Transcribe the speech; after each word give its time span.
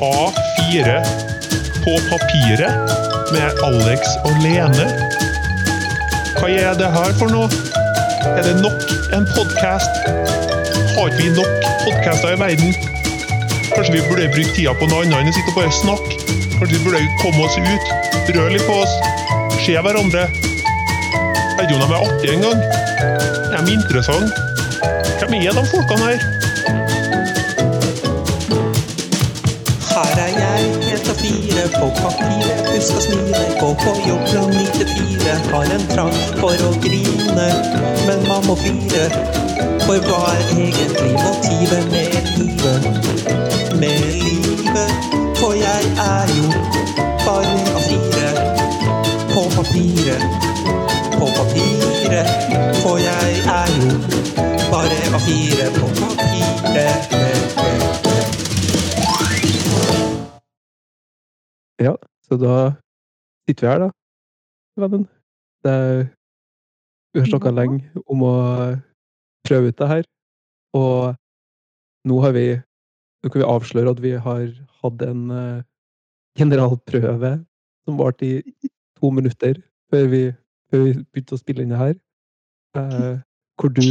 A4 0.00 1.04
på 1.84 1.92
papiret 2.10 2.74
med 3.32 3.62
Alex 3.64 4.00
og 4.24 4.34
Lene. 4.42 4.84
Hva 6.36 6.50
er 6.52 6.76
det 6.76 6.90
her 6.92 7.14
for 7.16 7.32
noe? 7.32 7.48
Er 8.34 8.44
det 8.44 8.58
nok 8.60 8.84
en 9.16 9.24
podkast? 9.32 10.04
Har 10.98 11.16
vi 11.16 11.30
nok 11.32 11.48
podkaster 11.86 12.36
i 12.36 12.40
verden? 12.42 12.76
Kanskje 13.72 13.96
vi 13.96 14.04
burde 14.10 14.28
bruke 14.36 14.52
tida 14.52 14.76
på 14.76 14.90
noe 14.92 15.06
annet 15.06 15.16
enn 15.22 15.32
å 15.32 15.36
sitte 15.38 15.54
og 15.54 15.60
bare 15.62 15.72
snakke? 15.80 16.20
Kanskje 16.58 16.76
vi 16.76 16.84
burde 16.84 17.04
komme 17.24 17.48
oss 17.48 17.56
ut, 17.56 17.90
røre 18.36 18.52
litt 18.52 18.68
på 18.68 18.76
oss, 18.84 18.96
se 19.64 19.80
hverandre? 19.80 20.28
Jeg 20.28 21.56
vet 21.56 21.70
ikke 21.70 21.80
om 21.80 21.86
de 21.86 21.88
er 21.88 22.00
artige 22.02 22.36
engang. 22.36 22.66
Er 23.48 23.64
de 23.64 23.78
interessante? 23.80 24.44
Hvem 25.22 25.40
er 25.40 25.56
de 25.56 25.70
folkene 25.72 26.12
her? 26.12 26.35
Fire, 31.26 31.64
på 31.74 31.86
papiret, 31.96 32.68
husk 32.74 32.96
å 32.98 33.02
smile, 33.02 33.42
gå 33.60 33.70
på 33.82 33.92
jobb 34.06 34.24
fra 34.30 34.42
ni 34.52 34.64
til 34.76 34.90
fire, 34.92 35.34
har 35.50 35.72
en 35.76 35.86
trang 35.90 36.18
for 36.40 36.64
å 36.68 36.70
grine, 36.84 37.48
men 38.06 38.24
man 38.28 38.46
må 38.46 38.56
fire, 38.60 39.06
for 39.86 40.02
hva 40.06 40.20
er 40.32 40.52
egentlig 40.54 41.12
motivet 41.16 41.90
med 41.92 42.30
livet? 42.36 42.88
Med 43.80 44.06
livet, 44.22 45.10
for 45.40 45.56
jeg 45.58 45.92
er 46.06 46.34
jo 46.38 46.46
bare 47.24 47.56
av 47.74 47.82
fire, 47.90 48.30
på 49.34 49.46
papiret, 49.56 50.26
på 51.18 51.30
papiret, 51.38 52.34
for 52.82 53.02
jeg 53.02 53.38
er 53.58 53.78
jo 53.82 53.92
bare 54.70 55.02
av 55.12 55.22
fire, 55.26 55.70
på 55.80 55.94
papiret. 56.00 57.25
Ja, 61.86 61.94
så 62.26 62.38
da 62.40 62.56
sitter 63.46 63.66
vi 63.66 63.72
her, 63.72 63.84
da, 63.86 63.90
vennen. 64.82 65.06
Det 65.66 65.76
vi 67.14 67.22
har 67.22 67.30
snakka 67.30 67.52
lenge 67.54 68.02
om 68.12 68.22
å 68.26 68.34
prøve 69.46 69.70
ut 69.70 69.78
det 69.78 69.88
her, 69.88 70.08
og 70.76 71.14
nå 72.06 72.22
har 72.24 72.36
vi 72.36 72.48
Nå 73.24 73.30
kan 73.32 73.40
vi 73.40 73.46
avsløre 73.48 73.90
at 73.90 74.00
vi 74.04 74.10
har 74.22 74.42
hatt 74.84 75.00
en 75.02 75.30
eh, 75.34 75.62
generalprøve 76.38 77.30
som 77.82 77.96
varte 77.98 78.28
i 78.28 78.68
to 79.00 79.10
minutter 79.10 79.56
før 79.90 80.04
vi, 80.12 80.20
før 80.70 80.84
vi 80.84 80.92
begynte 81.00 81.34
å 81.34 81.40
spille 81.40 81.64
inn 81.64 81.72
det 81.72 81.80
her. 81.80 81.96
Eh, 82.78 83.16
hvor 83.58 83.72
du 83.74 83.82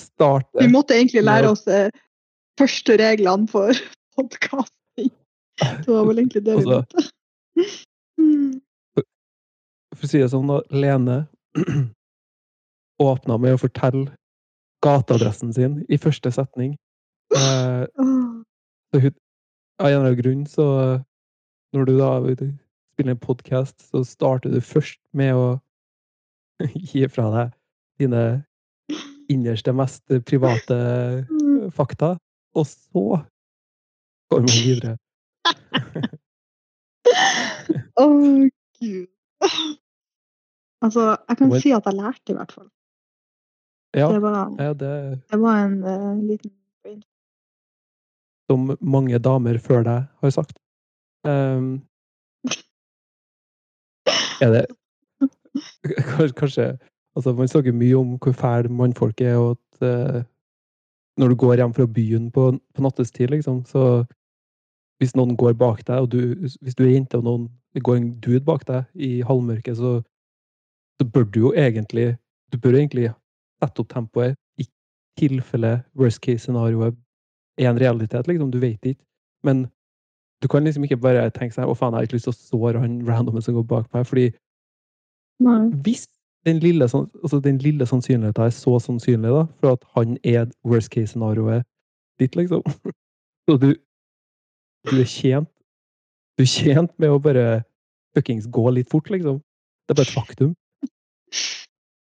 starter 0.00 0.64
Vi 0.64 0.72
måtte 0.72 0.96
egentlig 0.96 1.22
lære 1.28 1.52
oss 1.52 1.62
eh, 1.70 1.92
første 2.58 2.98
reglene 2.98 3.46
for 3.52 3.70
podkasting. 4.18 4.74
Det 5.58 5.88
var 5.90 6.04
vel 6.08 6.18
egentlig 6.22 6.44
det 6.46 6.56
vi 6.56 6.64
Altså- 6.64 6.82
måtte. 6.82 7.08
Mm. 8.18 8.60
For 9.94 10.04
å 10.04 10.08
si 10.10 10.18
det 10.18 10.28
sånn, 10.32 10.48
da. 10.50 10.56
Lene 10.74 11.14
åpna 13.02 13.36
med 13.38 13.54
å 13.54 13.60
fortelle 13.62 14.10
gateadressen 14.84 15.52
sin 15.54 15.78
i 15.88 15.98
første 15.98 16.30
setning. 16.34 16.74
Eh, 17.34 17.84
så 18.90 19.00
hun, 19.04 19.14
av 19.78 19.86
en 19.86 19.94
eller 19.94 20.04
annen 20.08 20.18
grunn, 20.22 20.44
så 20.50 20.66
Når 21.76 21.84
du 21.84 21.98
da 21.98 22.10
spiller 22.94 23.12
en 23.12 23.18
podkast, 23.20 23.76
så 23.90 24.00
starter 24.08 24.50
du 24.54 24.60
først 24.64 24.98
med 25.12 25.34
å 25.36 25.48
gi 26.92 27.02
fra 27.12 27.26
deg 27.34 27.50
dine 28.00 28.22
innerste, 29.28 29.74
mest 29.76 30.02
private 30.24 30.78
Mm. 31.28 31.68
fakta, 31.76 32.14
og 32.56 32.64
så 32.66 33.02
går 34.32 34.40
man 34.40 34.48
videre. 34.64 34.96
Å, 37.98 38.04
gud. 38.78 39.06
Altså, 40.84 41.16
jeg 41.28 41.36
kan 41.38 41.48
Men- 41.48 41.60
si 41.60 41.72
at 41.74 41.86
jeg 41.86 41.94
lærte, 41.98 42.32
i 42.32 42.36
hvert 42.38 42.52
fall. 42.52 42.68
Ja, 43.96 44.12
Det 44.12 44.20
var, 44.22 44.54
ja 44.60 44.72
det 44.76 45.22
det 45.32 45.38
var 45.40 45.64
en 45.64 45.82
uh, 45.82 46.14
liten 46.28 46.52
som 48.48 48.76
mange 48.80 49.18
damer 49.20 49.58
før 49.60 49.84
deg 49.84 50.06
har 50.22 50.32
sagt. 50.32 50.56
Um, 51.26 51.82
er 54.40 54.54
det 54.54 54.62
Kanskje 56.38 56.78
altså 57.16 57.32
Man 57.34 57.50
snakker 57.50 57.74
mye 57.74 57.98
om 57.98 58.14
hvor 58.22 58.32
fæl 58.32 58.70
mannfolk 58.70 59.20
er, 59.20 59.36
og 59.36 59.56
at 59.56 59.82
uh, 59.82 60.22
når 61.18 61.28
du 61.28 61.34
går 61.34 61.58
hjem 61.58 61.74
fra 61.74 61.86
byen 61.86 62.30
på, 62.30 62.52
på 62.74 62.84
nattestid, 62.84 63.32
liksom, 63.34 63.64
så 63.66 64.04
Hvis 64.98 65.14
noen 65.14 65.36
går 65.38 65.54
bak 65.54 65.84
deg, 65.86 66.02
og 66.02 66.10
du, 66.10 66.48
hvis 66.60 66.74
du 66.74 66.84
er 66.84 66.96
jente 66.96 67.20
og 67.20 67.24
noen 67.24 67.48
går 67.84 67.96
en 67.96 68.08
dude 68.24 68.42
bak 68.44 68.64
deg 68.66 68.84
i 68.94 69.20
halvmørket, 69.22 69.76
så, 69.78 69.98
så 70.98 71.06
bør 71.06 71.28
du 71.30 71.40
jo 71.40 71.52
egentlig 71.54 72.16
Du 72.52 72.56
bør 72.58 72.78
egentlig 72.78 73.10
sette 73.60 73.82
opp 73.82 73.90
tempoet 73.92 74.36
i 74.56 74.64
tilfelle 75.20 75.82
worst 75.98 76.22
case 76.24 76.46
scenarioet 76.46 76.96
er 77.58 77.70
en 77.70 77.80
realitet, 77.80 78.26
liksom. 78.26 78.50
Du 78.50 78.58
vet 78.58 78.84
ikke. 78.86 79.04
Men 79.44 79.66
du 80.42 80.48
kan 80.48 80.64
liksom 80.64 80.84
ikke 80.84 80.96
bare 80.96 81.30
tenke 81.34 81.54
seg 81.54 81.68
å 81.68 81.74
faen, 81.74 81.92
jeg 81.92 81.98
har 81.98 82.08
ikke 82.08 82.16
lyst 82.16 82.28
til 82.30 82.36
å 82.36 82.38
såre 82.38 82.80
han 82.82 83.00
randomen 83.06 83.42
som 83.42 83.58
går 83.58 83.66
bak 83.68 83.88
meg. 83.94 84.06
fordi 84.06 84.30
Nei. 85.44 85.68
hvis 85.84 86.06
den 86.46 86.58
lille, 86.62 86.84
altså 86.84 87.40
den 87.44 87.58
lille 87.58 87.86
sannsynligheten 87.86 88.44
er 88.44 88.54
så 88.54 88.78
sannsynlig 88.78 89.34
da, 89.34 89.44
for 89.60 89.76
at 89.76 89.84
han 89.96 90.16
er 90.24 90.46
worst 90.64 90.90
case 90.94 91.12
scenarioet 91.12 91.66
ditt, 92.20 92.36
liksom 92.36 92.62
Så 93.48 93.56
du, 93.56 93.74
du 94.86 95.00
er 95.00 95.08
tjent 95.08 95.50
Du 96.38 96.44
er 96.44 96.50
tjent 96.50 96.92
med 97.02 97.10
å 97.10 97.18
bare 97.18 97.64
fuckings 98.14 98.46
gå 98.46 98.70
litt 98.70 98.90
fort, 98.90 99.10
liksom. 99.10 99.40
Det 99.86 99.94
er 99.94 99.98
bare 99.98 100.06
et 100.06 100.14
faktum. 100.14 100.52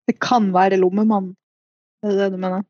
Det 0.08 0.16
kan 0.24 0.52
være 0.54 0.78
lommemannen. 0.80 1.34
Er 2.04 2.14
det 2.14 2.20
det 2.20 2.28
du 2.36 2.38
mener? 2.42 2.64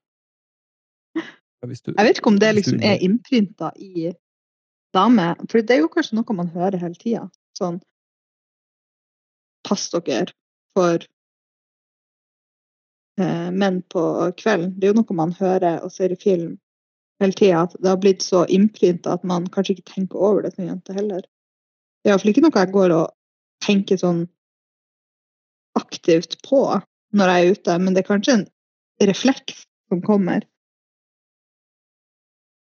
Hvis 1.67 1.81
du, 1.81 1.91
Jeg 1.91 2.05
vet 2.05 2.19
ikke 2.21 2.31
om 2.31 2.39
det 2.39 2.53
liksom 2.55 2.79
er 2.85 3.01
innprinta 3.03 3.71
i 3.75 4.13
damer. 4.95 5.35
For 5.51 5.59
det 5.59 5.75
er 5.75 5.83
jo 5.83 5.91
kanskje 5.91 6.17
noe 6.19 6.37
man 6.37 6.51
hører 6.53 6.79
hele 6.81 6.95
tida. 6.95 7.27
Sånn 7.57 7.81
Pass 9.67 9.89
dere 9.91 10.31
for 10.77 11.03
eh, 13.19 13.49
menn 13.51 13.81
på 13.91 14.03
kvelden. 14.39 14.71
Det 14.77 14.87
er 14.87 14.93
jo 14.93 15.01
noe 15.01 15.17
man 15.17 15.33
hører 15.35 15.81
og 15.83 15.91
ser 15.91 16.13
i 16.15 16.19
film 16.21 16.55
hele 17.23 17.37
tida. 17.37 17.63
At 17.65 17.75
det 17.79 17.91
har 17.91 18.01
blitt 18.01 18.25
så 18.25 18.45
innprinta 18.45 19.15
at 19.17 19.25
man 19.27 19.47
kanskje 19.53 19.77
ikke 19.77 19.93
tenker 19.93 20.23
over 20.29 20.45
det 20.45 20.53
som 20.55 20.67
jente 20.67 20.95
heller. 20.97 21.23
Det 22.01 22.09
er 22.09 22.15
iallfall 22.15 22.33
ikke 22.33 22.45
noe 22.45 22.61
jeg 22.61 22.73
går 22.75 22.95
og 22.95 23.07
tenker 23.65 23.99
sånn 23.99 24.25
aktivt 25.77 26.37
på 26.45 26.61
når 27.17 27.31
jeg 27.31 27.43
er 27.43 27.57
ute, 27.57 27.77
men 27.81 27.95
det 27.95 28.03
er 28.03 28.09
kanskje 28.09 28.35
en 28.37 28.45
refleks 29.09 29.65
som 29.89 30.01
kommer. 30.03 30.45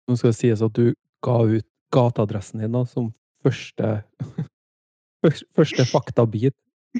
Nå 0.10 0.18
skal 0.18 0.34
det 0.34 0.40
sies 0.40 0.64
at 0.66 0.76
du 0.78 0.94
ga 1.26 1.38
ut 1.46 1.66
gateadressen 1.94 2.62
din 2.64 2.76
da, 2.76 2.84
som 2.88 3.12
første, 3.46 4.00
første 5.58 5.86
faktabit 5.90 6.56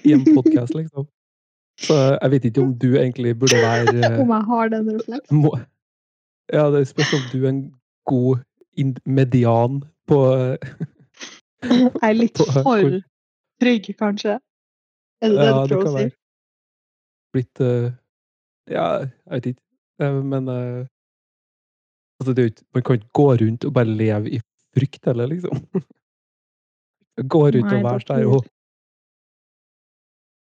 i 0.06 0.14
en 0.16 0.26
podkast, 0.28 0.76
liksom. 0.78 1.08
Så 1.80 1.96
jeg 1.96 2.32
vet 2.34 2.48
ikke 2.50 2.64
om 2.66 2.72
du 2.76 2.90
egentlig 3.00 3.38
burde 3.40 3.60
være 3.64 4.10
Om 4.24 4.34
jeg 4.36 4.46
har 4.52 4.72
den 4.74 4.90
refleksen. 4.98 5.44
Ja, 6.54 6.70
det 6.74 6.88
spørs 6.90 7.14
om 7.14 7.26
du 7.32 7.46
er 7.46 7.50
en 7.50 7.64
god 8.10 8.44
median 9.06 9.84
på 10.10 10.20
Jeg 11.62 11.92
er 12.08 12.14
litt 12.16 12.38
for 12.38 13.02
trygg, 13.62 13.90
kanskje. 14.00 14.40
Er 15.22 15.30
det 15.30 15.38
det 15.38 15.48
Ja, 15.50 15.64
du 15.68 15.74
prøver 15.76 15.90
å 15.90 15.96
si? 15.98 16.12
Blitt 17.36 17.62
uh, 17.62 17.90
Ja, 18.70 18.86
jeg 19.04 19.34
vet 19.36 19.50
ikke. 19.54 19.64
Uh, 20.02 20.22
Men 20.24 20.50
uh, 20.50 20.88
altså, 22.20 22.34
det 22.34 22.40
er 22.40 22.48
jo 22.48 22.54
ikke, 22.54 22.68
man 22.74 22.86
kan 22.88 23.00
ikke 23.00 23.18
gå 23.20 23.28
rundt 23.44 23.68
og 23.68 23.74
bare 23.76 23.98
leve 24.02 24.32
i 24.38 24.42
frykt 24.78 25.06
heller, 25.06 25.28
liksom. 25.30 25.60
Gå 27.34 27.44
rundt 27.52 27.68
Nei, 27.68 27.78
og 27.82 27.84
være 27.84 28.06
der 28.08 28.30
og 28.32 28.48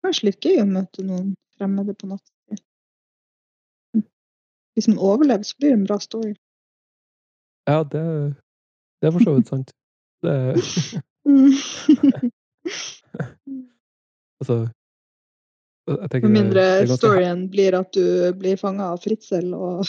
Kanskje 0.00 0.30
litt 0.30 0.46
gøy 0.46 0.62
å 0.62 0.68
møte 0.68 1.02
noen 1.04 1.34
fremmede 1.58 1.92
på 1.98 2.08
nattestid. 2.08 2.39
Hvis 4.74 4.88
man 4.88 4.98
overlever, 4.98 5.42
så 5.42 5.54
blir 5.58 5.68
det 5.68 5.78
en 5.78 5.86
bra 5.86 5.98
story. 5.98 6.34
Ja, 7.68 7.78
det, 7.82 8.34
det 9.00 9.08
er 9.08 9.12
for 9.12 9.24
så 9.24 9.34
vidt 9.36 9.48
sant. 9.48 9.72
Det, 10.22 10.32
altså 14.40 14.68
Med 16.12 16.30
mindre 16.30 16.60
ganske 16.60 16.96
storyen 16.96 17.50
blir 17.50 17.74
at 17.78 17.94
du 17.94 18.32
blir 18.38 18.56
fanga 18.60 18.84
av 18.92 18.98
fritzel 19.00 19.54
og 19.56 19.86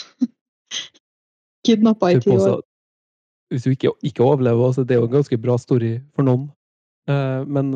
kidnappa 1.66 2.10
i 2.12 2.20
ti 2.20 2.30
år. 2.30 2.62
Hvis 3.52 3.62
du 3.66 3.70
ikke, 3.70 3.92
ikke 4.02 4.24
overlever, 4.24 4.66
altså, 4.66 4.84
det 4.84 4.90
er 4.96 5.00
jo 5.02 5.08
en 5.10 5.16
ganske 5.18 5.38
bra 5.38 5.58
story 5.60 6.00
for 6.16 6.22
noen. 6.24 6.48
Eh, 7.08 7.42
men 7.44 7.72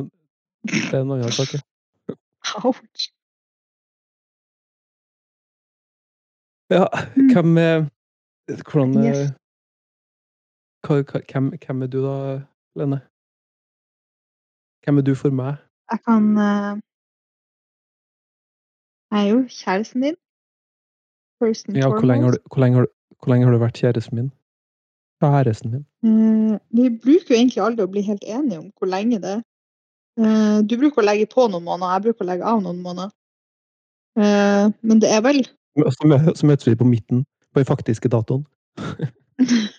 det 0.65 0.95
er 0.95 1.03
en 1.03 1.13
annen 1.13 1.33
sak. 1.33 1.53
Ouch. 2.65 3.11
Ja, 6.71 6.87
Mm. 7.17 7.29
hvem 7.33 7.59
er 7.59 7.91
Hvordan 8.49 8.97
eh, 8.97 9.05
Yes. 9.11 9.31
hva, 10.87 11.03
hvem, 11.33 11.47
hvem 11.67 11.83
er 11.83 11.87
du, 11.87 11.99
da, 12.03 12.15
Lene? 12.79 12.99
Hvem 14.85 14.99
er 14.99 15.03
du 15.03 15.15
for 15.15 15.31
meg? 15.31 15.57
Jeg 15.91 15.99
kan 16.07 16.23
eh, 16.39 16.75
Jeg 19.11 19.19
er 19.27 19.29
jo 19.33 19.41
kjæresten 19.49 20.03
din. 20.03 20.17
Person 21.41 21.77
Ja, 21.77 21.89
hvor 21.89 22.07
lenge, 22.07 22.25
har 22.25 22.33
du, 22.33 22.39
hvor, 22.51 22.61
lenge 22.61 22.75
har 22.79 22.85
du, 22.87 22.93
hvor 23.19 23.29
lenge 23.33 23.45
har 23.47 23.53
du 23.53 23.59
vært 23.59 23.79
kjæresten 23.81 24.15
min? 24.19 24.31
Kjæresten 25.23 25.71
min? 25.71 25.85
Eh, 26.07 26.59
vi 26.77 26.89
bruker 27.03 27.31
jo 27.35 27.39
egentlig 27.41 27.63
aldri 27.63 27.85
å 27.85 27.91
bli 27.93 28.03
helt 28.03 28.25
enige 28.27 28.59
om 28.59 28.73
hvor 28.79 28.89
lenge 28.91 29.21
det 29.23 29.33
er. 29.37 29.43
Eh, 30.23 30.59
du 30.67 30.77
bruker 30.81 31.03
å 31.03 31.07
legge 31.07 31.27
på 31.35 31.47
noen 31.51 31.65
måneder, 31.67 31.93
jeg 31.95 32.03
bruker 32.07 32.25
å 32.25 32.31
legge 32.31 32.45
av 32.53 32.63
noen 32.63 32.83
måneder. 32.83 33.11
Eh, 34.19 34.67
men 34.83 34.99
det 35.03 35.11
er 35.13 35.21
vel 35.23 35.43
Så, 35.77 36.09
mø- 36.09 36.35
så 36.35 36.49
møtes 36.49 36.67
vi 36.69 36.75
på 36.79 36.87
midten, 36.89 37.25
på 37.53 37.61
den 37.63 37.69
faktiske 37.69 38.13
datoen. 38.13 38.47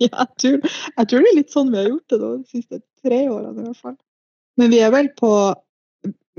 Ja, 0.00 0.24
jeg 0.24 0.28
tror, 0.40 0.54
jeg 0.96 1.08
tror 1.10 1.24
det 1.24 1.28
er 1.28 1.36
litt 1.36 1.50
sånn 1.52 1.70
vi 1.72 1.76
har 1.76 1.88
gjort 1.90 2.12
det 2.12 2.18
da, 2.22 2.28
de 2.38 2.48
siste 2.48 2.78
tre 3.04 3.18
årene 3.28 3.60
i 3.60 3.64
hvert 3.66 3.80
fall. 3.82 3.96
Men 4.56 4.70
vi 4.72 4.78
er 4.80 4.92
vel 4.94 5.10
på 5.18 5.30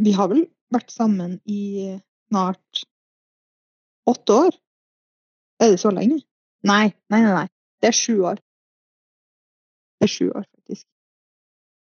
Vi 0.02 0.14
har 0.16 0.32
vel 0.32 0.46
vært 0.74 0.90
sammen 0.90 1.36
i 1.46 1.92
snart 2.32 2.82
åtte 4.10 4.38
år? 4.48 4.58
Er 5.62 5.76
det 5.76 5.82
så 5.84 5.92
lenge? 5.94 6.22
Nei, 6.66 6.88
nei, 7.14 7.20
nei. 7.22 7.36
nei. 7.44 7.46
Det 7.84 7.92
er 7.92 7.98
sju 8.00 8.16
år. 8.32 8.40
Det 10.02 10.08
er 10.08 10.14
sju 10.16 10.32
år, 10.32 10.48
faktisk. 10.58 10.88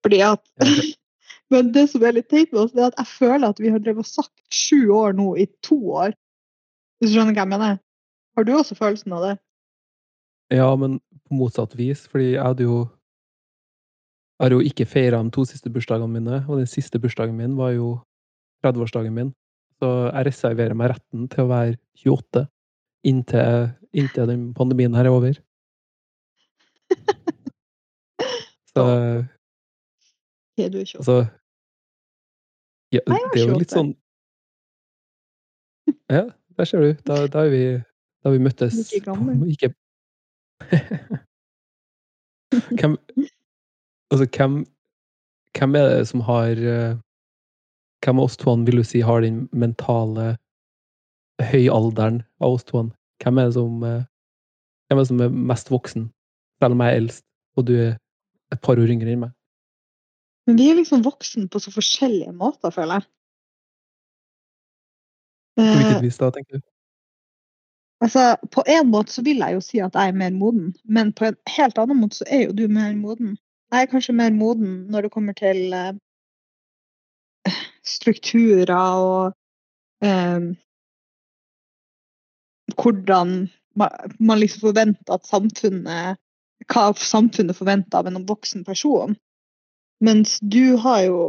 Fordi 0.08 0.24
at 0.26 0.42
Men 1.54 1.70
det 1.76 1.86
som 1.92 2.04
er 2.06 2.18
litt 2.18 2.32
teit 2.32 2.52
med 2.54 2.64
oss, 2.64 2.74
det 2.74 2.82
er 2.82 2.92
at 2.92 3.00
jeg 3.04 3.12
føler 3.20 3.52
at 3.52 3.62
vi 3.62 3.70
har 3.74 3.82
drevet 3.84 4.08
og 4.08 4.10
sagt 4.10 4.34
sju 4.54 4.90
år 4.96 5.14
nå 5.18 5.36
i 5.38 5.46
to 5.66 5.78
år. 6.02 6.18
Hvis 7.00 7.12
du 7.12 7.16
skjønner 7.16 7.36
hva 7.36 7.46
jeg 7.46 7.52
mener? 7.54 7.80
Har 8.36 8.46
du 8.48 8.54
også 8.56 8.76
følelsen 8.76 9.16
av 9.16 9.26
det? 9.26 9.36
Ja, 10.52 10.70
men 10.76 11.00
på 11.28 11.38
motsatt 11.38 11.76
vis, 11.78 12.08
fordi 12.10 12.34
jeg 12.34 12.44
hadde 12.44 12.66
jo 12.66 12.88
Jeg 14.40 14.46
har 14.46 14.54
jo 14.56 14.64
ikke 14.64 14.86
feira 14.88 15.20
de 15.24 15.32
to 15.36 15.44
siste 15.44 15.70
bursdagene 15.70 16.14
mine, 16.14 16.38
og 16.48 16.62
den 16.62 16.68
siste 16.68 17.00
bursdagen 17.00 17.36
min 17.36 17.58
var 17.58 17.74
jo 17.76 18.00
30-årsdagen 18.64 19.12
min. 19.12 19.34
Så 19.80 19.90
jeg 20.14 20.26
reserverer 20.30 20.76
meg 20.80 20.94
retten 20.94 21.28
til 21.28 21.44
å 21.44 21.50
være 21.50 21.76
28 22.06 22.46
inntil, 23.04 23.70
inntil 23.92 24.32
den 24.32 24.54
pandemien 24.56 24.96
her 24.96 25.10
er 25.10 25.16
over. 25.16 25.36
Så 28.72 28.86
Er 30.60 30.70
du 30.72 30.80
ikke 30.80 30.98
altså 31.00 31.18
ja, 32.92 33.00
Det 33.06 33.14
er 33.14 33.44
jo 33.44 33.60
litt 33.60 33.70
28. 33.70 33.76
sånn 33.76 33.92
Ja, 36.10 36.24
der 36.60 36.68
ser 36.68 36.84
du. 36.84 36.94
Da, 37.08 37.24
da 37.32 37.46
vi, 37.48 37.64
da 38.24 38.34
vi 38.34 38.42
møttes 38.44 38.92
gammel. 39.06 39.40
Ikke 39.48 39.72
Hvem 42.80 42.98
Altså, 44.12 44.26
hvem 44.26 44.66
Hvem 45.56 45.76
er 45.76 45.86
det 45.88 46.08
som 46.10 46.22
har 46.28 46.60
eh, 46.60 46.98
Hvem 48.04 48.20
av 48.20 48.28
oss 48.28 48.38
to 48.38 48.56
vil 48.68 48.82
du 48.82 48.84
si 48.84 49.00
har 49.06 49.24
den 49.24 49.48
mentale 49.52 50.36
høyalderen 51.40 52.24
av 52.44 52.58
oss 52.58 52.68
to? 52.68 52.84
Hvem 53.24 53.40
er 53.40 53.48
det 53.48 53.56
som 53.56 53.84
eh, 53.88 54.04
Hvem 54.90 54.98
er 54.98 55.04
det 55.04 55.12
som 55.14 55.24
er 55.24 55.40
mest 55.54 55.72
voksen? 55.72 56.10
Selv 56.60 56.76
om 56.76 56.84
jeg 56.84 56.92
er 56.92 57.00
eldst, 57.00 57.26
og 57.56 57.70
du 57.70 57.76
er 57.78 57.94
et 58.52 58.62
par 58.66 58.80
år 58.82 58.92
yngre 58.92 59.14
enn 59.14 59.22
meg. 59.24 59.32
Men 60.50 60.58
vi 60.60 60.66
er 60.72 60.76
liksom 60.76 61.06
voksen 61.06 61.48
på 61.48 61.62
så 61.62 61.72
forskjellige 61.72 62.34
måter, 62.36 62.74
føler 62.74 63.00
jeg. 63.00 63.08
På 65.56 65.64
Eh, 65.64 65.76
hvilket 65.78 66.04
vis 66.04 66.18
da, 66.18 66.32
tenker 66.32 66.58
du? 66.58 66.62
altså, 68.02 68.36
på 68.52 68.64
en 68.68 68.88
måte 68.88 69.12
så 69.12 69.24
vil 69.26 69.44
jeg 69.44 69.58
jo 69.58 69.62
si 69.64 69.82
at 69.84 69.96
jeg 69.96 70.12
er 70.12 70.18
mer 70.18 70.32
moden, 70.36 70.74
men 70.86 71.14
på 71.14 71.30
en 71.30 71.38
helt 71.58 71.78
annen 71.78 72.00
måte 72.00 72.22
så 72.22 72.28
er 72.28 72.46
jo 72.48 72.56
du 72.56 72.68
mer 72.68 72.96
moden. 72.96 73.38
Jeg 73.72 73.82
er 73.82 73.92
kanskje 73.92 74.16
mer 74.18 74.32
moden 74.34 74.88
når 74.92 75.06
det 75.06 75.12
kommer 75.12 75.34
til 75.38 75.74
uh, 75.74 75.94
strukturer 77.86 78.72
og 78.74 79.36
uh, 80.06 80.48
hvordan 82.80 83.36
man, 83.76 84.16
man 84.20 84.40
liksom 84.40 84.70
forventer 84.70 85.14
at 85.14 85.28
samfunnet 85.28 86.18
Hva 86.70 86.90
samfunnet 86.94 87.56
forventer 87.56 87.98
av 87.98 88.08
en 88.10 88.26
voksen 88.28 88.66
person. 88.68 89.16
Mens 90.04 90.40
du 90.44 90.76
har 90.78 91.06
jo 91.06 91.20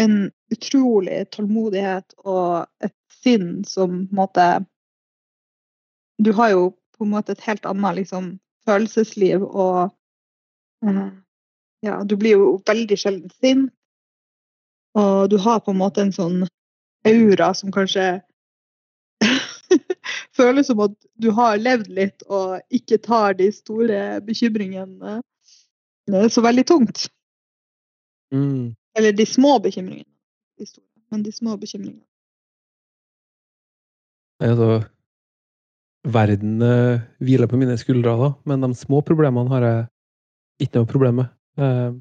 en 0.00 0.30
utrolig 0.52 1.30
tålmodighet 1.34 2.14
og 2.24 2.66
et 2.84 2.94
sinn 3.20 3.64
som 3.68 4.06
på 4.08 4.14
en 4.14 4.20
måte 4.22 4.46
Du 6.20 6.32
har 6.36 6.50
jo 6.52 6.64
på 6.96 7.04
en 7.04 7.12
måte 7.14 7.32
et 7.32 7.44
helt 7.46 7.64
annet 7.64 7.96
liksom, 8.02 8.38
følelsesliv 8.68 9.44
og 9.44 9.90
eh, 10.84 11.10
Ja, 11.80 12.02
du 12.04 12.16
blir 12.20 12.36
jo 12.36 12.48
veldig 12.68 12.96
sjelden 13.00 13.30
sint. 13.40 13.70
Og 15.00 15.30
du 15.30 15.38
har 15.40 15.62
på 15.64 15.72
en 15.72 15.78
måte 15.80 16.02
en 16.02 16.12
sånn 16.12 16.42
aura 17.08 17.54
som 17.56 17.70
kanskje 17.72 18.20
føles 20.36 20.68
som 20.68 20.82
at 20.84 20.96
du 21.14 21.30
har 21.36 21.60
levd 21.62 21.88
litt 21.96 22.26
og 22.28 22.58
ikke 22.74 22.98
tar 23.00 23.38
de 23.38 23.48
store 23.54 24.20
bekymringene 24.26 25.20
eh, 26.12 26.28
så 26.28 26.44
veldig 26.44 26.66
tungt. 26.68 27.06
Mm. 28.34 28.74
Eller 29.00 29.16
de 29.16 29.26
små 29.26 29.56
bekymringene. 29.64 30.08
De 30.60 30.68
store, 30.68 30.84
men 31.12 31.24
de 31.24 31.32
små 31.32 31.56
bekymringene. 31.60 32.04
Altså, 34.44 34.82
verden 36.04 36.60
uh, 36.64 37.00
hviler 37.24 37.48
på 37.48 37.60
mine 37.60 37.76
skuldre, 37.80 38.12
da, 38.20 38.30
men 38.48 38.64
de 38.64 38.70
små 38.76 39.00
problemene 39.04 39.52
har 39.52 39.66
jeg 39.66 39.82
ikke 40.66 40.80
noe 40.80 40.92
problem 40.92 41.20
med. 41.22 41.32
Uh, 41.60 41.96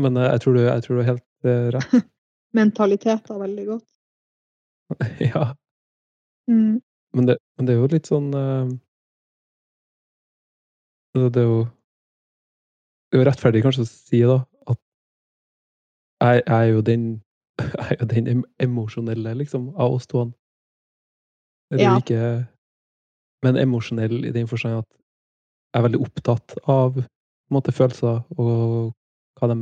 men 0.00 0.20
uh, 0.20 0.28
jeg 0.28 0.44
tror 0.44 0.56
du, 0.56 0.62
jeg 0.66 0.84
tror 0.84 0.96
du 0.96 1.02
har 1.02 1.10
helt 1.14 1.26
rett. 1.48 1.92
rett. 1.96 2.08
Mentaliteter 2.52 3.40
veldig 3.40 3.66
godt. 3.66 3.88
ja. 5.32 5.44
Mm. 6.50 6.80
Men 7.16 7.26
det, 7.26 7.38
men 7.56 7.66
det 7.66 7.74
er 7.74 7.80
jo 7.80 7.92
litt 7.92 8.08
sånn 8.08 8.28
eh, 8.36 8.72
altså, 11.14 11.28
Det 11.32 11.42
er 11.42 11.48
jo 11.48 11.60
det 13.12 13.18
er 13.18 13.20
jo 13.20 13.26
rettferdig 13.28 13.60
kanskje 13.60 13.84
å 13.84 13.88
si 13.90 14.22
da, 14.24 14.38
jeg, 16.22 16.42
jeg 16.46 16.68
er 16.68 16.72
jo 16.72 16.80
den 16.86 17.04
jeg 17.58 17.90
er 17.90 17.96
jo 18.00 18.06
den 18.06 18.44
emosjonelle, 18.62 19.34
liksom, 19.38 19.68
av 19.76 19.92
oss 19.98 20.06
to. 20.06 20.24
Det 21.70 21.80
er 21.80 21.84
Ja. 21.84 21.96
ikke 22.00 22.48
Men 23.42 23.56
emosjonell 23.58 24.24
i 24.24 24.30
den 24.30 24.46
forstand 24.46 24.78
at 24.78 24.86
jeg 25.74 25.80
er 25.80 25.88
veldig 25.88 26.00
opptatt 26.04 26.52
av 26.70 26.92
på 26.94 27.00
en 27.02 27.56
måte, 27.56 27.72
følelser 27.74 28.20
og 28.38 28.92
hva 29.40 29.48
de 29.50 29.56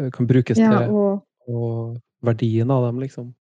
eh, 0.00 0.10
kan 0.14 0.26
brukes 0.26 0.56
Ja, 0.58 0.70
til, 0.78 0.94
og 0.94 1.24
og 1.48 1.98
verdien 2.22 2.70
av 2.70 2.84
dem, 2.86 2.98
liksom. 3.00 3.34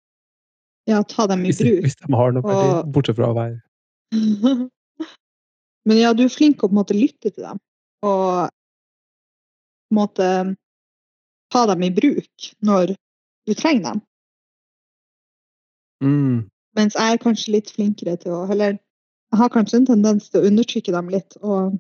ja, 0.89 1.03
ta 1.03 1.27
dem 1.27 1.41
i 1.45 1.49
Hvis, 1.51 1.59
de- 1.59 1.65
bruk. 1.71 1.83
hvis 1.87 1.97
de 1.97 2.15
har 2.15 2.33
noe 2.33 2.43
verdi, 2.43 2.67
Og- 2.81 2.93
bortsett 2.93 3.17
fra 3.17 3.31
å 3.31 3.35
være 3.35 3.61
Men 5.87 5.97
ja, 5.99 6.13
du 6.13 6.25
er 6.25 6.29
flink 6.35 6.63
å 6.63 6.69
på 6.69 6.75
en 6.75 6.81
måte 6.81 6.95
lytte 6.99 7.31
til 7.31 7.43
dem. 7.45 7.59
Og 8.03 8.49
på 8.51 9.95
en 9.95 9.99
måte 10.01 10.29
ta 11.53 11.67
dem 11.71 11.83
i 11.87 11.93
bruk 11.95 12.51
når 12.65 12.95
du 13.47 13.55
trenger 13.55 13.93
dem. 13.93 14.03
mm, 16.03 16.39
Mens 16.77 16.97
jeg 16.99 17.13
er 17.13 17.23
kanskje 17.23 17.55
litt 17.55 17.71
flinkere 17.73 18.17
til 18.21 18.35
å 18.37 18.43
Eller 18.53 18.77
jeg 18.77 19.39
har 19.41 19.51
kanskje 19.51 19.81
en 19.81 19.87
tendens 19.89 20.31
til 20.31 20.41
å 20.41 20.49
undertrykke 20.51 20.93
dem 20.95 21.09
litt 21.13 21.37
og 21.43 21.79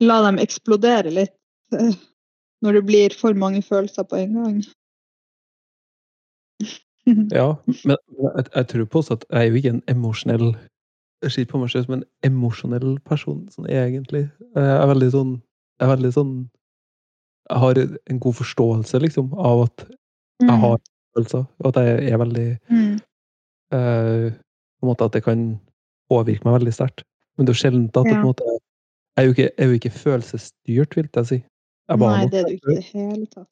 la 0.00 0.20
dem 0.26 0.40
eksplodere 0.42 1.12
litt 1.12 1.36
eh, 1.76 1.96
når 2.64 2.78
det 2.78 2.84
blir 2.88 3.16
for 3.16 3.36
mange 3.36 3.62
følelser 3.64 4.04
på 4.08 4.20
en 4.20 4.36
gang. 4.36 4.60
Ja, 7.32 7.56
men 7.66 7.96
jeg, 7.96 8.44
jeg 8.54 8.66
tror 8.70 8.84
på 8.86 9.00
også 9.00 9.16
at 9.16 9.24
jeg 9.30 9.40
er 9.40 9.46
jo 9.48 9.58
ikke 9.58 9.70
en 9.72 9.86
emosjonell 9.88 10.50
ser 11.28 11.46
på 11.48 11.58
meg 11.58 11.70
selv 11.72 11.88
som 11.88 11.96
en 11.96 12.04
emosjonell 12.24 12.98
person, 13.08 13.40
sånn 13.52 13.66
egentlig. 13.68 14.26
Jeg 14.54 14.76
er 14.76 14.88
veldig 14.88 15.10
sånn 15.12 15.32
Jeg 15.80 15.86
er 15.86 15.90
veldig 15.94 16.12
sånn 16.12 16.34
Jeg 17.50 17.58
har 17.58 17.78
en 18.10 18.20
god 18.22 18.34
forståelse, 18.38 18.98
liksom, 19.02 19.32
av 19.34 19.64
at 19.66 19.86
jeg 20.40 20.58
har 20.62 20.78
følelser, 21.16 21.44
og 21.58 21.66
at 21.70 21.80
jeg 21.84 22.12
er 22.12 22.18
veldig 22.18 22.48
Mm. 22.70 22.94
eh, 23.72 24.30
På 24.80 24.86
en 24.86 24.88
måte 24.88 25.04
at 25.04 25.12
det 25.12 25.24
kan 25.24 25.60
påvirke 26.10 26.44
meg 26.44 26.60
veldig 26.60 26.72
sterkt. 26.72 27.02
Men 27.36 27.46
det 27.46 27.52
er 27.52 27.54
jo 27.54 27.62
sjelden 27.62 27.90
at 27.94 28.06
Ja. 28.06 28.22
måte 28.22 28.44
Jeg 29.16 29.24
er 29.24 29.26
jo 29.26 29.32
ikke, 29.34 29.50
jeg 29.58 29.64
er 29.64 29.66
jo 29.66 29.72
ikke 29.72 29.90
følelsesstyrt, 29.90 30.96
vil 30.96 31.08
jeg 31.14 31.26
si. 31.26 31.44
Jeg 31.88 31.98
Nei, 31.98 32.26
det 32.26 32.38
er 32.40 32.44
du 32.44 32.52
ikke 32.52 32.70
i 32.70 32.74
det 32.74 32.84
hele 32.84 33.26
tatt. 33.26 33.48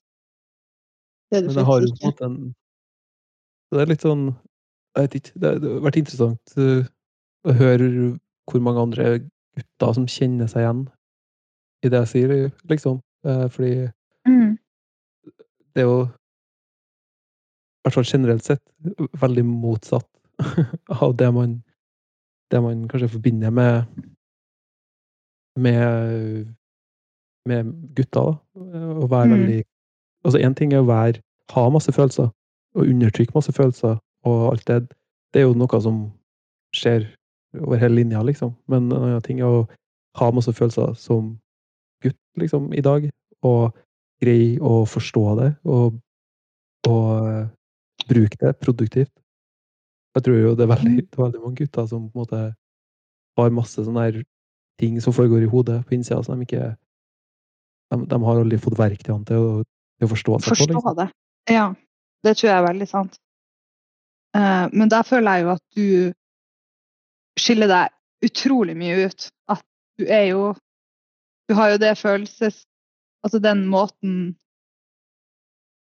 Det 1.31 1.37
er 1.37 1.41
du 1.43 1.47
Men 1.47 1.57
jeg 1.57 1.65
har 1.65 1.81
jo 1.81 1.87
på 1.87 1.99
en 2.03 2.11
måte 2.13 2.25
en 2.25 2.55
Det 3.73 3.81
er 3.81 3.87
litt 3.87 4.01
sånn 4.01 4.37
Jeg 4.97 5.03
vet 5.03 5.15
ikke. 5.15 5.33
Det, 5.41 5.49
har 5.63 5.81
vært 5.81 5.97
interessant 5.97 6.55
uh, 6.57 6.85
å 7.45 7.53
høre 7.53 8.19
hvor 8.51 8.61
mange 8.61 8.81
andre 8.81 9.21
gutter 9.57 9.93
som 9.93 10.07
kjenner 10.07 10.49
seg 10.49 10.63
igjen 10.63 10.89
i 11.85 11.89
det 11.89 11.99
jeg 11.99 12.09
sier, 12.09 12.53
liksom. 12.71 13.01
Eh, 13.27 13.49
fordi 13.49 13.89
Mm. 14.27 14.59
det 15.75 15.83
er 15.83 15.87
jo 15.89 16.03
i 16.05 16.11
hvert 17.85 17.95
fall 17.95 18.05
generelt 18.05 18.45
sett 18.45 18.63
veldig 19.21 19.45
motsatt 19.45 20.07
av 21.03 21.17
det 21.17 21.33
man 21.35 21.63
det 22.51 22.63
man 22.63 22.89
kanskje 22.89 23.09
forbinder 23.09 23.51
med 23.51 23.85
med 25.57 26.55
med 27.49 27.73
gutter, 27.97 28.21
da. 28.21 28.39
Å 29.03 29.09
være 29.09 29.27
Mm. 29.27 29.35
veldig 29.39 29.65
Altså, 30.25 30.39
én 30.43 30.55
ting 30.55 30.73
er 30.73 30.83
å 30.83 30.87
være 30.87 31.21
ha 31.55 31.69
masse 31.71 31.93
følelser, 31.93 32.29
og 32.75 32.87
undertrykke 32.87 33.33
masse 33.35 33.53
følelser 33.53 33.99
og 34.25 34.51
alt 34.53 34.65
det. 34.67 34.89
Det 35.33 35.41
er 35.41 35.47
jo 35.47 35.55
noe 35.55 35.81
som 35.81 36.13
skjer 36.75 37.07
over 37.63 37.77
hele 37.79 37.95
linja, 37.95 38.21
liksom. 38.23 38.55
Men 38.69 38.91
en 38.93 38.99
annen 38.99 39.23
ting 39.23 39.39
er 39.41 39.45
å 39.47 39.69
ha 40.17 40.31
masse 40.31 40.53
følelser 40.53 40.95
som 40.97 41.39
gutt, 42.05 42.19
liksom, 42.41 42.73
i 42.75 42.85
dag. 42.85 43.09
Og 43.47 43.77
greie 44.23 44.59
å 44.65 44.83
forstå 44.89 45.25
det, 45.39 45.53
og, 45.71 45.99
og 46.91 47.29
eh, 47.31 47.45
bruke 48.11 48.39
det 48.41 48.57
produktivt. 48.59 49.13
Jeg 50.17 50.25
tror 50.27 50.41
jo 50.41 50.55
det 50.59 50.65
er 50.65 50.73
veldig, 50.73 50.97
det 51.05 51.15
er 51.15 51.23
veldig 51.23 51.43
mange 51.45 51.61
gutter 51.61 51.87
som 51.87 52.09
på 52.09 52.17
en 52.17 52.25
måte 52.25 52.41
har 53.39 53.55
masse 53.55 53.85
sånne 53.85 54.07
her 54.09 54.21
ting 54.83 54.99
som 55.03 55.15
foregår 55.15 55.47
i 55.47 55.51
hodet 55.51 55.81
på 55.87 55.95
innsida, 55.95 56.19
som 56.27 56.39
de 56.39 56.47
ikke 56.49 56.73
de, 57.93 58.01
de 58.11 58.19
har 58.25 58.41
aldri 58.43 58.59
fått 58.61 58.79
verktøyene 58.79 59.27
til 59.29 59.45
å, 59.45 59.53
til 59.99 60.09
å 60.09 60.13
forstå 60.13 60.39
seg 60.39 60.49
på. 60.49 60.57
Forstå 60.57 60.75
Liksom. 60.75 60.99
det. 60.99 61.09
Ja, 61.55 61.67
det 62.27 62.35
tror 62.37 62.51
jeg 62.51 62.57
er 62.57 62.67
veldig 62.67 62.89
sant. 62.91 63.21
Uh, 64.37 64.67
men 64.75 64.91
der 64.93 65.07
føler 65.09 65.39
jeg 65.39 65.47
jo 65.47 65.53
at 65.55 65.65
du 65.79 67.41
skiller 67.41 67.71
deg 67.71 68.29
utrolig 68.29 68.75
mye 68.79 69.07
ut. 69.07 69.29
At 69.51 69.63
du 69.99 70.05
er 70.11 70.27
jo 70.33 70.51
Du 71.49 71.55
har 71.59 71.73
jo 71.75 71.81
det 71.83 71.95
følelses... 71.99 72.65
Altså 73.27 73.41
den 73.43 73.65
måten 73.67 74.37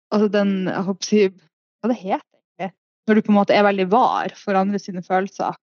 Altså 0.08 0.30
den 0.32 0.52
Jeg 0.70 0.84
håper 0.88 1.04
å 1.04 1.08
si 1.10 1.24
Hva 1.28 1.90
det 1.92 1.98
heter 2.00 2.38
det? 2.62 2.70
Når 3.08 3.18
du 3.18 3.22
på 3.26 3.34
en 3.34 3.40
måte 3.42 3.58
er 3.58 3.66
veldig 3.68 3.88
var 3.92 4.32
for 4.40 4.56
andre 4.56 4.80
sine 4.80 5.04
følelser. 5.04 5.58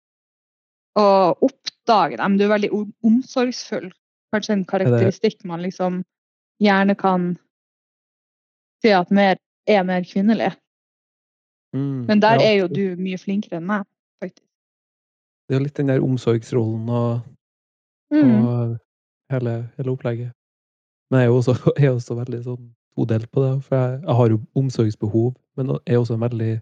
Og 0.99 1.45
oppdager 1.49 2.21
dem. 2.21 2.39
Du 2.39 2.45
er 2.47 2.53
veldig 2.55 2.71
omsorgsfull. 3.05 3.91
Kanskje 4.33 4.57
en 4.57 4.65
karakteristikk 4.69 5.45
man 5.49 5.65
liksom 5.65 6.03
gjerne 6.63 6.95
kan 6.97 7.33
si 8.85 8.93
at 8.95 9.11
mer, 9.15 9.41
er 9.67 9.83
mer 9.89 10.05
kvinnelig. 10.07 10.53
Mm, 11.75 12.05
Men 12.09 12.21
der 12.23 12.41
ja, 12.41 12.51
er 12.51 12.57
jo 12.61 12.69
du 12.69 13.01
mye 13.01 13.19
flinkere 13.19 13.59
enn 13.61 13.69
meg, 13.69 13.87
faktisk. 14.21 14.47
Det 15.49 15.57
er 15.57 15.61
jo 15.61 15.65
litt 15.67 15.79
den 15.81 15.93
der 15.93 16.05
omsorgsrollen 16.05 16.89
og, 16.93 17.29
Mm. 18.13 18.45
og 18.45 18.79
hele, 19.33 19.55
hele 19.77 19.91
opplegget. 19.95 20.33
Men 21.11 21.21
jeg 21.21 21.27
er 21.27 21.31
jo 21.33 21.37
også, 21.41 21.55
jeg 21.79 21.87
er 21.91 21.95
også 21.97 22.15
veldig 22.19 22.43
sånn 22.45 22.67
todelt 22.97 23.31
på 23.33 23.43
det. 23.45 23.53
For 23.67 23.77
jeg, 23.77 24.03
jeg 24.07 24.17
har 24.21 24.29
jo 24.35 24.41
omsorgsbehov, 24.61 25.33
men 25.57 25.73
jeg 25.87 25.95
er 25.97 25.99
også 26.03 26.17
veldig 26.21 26.53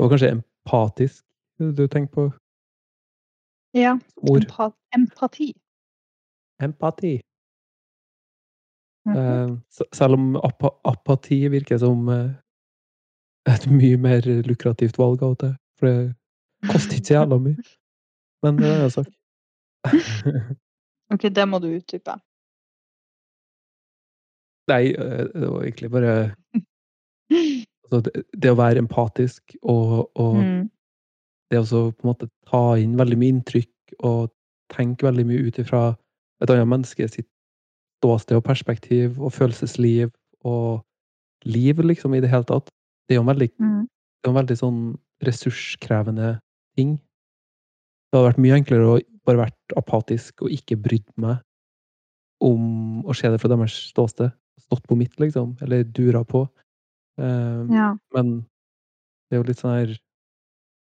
Og 0.00 0.08
kanskje 0.10 0.30
empatisk, 0.32 1.24
du 1.60 1.86
tenker 1.92 2.08
på 2.14 2.22
Ja. 3.76 3.98
som 4.14 4.30
ord. 4.32 4.42
Empa 4.46 4.70
empati. 4.96 5.50
Empati. 6.62 7.12
Mhm. 9.06 9.16
Eh, 9.16 9.56
s- 9.70 9.88
selv 9.92 10.14
om 10.14 10.36
ap 10.36 10.62
apati 10.84 11.48
virker 11.48 11.78
som 11.78 12.08
eh, 12.08 12.30
et 13.48 13.66
mye 13.70 13.96
mer 13.96 14.20
lukrativt 14.48 14.98
valg 14.98 15.22
av 15.22 15.30
og 15.30 15.38
til. 15.38 15.54
For 15.78 15.86
det 15.86 16.14
koster 16.72 16.96
ikke 16.96 17.06
så 17.06 17.14
jævla 17.20 17.38
mye. 17.40 17.62
Men 18.42 18.56
det 18.56 18.66
er 18.72 18.84
en 18.84 18.90
sagt. 18.90 19.10
sak. 19.10 19.14
OK, 21.14 21.28
det 21.34 21.46
må 21.48 21.58
du 21.62 21.68
utdype. 21.74 22.14
Nei, 24.70 24.92
det 24.94 25.48
var 25.50 25.64
egentlig 25.64 25.90
bare 25.90 26.12
altså, 27.30 28.00
det, 28.06 28.22
det 28.38 28.52
å 28.52 28.58
være 28.58 28.82
empatisk 28.84 29.56
og, 29.62 30.10
og 30.14 30.36
Mm. 30.40 30.68
det 31.50 31.58
å 31.64 31.64
på 31.90 32.04
en 32.04 32.10
måte 32.12 32.28
ta 32.46 32.62
inn 32.78 32.94
veldig 32.98 33.18
mye 33.18 33.34
inntrykk 33.34 33.96
og 34.06 34.30
tenke 34.70 35.08
veldig 35.08 35.24
mye 35.26 35.48
ut 35.48 35.58
ifra 35.58 35.82
et 36.42 36.50
annet 36.54 36.68
menneske 36.70 37.08
sitt 37.10 37.26
ståsted 38.00 38.38
og 38.38 38.44
perspektiv 38.46 39.18
og 39.20 39.32
følelsesliv 39.34 40.12
og 40.46 40.84
liv, 41.44 41.76
liksom, 41.82 42.14
i 42.14 42.20
det 42.22 42.30
hele 42.30 42.46
tatt. 42.48 42.70
Det 43.08 43.14
er 43.16 43.18
jo 43.18 43.24
en 43.26 43.32
veldig, 43.34 43.50
Mm. 43.58 43.82
det 44.22 44.28
er 44.28 44.30
en 44.30 44.38
veldig 44.38 44.56
sånn 44.60 44.80
ressurskrevende 45.26 46.38
ting. 46.76 46.94
Det 48.10 48.16
hadde 48.18 48.28
vært 48.30 48.42
mye 48.44 48.56
enklere 48.60 48.86
å 48.86 49.00
bare 49.30 49.44
vært 49.46 49.76
apatisk 49.78 50.42
og 50.46 50.52
ikke 50.54 50.76
brydd 50.82 51.08
meg 51.22 51.38
om 52.42 53.02
å 53.04 53.14
se 53.16 53.28
det 53.30 53.40
fra 53.42 53.50
deres 53.52 53.74
ståsted. 53.92 54.32
Stått 54.66 54.86
på 54.88 54.96
mitt, 54.98 55.14
liksom. 55.20 55.54
Eller 55.64 55.84
dura 55.84 56.22
på. 56.24 56.44
Eh, 57.20 57.66
Ja. 57.74 57.90
men 58.14 58.40
det 59.30 59.36
er 59.36 59.42
jo 59.42 59.48
litt 59.50 59.60
sånn 59.62 59.76
her 59.78 59.98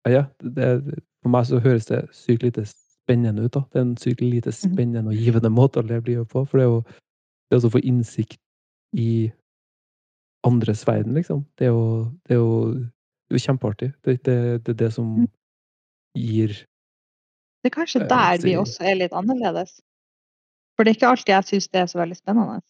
Ja, 0.06 0.26
det, 0.42 1.00
for 1.22 1.30
meg 1.32 1.46
så 1.48 1.58
høres 1.64 1.86
det 1.88 2.02
sykt 2.12 2.42
lite 2.44 2.64
spennende 2.68 3.46
ut, 3.46 3.52
da. 3.56 3.60
Det 3.72 3.78
er 3.78 3.84
en 3.86 3.94
sykt 3.96 4.20
lite 4.20 4.52
Mhm. 4.52 4.74
spennende 4.74 5.08
og 5.08 5.16
givende 5.16 5.48
måte 5.50 5.80
å 5.80 5.86
leve 5.88 6.04
livet 6.10 6.28
på. 6.28 6.44
For 6.46 6.58
det 6.58 6.64
er 6.66 6.70
jo 6.70 6.84
det 7.50 7.62
å 7.64 7.70
få 7.72 7.80
innsikt 7.82 8.36
i 8.94 9.32
andres 10.44 10.84
verden, 10.86 11.14
liksom. 11.14 11.46
Det 11.56 11.66
er 11.68 11.72
jo, 11.72 12.04
det 12.28 12.34
er 12.36 12.40
jo, 12.40 12.74
det 12.74 13.32
er 13.32 13.38
jo 13.38 13.44
kjempeartig. 13.46 13.94
Det, 14.04 14.22
det, 14.24 14.64
det 14.64 14.68
er 14.74 14.80
det 14.84 14.92
som 14.92 15.06
Mm. 15.24 15.28
gir 16.16 16.66
Det 17.64 17.70
er 17.70 17.78
kanskje 17.78 18.00
Eh, 18.02 18.08
der 18.08 18.42
vi 18.44 18.52
også 18.60 18.84
er 18.84 18.94
litt 19.00 19.14
annerledes. 19.16 19.80
For 20.76 20.84
det 20.84 20.90
er 20.90 20.96
ikke 20.98 21.08
alltid 21.08 21.32
jeg 21.32 21.44
syns 21.48 21.68
det 21.72 21.80
er 21.80 21.88
så 21.88 21.98
veldig 21.98 22.18
spennende. 22.18 22.60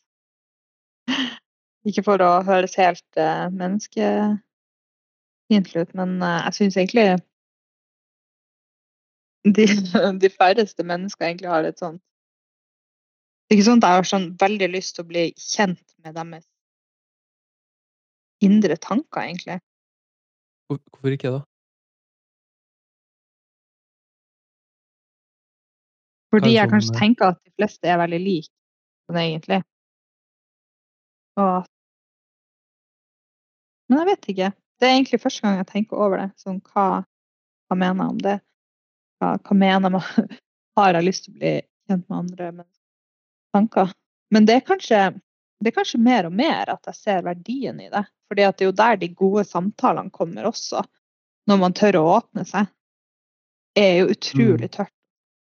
Ikke 1.85 2.03
for 2.07 2.19
å 2.23 2.47
høres 2.47 2.79
helt 2.79 3.11
uh, 3.19 3.51
menneskefiendtlig 3.51 5.83
ut, 5.83 5.95
men 5.99 6.23
uh, 6.23 6.47
jeg 6.47 6.55
syns 6.61 6.77
egentlig 6.79 7.19
de, 9.45 9.67
de 10.23 10.29
færreste 10.31 10.83
mennesker 10.87 11.27
egentlig 11.27 11.51
har 11.51 11.65
et 11.69 11.79
sånt 11.83 12.03
Det 13.45 13.53
er 13.53 13.57
ikke 13.59 13.67
sånn 13.67 13.83
at 13.83 13.89
jeg 13.89 13.97
har 13.99 14.09
sånn 14.09 14.37
veldig 14.41 14.69
lyst 14.73 14.95
til 14.97 15.05
å 15.05 15.11
bli 15.11 15.25
kjent 15.37 15.85
med 16.07 16.13
deres 16.17 16.47
indre 18.45 18.77
tanker, 18.77 19.21
egentlig. 19.25 19.59
Hvorfor 20.69 21.17
ikke, 21.17 21.31
da? 21.35 21.41
Fordi 26.35 26.55
jeg 26.57 26.71
kanskje 26.71 26.95
eh, 26.95 26.99
tenker 26.99 27.31
at 27.31 27.41
de 27.45 27.53
fleste 27.55 27.88
er 27.91 28.00
veldig 28.00 28.21
like 28.25 28.50
sånn 29.07 29.21
egentlig. 29.21 29.61
Og 31.41 31.71
Men 33.91 34.00
jeg 34.00 34.09
vet 34.09 34.31
ikke. 34.33 34.49
Det 34.81 34.87
er 34.88 34.95
egentlig 34.97 35.21
første 35.21 35.45
gang 35.45 35.59
jeg 35.61 35.69
tenker 35.71 36.00
over 36.00 36.23
det. 36.23 36.31
Sånn 36.41 36.57
hva, 36.73 37.05
hva 37.69 37.76
mener 37.76 38.00
jeg 38.00 38.14
om 38.14 38.23
det? 38.25 38.38
Hva, 39.21 39.35
hva 39.45 39.57
mener 39.61 39.93
man? 39.93 40.31
Har 40.79 40.97
jeg 40.97 41.07
lyst 41.07 41.26
til 41.26 41.35
å 41.35 41.38
bli 41.38 41.53
kjent 41.87 42.09
med 42.09 42.17
andre 42.17 42.49
menneskers 42.49 42.81
tanker? 43.55 43.93
Men 44.35 44.49
det 44.49 44.57
er 44.59 44.67
kanskje 44.67 45.03
det 45.62 45.71
er 45.71 45.76
kanskje 45.76 46.00
mer 46.03 46.26
og 46.29 46.35
mer 46.37 46.73
at 46.73 46.91
jeg 46.91 46.99
ser 46.99 47.23
verdien 47.25 47.79
i 47.81 47.87
det. 47.93 48.03
Fordi 48.29 48.45
at 48.45 48.59
det 48.59 48.64
er 48.64 48.69
jo 48.69 48.76
der 48.81 48.99
de 49.00 49.09
gode 49.17 49.45
samtalene 49.49 50.12
kommer 50.12 50.49
også. 50.50 50.83
Når 51.49 51.61
man 51.61 51.76
tør 51.76 52.00
å 52.00 52.09
åpne 52.17 52.45
seg. 52.49 52.69
Det 53.76 53.85
er 53.85 53.97
jo 54.00 54.11
utrolig 54.12 54.71
tørt 54.75 54.93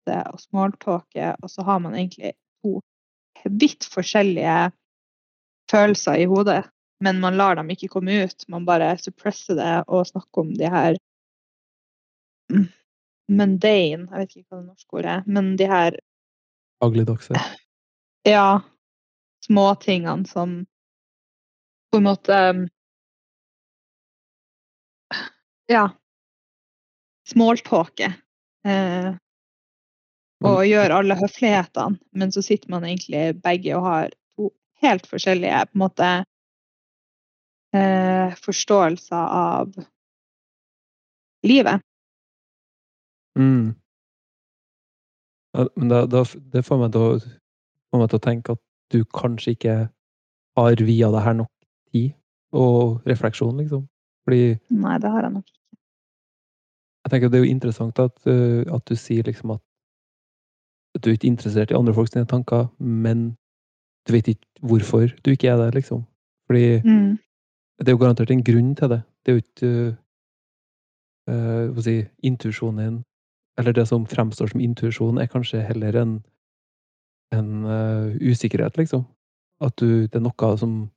det 0.09 0.21
og 0.33 0.41
smalltalke, 0.41 1.35
og 1.43 1.51
så 1.51 1.65
har 1.67 1.81
man 1.83 1.95
egentlig 1.97 2.35
to 2.63 2.81
vidt 3.45 3.87
forskjellige 3.91 4.71
følelser 5.71 6.23
i 6.23 6.29
hodet, 6.31 6.63
men 7.03 7.21
man 7.21 7.37
lar 7.39 7.57
dem 7.59 7.71
ikke 7.75 7.89
komme 7.91 8.23
ut. 8.25 8.45
Man 8.49 8.67
bare 8.67 8.93
suppresser 9.01 9.59
det 9.59 9.73
og 9.89 10.07
snakker 10.07 10.45
om 10.45 10.53
de 10.55 10.69
her 10.71 10.99
mundane 13.33 14.07
Jeg 14.11 14.19
vet 14.21 14.37
ikke 14.37 14.49
hva 14.51 14.61
det 14.61 14.69
norske 14.69 14.99
ordet 14.99 15.15
er, 15.17 15.23
men 15.27 15.57
de 15.57 15.67
her 15.71 15.97
Dagligdagse. 16.83 17.39
ja, 18.27 18.61
småtingene 19.47 20.27
som 20.27 20.63
på 21.93 22.01
en 22.01 22.07
måte 22.07 22.39
Ja. 25.71 25.89
Smalltalke. 27.29 28.09
Eh, 28.67 29.15
og 30.49 30.65
gjør 30.67 30.97
alle 30.99 31.17
høflighetene, 31.19 31.99
men 32.19 32.35
så 32.35 32.43
sitter 32.45 32.73
man 32.73 32.85
egentlig 32.89 33.33
begge 33.43 33.77
og 33.79 33.87
har 33.87 34.13
to 34.37 34.51
helt 34.83 35.07
forskjellige 35.11 35.65
på 35.71 35.77
en 35.77 35.83
måte 35.85 36.11
eh, 37.77 38.35
forståelser 38.43 39.37
av 39.43 39.73
livet. 41.47 41.85
Mm. 43.39 43.73
Ja, 45.53 45.69
men 45.77 45.89
da, 45.89 46.05
da, 46.09 46.25
det 46.53 46.65
får 46.65 46.81
meg, 46.81 46.93
til 46.97 47.23
får 47.93 48.03
meg 48.03 48.13
til 48.13 48.21
å 48.21 48.27
tenke 48.27 48.57
at 48.57 48.63
du 48.93 49.03
kanskje 49.17 49.57
ikke 49.57 49.77
har 50.59 50.85
via 50.85 51.09
det 51.13 51.25
her 51.25 51.37
nok 51.39 51.51
tid 51.93 52.13
og 52.53 53.01
refleksjon, 53.09 53.57
liksom. 53.61 53.87
Fordi 54.27 54.57
Nei, 54.71 54.97
det 55.03 55.11
har 55.11 55.27
jeg 55.27 55.35
nok 55.35 55.47
ikke. 55.49 55.59
jeg 57.03 57.13
tenker 57.13 57.31
det 57.33 57.39
er 57.39 57.45
jo 57.45 57.55
interessant 57.57 57.99
at, 57.99 58.15
uh, 58.29 58.63
at 58.77 58.85
du 58.87 58.95
sier 58.97 59.27
liksom 59.27 59.57
at 59.57 59.63
du 61.05 61.11
er 61.11 61.17
ikke 61.19 61.31
interessert 61.31 61.71
i 61.71 61.75
andre 61.75 61.95
folks 61.95 62.11
tanker, 62.11 62.67
men 62.79 63.37
du 64.09 64.13
vet 64.13 64.29
ikke 64.29 64.47
hvorfor 64.63 65.07
du 65.25 65.31
ikke 65.31 65.49
er 65.49 65.57
det, 65.57 65.75
liksom. 65.75 66.05
Fordi 66.47 66.83
Mm. 66.85 67.19
det 67.79 67.89
er 67.89 67.93
jo 67.93 67.99
garantert 67.99 68.31
en 68.31 68.45
grunn 68.45 68.75
til 68.75 68.89
det. 68.89 69.03
Det 69.27 69.33
er 69.33 69.37
jo 69.37 69.43
ikke 69.43 69.97
uh, 71.31 71.73
hva 71.73 71.83
si, 71.83 72.05
intuisjonen 72.23 72.79
din 72.85 73.05
Eller 73.59 73.73
det 73.73 73.89
som 73.89 74.07
fremstår 74.07 74.49
som 74.49 74.61
intuisjon, 74.61 75.19
er 75.19 75.27
kanskje 75.27 75.61
heller 75.61 76.03
en, 76.03 76.25
en 77.33 77.65
uh, 77.65 78.17
usikkerhet, 78.31 78.77
liksom. 78.77 79.05
at 79.61 79.77
du, 79.77 80.07
det 80.07 80.15
er 80.15 80.25
noe 80.25 80.57
som 80.59 80.91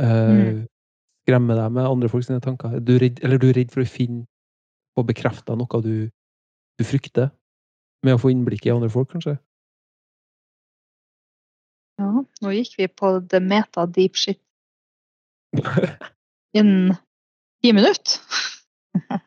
eh, 0.00 0.66
skremmer 1.24 1.58
deg 1.58 1.72
med 1.72 1.88
andre 1.88 2.08
folks 2.08 2.28
tanker. 2.44 2.78
Du 2.80 2.98
redd, 3.00 3.18
eller 3.24 3.38
du 3.38 3.48
er 3.48 3.56
redd 3.58 3.72
for 3.74 3.82
å 3.82 3.88
finne 3.88 4.26
og 4.96 5.08
bekrefte 5.08 5.56
noe 5.56 5.82
du, 5.84 6.08
du 6.78 6.84
frykter, 6.84 7.30
med 8.06 8.16
å 8.16 8.22
få 8.22 8.32
innblikk 8.32 8.66
i 8.66 8.72
andre 8.74 8.90
folk, 8.92 9.10
kanskje. 9.12 9.36
Ja, 11.96 12.10
nå 12.44 12.52
gikk 12.52 12.74
vi 12.78 12.88
på 12.92 13.16
the 13.32 13.40
meta 13.40 13.86
deep 13.88 14.18
shit 14.20 14.40
innen 16.58 16.96
ti 17.62 17.72
minutter. 17.72 18.20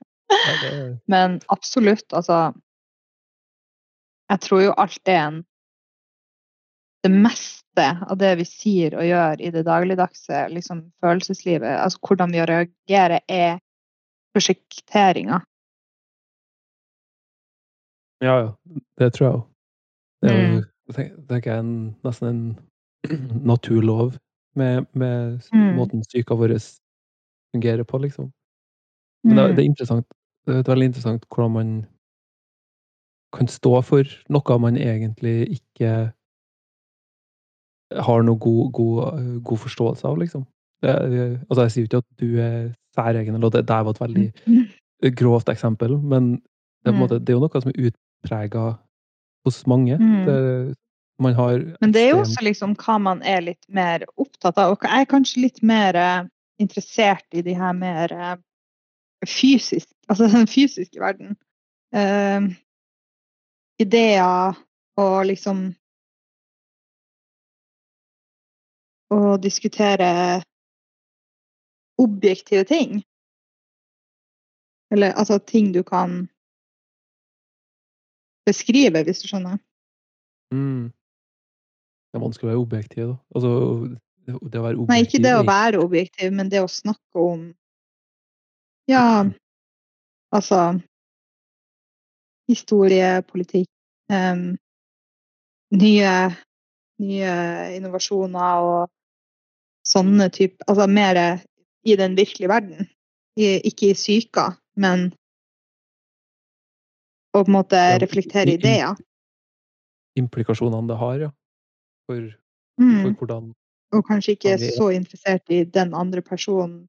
Men 1.09 1.39
absolutt, 1.50 2.05
altså 2.13 2.53
Jeg 4.29 4.41
tror 4.45 4.62
jo 4.62 4.75
alt 4.77 5.09
er 5.09 5.21
en 5.24 5.39
Det 7.05 7.09
meste 7.09 7.86
av 8.05 8.19
det 8.21 8.36
vi 8.41 8.45
sier 8.45 8.98
og 9.00 9.07
gjør 9.07 9.41
i 9.41 9.50
det 9.55 9.63
dagligdagse 9.65 10.43
liksom, 10.53 10.83
følelseslivet, 11.01 11.77
altså 11.79 12.01
hvordan 12.03 12.33
vi 12.36 12.41
reagerer, 12.43 13.21
er 13.25 13.62
prosjekteringer. 14.36 15.45
Ja, 18.21 18.39
ja. 18.39 18.51
Det 18.99 19.13
tror 19.13 19.25
jeg 19.27 19.35
òg. 19.35 19.45
Det 20.21 20.31
er 20.31 20.35
jo 20.41 20.57
Mm. 20.59 20.65
tenker- 20.93 21.45
jeg 21.45 21.59
en, 21.59 21.95
nesten 22.03 22.27
en 22.27 22.59
naturlov 23.45 24.17
med, 24.55 24.85
med 24.93 25.39
Mm. 25.53 25.75
måten 25.77 26.01
psyka 26.01 26.35
vår 26.35 26.57
fungerer 27.55 27.83
på, 27.83 27.97
liksom. 28.01 28.31
Men 29.23 29.35
det, 29.38 29.43
Mm. 29.49 29.55
det 29.55 29.59
er 29.63 29.65
interessant. 29.69 30.05
Det 30.47 30.55
er 30.67 30.73
veldig 30.75 30.85
interessant 30.85 31.25
hvordan 31.29 31.51
man 31.53 31.85
kan 33.33 33.47
stå 33.47 33.83
for 33.83 34.03
noe 34.29 34.59
man 34.59 34.75
egentlig 34.77 35.49
ikke 35.59 36.11
har 37.91 38.21
noe 38.23 38.38
god, 38.38 38.71
god, 38.71 39.41
god 39.43 39.57
forståelse 39.57 40.05
av, 40.05 40.17
liksom. 40.21 40.45
Det, 40.81 40.89
altså, 41.49 41.61
jeg 41.65 41.71
sier 41.71 41.83
jo 41.83 41.88
ikke 41.89 41.97
at 42.03 42.19
du 42.21 42.39
er 42.39 42.73
særegen, 42.95 43.35
eller 43.35 43.47
at 43.47 43.53
det 43.53 43.67
der 43.67 43.83
var 43.83 43.91
et 43.91 43.99
veldig 43.99 44.27
Mm. 44.47 44.67
grovt 45.15 45.49
eksempel, 45.49 45.97
men 46.01 46.31
det 46.85 46.88
er, 46.88 46.91
Mm. 46.91 46.99
måte, 46.99 47.19
det 47.19 47.29
er 47.29 47.33
jo 47.33 47.39
noe 47.39 47.61
som 47.61 47.69
er 47.75 47.81
utprega 48.19 48.77
hos 49.45 49.65
mange. 49.65 49.95
Mm. 49.95 50.25
Det, 50.25 50.75
man 51.19 51.33
har 51.33 51.77
Men 51.81 51.91
det 51.91 52.01
er 52.01 52.09
jo 52.09 52.21
også 52.23 52.43
liksom 52.43 52.75
hva 52.79 52.97
man 52.99 53.21
er 53.21 53.41
litt 53.41 53.65
mer 53.67 54.05
opptatt 54.15 54.57
av. 54.57 54.71
Og 54.75 54.83
jeg 54.83 55.01
er 55.01 55.09
kanskje 55.09 55.43
litt 55.43 55.61
mer 55.63 55.95
eh, 55.95 56.27
interessert 56.59 57.25
i 57.31 57.41
de 57.41 57.55
her 57.55 57.73
mer 57.73 58.13
eh, 58.13 58.38
fysisk, 59.27 59.89
altså 60.07 60.29
den 60.31 60.47
fysiske 60.47 60.99
verden. 60.99 61.35
Uh, 61.89 62.53
ideer 63.81 64.53
og 65.01 65.25
liksom 65.25 65.71
Å 69.09 69.39
diskutere 69.41 70.43
objektive 71.97 72.61
ting. 72.69 72.99
Eller 74.93 75.15
altså 75.17 75.39
ting 75.41 75.71
du 75.73 75.81
kan 75.81 76.27
beskrive, 78.49 79.03
hvis 79.07 79.23
du 79.23 79.29
skjønner. 79.31 79.59
mm. 80.55 80.89
Det 82.09 82.17
er 82.17 82.23
vanskelig 82.23 82.47
å 82.47 82.49
være 82.49 82.62
objektiv, 82.63 83.09
da. 83.12 83.15
Altså, 83.38 83.49
det, 84.25 84.59
å 84.59 84.63
være 84.63 84.77
objektiv 84.77 84.93
Nei, 84.93 85.01
ikke 85.05 85.23
det 85.23 85.33
å 85.38 85.45
være 85.45 85.81
objektiv, 85.83 86.31
men 86.33 86.49
det 86.49 86.63
å 86.63 86.69
snakke 86.71 87.25
om 87.25 87.49
Ja, 88.93 89.25
altså 90.33 90.62
Historie, 92.49 93.19
politikk, 93.29 93.69
um, 94.09 94.55
nye, 95.77 96.13
nye 96.97 97.33
innovasjoner 97.75 98.63
og 98.65 98.89
sånne 99.85 100.31
type 100.33 100.65
Altså 100.65 100.88
mer 100.89 101.19
i 101.85 101.97
den 101.99 102.17
virkelige 102.17 102.49
verden. 102.49 102.89
I, 103.38 103.59
ikke 103.69 103.91
i 103.91 103.95
psyka, 103.95 104.49
men 104.81 105.12
å 107.41 107.45
på 107.45 107.52
en 107.52 107.58
måte 107.60 107.78
Ja, 107.80 107.97
reflektere 108.02 108.47
i- 108.47 108.56
i- 108.56 108.60
ideer. 108.60 108.95
implikasjonene 110.17 110.88
det 110.88 110.97
har, 110.97 111.19
ja. 111.19 111.32
For, 112.10 112.30
for 112.80 113.10
Mm. 113.12 113.15
hvordan 113.17 113.54
Og 113.91 114.06
kanskje 114.06 114.36
ikke 114.36 114.54
er- 114.54 114.71
så 114.78 114.89
interessert 114.93 115.41
i 115.49 115.63
den 115.63 115.93
andre 115.93 116.21
personen 116.21 116.88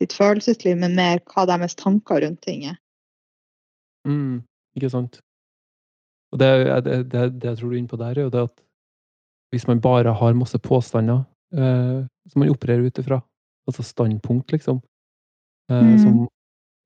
sitt 0.00 0.12
følelsesliv, 0.12 0.76
men 0.78 0.94
mer 0.94 1.18
hva 1.20 1.46
deres 1.46 1.74
tanker 1.74 2.20
rundt 2.22 2.40
ting 2.42 2.64
er. 2.64 2.76
mm, 4.06 4.42
Ikke 4.76 4.90
sant? 4.90 5.20
Og 6.32 6.38
det, 6.38 6.84
det, 6.84 7.08
det, 7.10 7.40
det 7.40 7.48
jeg 7.48 7.56
tror 7.58 7.70
du 7.70 7.74
er 7.74 7.78
inne 7.78 7.88
på 7.88 7.98
der, 7.98 8.10
er 8.18 8.22
jo 8.22 8.30
det 8.30 8.42
at 8.50 8.60
hvis 9.52 9.66
man 9.66 9.80
bare 9.80 10.12
har 10.14 10.34
masse 10.34 10.58
påstander 10.58 11.24
eh, 11.52 12.06
som 12.28 12.38
man 12.40 12.50
opererer 12.50 12.84
ut 12.86 12.98
ifra, 13.00 13.22
altså 13.66 13.82
standpunkt, 13.82 14.52
liksom, 14.52 14.82
eh, 15.70 15.94
Mm. 15.94 15.98
som, 15.98 16.28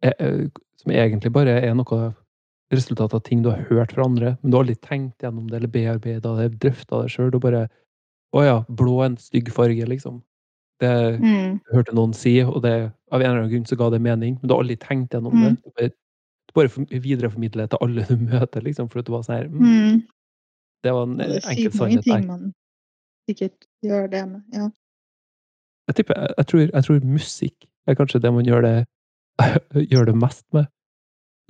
er, 0.03 0.13
er- 0.19 0.51
som 0.77 0.93
egentlig 0.93 1.33
bare 1.33 1.61
er 1.61 1.75
noe 1.75 2.15
resultat 2.73 3.15
av 3.15 3.23
ting 3.27 3.43
du 3.45 3.51
har 3.53 3.63
hørt 3.69 3.93
fra 3.93 4.05
andre, 4.09 4.35
men 4.43 4.51
du 4.51 4.57
har 4.57 4.65
aldri 4.65 4.77
tenkt 4.81 5.23
gjennom 5.23 5.49
det 5.51 5.59
eller 5.61 5.73
bearbeida 5.73 6.35
det, 6.39 6.59
drøfta 6.63 7.03
det 7.03 7.13
sjøl. 7.15 7.31
Du 7.35 7.39
bare 7.43 7.69
Å 8.33 8.41
ja, 8.47 8.55
blå 8.73 9.03
er 9.03 9.11
en 9.11 9.17
stygg 9.21 9.51
farge, 9.53 9.85
liksom. 9.85 10.23
Det 10.81 11.21
Mm. 11.21 11.61
hørte 11.71 11.93
noen 11.93 12.15
si, 12.17 12.41
og 12.43 12.63
det, 12.65 12.91
av 13.13 13.21
en 13.21 13.27
eller 13.27 13.43
annen 13.43 13.51
grunn 13.53 13.67
så 13.69 13.77
ga 13.77 13.91
det 13.91 14.01
mening, 14.01 14.39
men 14.41 14.49
du 14.49 14.55
har 14.55 14.63
aldri 14.65 14.77
tenkt 14.81 15.13
gjennom 15.13 15.35
det. 15.37 15.51
Mm. 15.51 15.59
Du 15.63 15.71
bare, 15.77 15.91
du 16.49 16.53
bare 16.57 17.01
videreformidler 17.05 17.67
det 17.67 17.71
til 17.71 17.79
alle 17.85 18.07
du 18.09 18.17
møter, 18.17 18.65
liksom, 18.65 18.89
for 18.89 19.01
at 19.01 19.05
du 19.05 19.13
var 19.13 19.23
sånn 19.27 19.37
her 19.37 19.49
mm, 19.49 19.61
Mm. 19.61 20.03
Det 20.83 20.93
var 20.97 21.03
en 21.03 21.17
det 21.19 21.45
enkel 21.45 21.73
sannhet 21.77 22.05
der. 22.09 22.23
man 22.27 22.55
sikkert 23.29 23.67
gjør 23.85 24.09
det 24.11 24.25
med. 24.31 24.43
Ja. 24.53 24.71
Jeg, 25.89 25.95
tipper, 25.97 26.27
jeg, 26.39 26.47
tror, 26.47 26.61
jeg 26.73 26.85
tror 26.85 27.05
musikk 27.05 27.67
er 27.87 27.95
kanskje 27.95 28.21
det 28.23 28.33
man 28.33 28.45
gjør 28.49 28.63
det, 28.63 28.87
gjør 29.93 30.07
det 30.09 30.17
mest 30.17 30.47
med. 30.57 30.67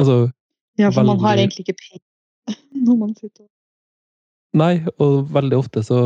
Altså 0.02 0.32
ja, 0.80 0.90
for 0.92 1.04
man 1.04 1.20
har 1.20 1.40
egentlig 1.40 1.66
ikke 1.66 1.78
penger 1.80 2.04
når 2.86 3.00
man 3.00 3.16
sitter 3.16 3.46
Nei, 4.52 4.82
og 5.00 5.30
veldig 5.32 5.56
ofte 5.56 5.80
så 5.86 5.98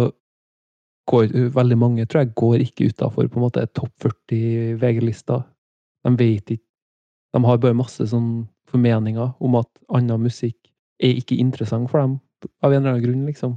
går 1.10 1.32
veldig 1.54 1.78
mange, 1.78 2.04
tror 2.06 2.22
jeg, 2.22 2.34
går 2.38 2.62
ikke 2.62 2.90
utafor 2.92 3.26
topp 3.74 3.92
40 4.02 4.76
VG-lista. 4.78 5.40
De 6.06 6.12
vet 6.18 6.50
ikke 6.54 6.64
De 7.34 7.42
har 7.44 7.58
bare 7.58 7.74
masse 7.74 8.06
sånn 8.06 8.46
formeninger 8.70 9.34
om 9.42 9.58
at 9.58 9.68
annen 9.90 10.22
musikk 10.22 10.56
er 11.02 11.18
ikke 11.18 11.36
interessant 11.36 11.90
for 11.90 12.00
dem, 12.00 12.14
av 12.62 12.72
en 12.72 12.80
eller 12.80 12.94
annen 12.94 13.04
grunn, 13.04 13.26
liksom. 13.26 13.56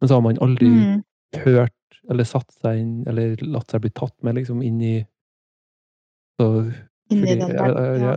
Men 0.00 0.10
så 0.10 0.18
har 0.18 0.24
man 0.26 0.40
aldri 0.44 0.68
mm. 0.68 0.98
hørt 1.46 2.00
eller 2.10 2.28
satt 2.28 2.50
seg 2.60 2.82
inn, 2.82 2.94
eller 3.08 3.40
latt 3.46 3.72
seg 3.72 3.84
bli 3.86 3.92
tatt 3.96 4.14
med, 4.26 4.36
liksom, 4.36 4.60
inn 4.66 4.82
i 4.84 4.94
så, 6.36 6.48
Inni 7.14 7.36
den 7.38 7.54
verden. 7.54 8.02
Ja. 8.02 8.14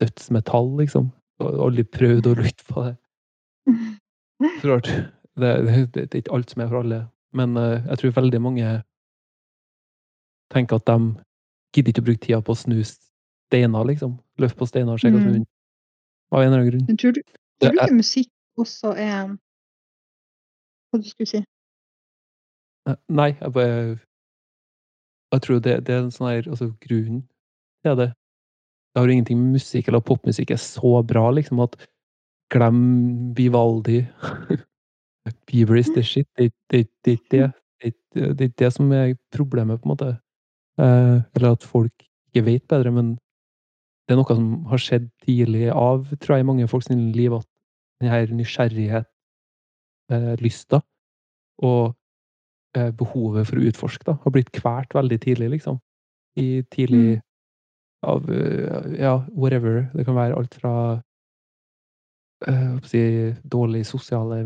Dødsmetall, 0.00 0.70
liksom. 0.80 1.10
Og 1.40 1.62
aldri 1.66 1.84
prøvd 1.84 2.28
å 2.30 2.36
lytte 2.40 2.66
på 2.68 2.84
det. 2.86 2.94
Så 4.60 4.70
rart. 4.70 4.90
Det, 5.40 5.50
det, 5.66 5.74
det 5.94 6.06
er 6.08 6.22
ikke 6.22 6.36
alt 6.36 6.52
som 6.52 6.62
er 6.64 6.70
for 6.70 6.82
alle. 6.82 7.00
Men 7.36 7.56
uh, 7.56 7.78
jeg 7.86 8.00
tror 8.00 8.16
veldig 8.16 8.40
mange 8.42 8.70
tenker 10.50 10.80
at 10.80 10.88
de 10.88 10.96
gidder 11.76 11.92
ikke 11.92 12.02
å 12.02 12.08
bruke 12.08 12.24
tida 12.24 12.40
på 12.42 12.56
å 12.56 12.58
snu 12.58 12.80
steiner, 12.82 13.86
liksom. 13.86 14.16
Løfte 14.42 14.58
på 14.58 14.68
steiner 14.68 14.96
og 14.96 15.02
se 15.02 15.12
hva 15.12 15.22
som 15.22 15.36
er. 15.36 15.46
Av 16.30 16.42
en 16.42 16.50
eller 16.50 16.58
annen 16.60 16.70
grunn. 16.70 16.84
Men 16.88 16.98
tror 17.00 17.14
du, 17.14 17.22
tror 17.62 17.74
du 17.74 17.80
ikke 17.80 18.00
musikk 18.00 18.30
også 18.60 18.92
er 18.98 19.32
Hva 20.90 21.00
du 21.00 21.08
skulle 21.08 21.30
si? 21.30 21.40
Nei, 23.08 23.30
jeg 23.40 23.52
bare 23.54 23.98
Jeg 25.34 25.42
tror 25.46 25.60
det, 25.62 25.74
det 25.86 25.94
er 25.94 26.04
en 26.04 26.14
sånn 26.14 26.30
her 26.30 26.48
Altså, 26.50 26.70
grunnen 26.82 27.22
til 27.84 27.98
det 27.98 28.10
Det 28.90 29.00
har 29.00 29.06
jo 29.06 29.14
ingenting 29.14 29.38
med 29.38 29.58
musikk 29.60 29.88
eller 29.88 30.02
popmusikk 30.02 30.50
er 30.50 30.60
så 30.60 30.98
bra, 31.06 31.28
liksom, 31.36 31.62
at 31.62 31.76
glem 32.50 33.34
Vivaldi. 33.38 34.02
Bieber 35.46 35.78
is 35.78 35.90
the 35.94 36.02
shit. 36.02 36.26
Det 36.38 36.50
er 36.74 36.86
ikke 37.14 37.52
det, 38.14 38.58
det, 38.58 38.72
som 38.72 38.92
er 38.92 39.14
problemet, 39.32 39.80
på 39.80 39.88
en 39.88 39.92
måte. 39.94 40.10
Eh, 40.80 41.18
eller 41.36 41.52
at 41.52 41.64
folk 41.64 41.92
ikke 42.30 42.44
vet 42.46 42.66
bedre, 42.68 42.90
men 42.94 43.14
det 44.08 44.14
er 44.14 44.18
noe 44.18 44.34
som 44.34 44.66
har 44.70 44.82
skjedd 44.82 45.08
tidlig 45.22 45.68
av, 45.70 46.08
tror 46.18 46.36
jeg, 46.36 46.44
i 46.44 46.48
mange 46.48 46.68
folks 46.68 46.90
liv, 46.90 47.34
at 47.36 47.46
denne 48.02 48.40
nysgjerrighet, 48.40 49.06
eh, 50.10 50.34
lysta, 50.40 50.80
og 51.62 51.94
eh, 52.76 52.90
behovet 52.90 53.46
for 53.46 53.60
å 53.60 53.66
utforske 53.70 54.08
da, 54.08 54.16
har 54.24 54.34
blitt 54.34 54.50
kvært 54.56 54.96
veldig 54.96 55.20
tidlig, 55.22 55.52
liksom. 55.56 55.78
I 56.40 56.62
tidlig 56.74 57.20
av 58.06 58.30
eh, 58.32 59.00
Ja, 59.00 59.24
whatever. 59.32 59.86
Det 59.94 60.04
kan 60.04 60.16
være 60.16 60.36
alt 60.38 60.54
fra 60.60 60.74
jeg 62.40 62.88
si, 62.88 63.00
dårlige 63.52 63.84
sosiale 63.84 64.38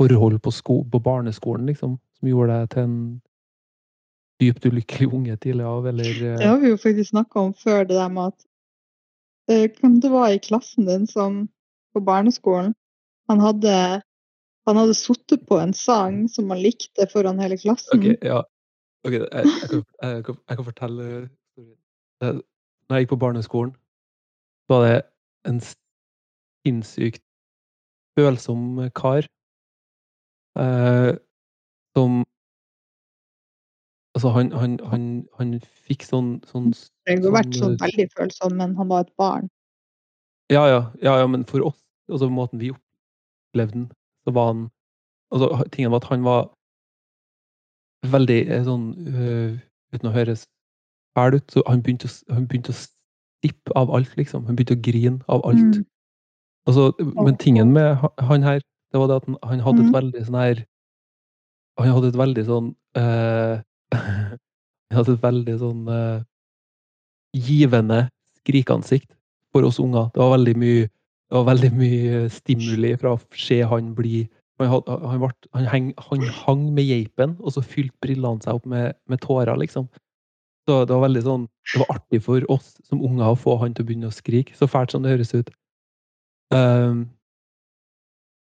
forhold 0.00 0.40
på, 0.42 0.50
sko 0.52 0.82
på 0.84 1.00
barneskolen, 1.00 1.66
liksom, 1.70 1.96
som 2.18 2.28
gjorde 2.28 2.58
deg 2.58 2.72
til 2.74 2.82
en 2.82 2.96
dypt 4.42 4.66
ulykkelig 4.66 5.08
unge 5.14 5.36
tidlig 5.40 5.64
av, 5.64 5.86
eller 5.86 6.10
eh, 6.10 6.38
Det 6.40 6.48
har 6.50 6.58
vi 6.60 6.72
jo 6.72 6.80
faktisk 6.80 7.14
snakka 7.14 7.40
om 7.40 7.54
før, 7.54 7.84
det 7.84 7.96
der 7.96 8.10
med 8.12 8.34
at 8.34 8.50
Hvem 9.44 9.98
det 10.00 10.08
var 10.08 10.32
i 10.32 10.40
klassen 10.40 10.86
din 10.88 11.02
som 11.06 11.42
på 11.92 12.00
barneskolen 12.00 12.72
Han 13.28 13.42
hadde 13.44 14.00
Han 14.64 14.80
hadde 14.80 14.96
sittet 14.96 15.44
på 15.46 15.58
en 15.60 15.74
sang 15.76 16.22
som 16.32 16.48
han 16.50 16.62
likte 16.64 17.04
foran 17.12 17.42
hele 17.44 17.58
klassen. 17.60 17.98
Ok, 17.98 18.24
ja. 18.24 18.40
okay 19.04 19.20
jeg, 19.20 19.28
jeg, 19.44 19.68
kan, 19.70 19.82
jeg, 20.02 20.36
jeg 20.48 20.56
kan 20.56 20.68
fortelle 20.70 21.08
Når 22.32 22.96
jeg 22.96 23.04
gikk 23.04 23.14
på 23.14 23.22
barneskolen, 23.24 23.72
var 24.68 24.84
det 24.86 24.96
en 25.48 25.60
sinnssykt 25.64 27.22
følsom 28.18 28.90
kar 28.96 29.26
eh, 30.60 31.12
som 31.96 32.22
Altså, 34.14 34.28
han, 34.30 34.52
han, 34.52 34.78
han, 34.86 35.06
han 35.38 35.56
fikk 35.88 36.04
sånn, 36.06 36.36
sånn 36.46 36.68
Det 36.70 37.16
har 37.16 37.24
jo 37.24 37.32
vært 37.34 37.50
sånn, 37.50 37.72
sånn 37.74 37.80
veldig 37.82 38.04
følsom, 38.12 38.52
men 38.60 38.76
han 38.78 38.86
var 38.92 39.02
et 39.02 39.10
barn. 39.18 39.48
Ja, 40.52 40.68
ja, 40.70 40.82
ja, 41.02 41.16
ja, 41.18 41.26
men 41.26 41.42
for 41.48 41.64
oss, 41.66 41.80
altså 42.06 42.28
måten 42.30 42.60
vi 42.62 42.70
opplevde 42.70 43.74
den, 43.74 43.88
så 44.22 44.36
var 44.36 44.52
han 44.52 44.64
Altså, 45.34 45.64
tingen 45.72 45.90
var 45.90 46.04
at 46.04 46.10
han 46.12 46.22
var 46.22 46.42
veldig 48.06 48.40
eh, 48.52 48.60
sånn 48.62 48.84
øh, 49.08 49.56
Uten 49.96 50.10
å 50.10 50.12
høres 50.14 50.44
fæl 51.14 51.38
ut, 51.38 51.46
så 51.52 51.62
han 51.68 51.82
begynte, 51.82 52.08
å, 52.10 52.34
han 52.34 52.46
begynte 52.50 52.74
å 52.74 52.78
stippe 52.78 53.74
av 53.78 53.90
alt, 53.94 54.14
liksom. 54.16 54.46
Han 54.46 54.56
begynte 54.56 54.76
å 54.78 54.84
grine 54.84 55.20
av 55.28 55.44
alt. 55.48 55.78
Mm. 55.78 55.86
Altså, 56.66 56.92
men 57.20 57.36
tingen 57.36 57.72
med 57.72 58.00
han 58.18 58.42
her, 58.42 58.60
det 58.92 59.00
var 59.00 59.10
det 59.10 59.16
at 59.20 59.26
han, 59.42 59.60
hadde 59.60 59.80
et 59.84 59.90
Mhm. 59.90 59.96
veldig 59.98 60.26
sånn 60.26 60.40
her 60.40 60.64
Han 61.76 61.88
hadde 61.90 62.08
et 62.08 62.16
veldig 62.16 62.44
sånn 62.46 62.68
uh, 62.96 63.58
Han 64.90 64.98
hadde 64.98 65.12
et 65.16 65.24
veldig 65.24 65.56
sånn 65.58 65.88
uh, 65.90 66.22
givende 67.34 68.08
skrikeansikt 68.38 69.10
for 69.52 69.66
oss 69.66 69.80
unger. 69.82 70.06
Det 70.14 70.22
var 70.22 70.36
veldig 70.38 70.54
mye 70.56 70.84
det 70.84 71.40
var 71.40 71.48
veldig 71.48 71.70
mye 71.74 72.18
stimuli 72.30 72.92
fra 73.00 73.16
å 73.16 73.20
se 73.34 73.62
han 73.66 73.94
bli 73.96 74.28
Han, 74.60 74.68
hadde, 74.70 74.96
han, 75.02 75.18
ble, 75.18 75.30
han, 75.56 75.64
heng, 75.66 75.86
han 75.98 76.20
hang 76.44 76.60
med 76.76 76.86
geipen, 76.86 77.32
og 77.42 77.56
så 77.56 77.62
fylte 77.66 77.96
brillene 78.04 78.38
seg 78.44 78.54
opp 78.54 78.66
med, 78.70 78.94
med 79.10 79.18
tårer, 79.18 79.56
liksom. 79.58 79.88
Så 80.64 80.78
det 80.88 80.94
var 80.96 81.04
veldig 81.04 81.22
sånn 81.24 81.42
Det 81.72 81.80
var 81.82 81.98
artig 81.98 82.22
for 82.24 82.44
oss 82.52 82.70
som 82.88 83.02
unger 83.04 83.26
å 83.28 83.36
få 83.36 83.58
han 83.60 83.74
til 83.76 83.84
å 83.84 83.88
begynne 83.88 84.08
å 84.08 84.14
skrike, 84.14 84.56
så 84.56 84.68
fælt 84.70 84.94
som 84.94 85.04
det 85.04 85.12
høres 85.12 85.34
ut. 85.36 85.50
Um, 86.54 87.04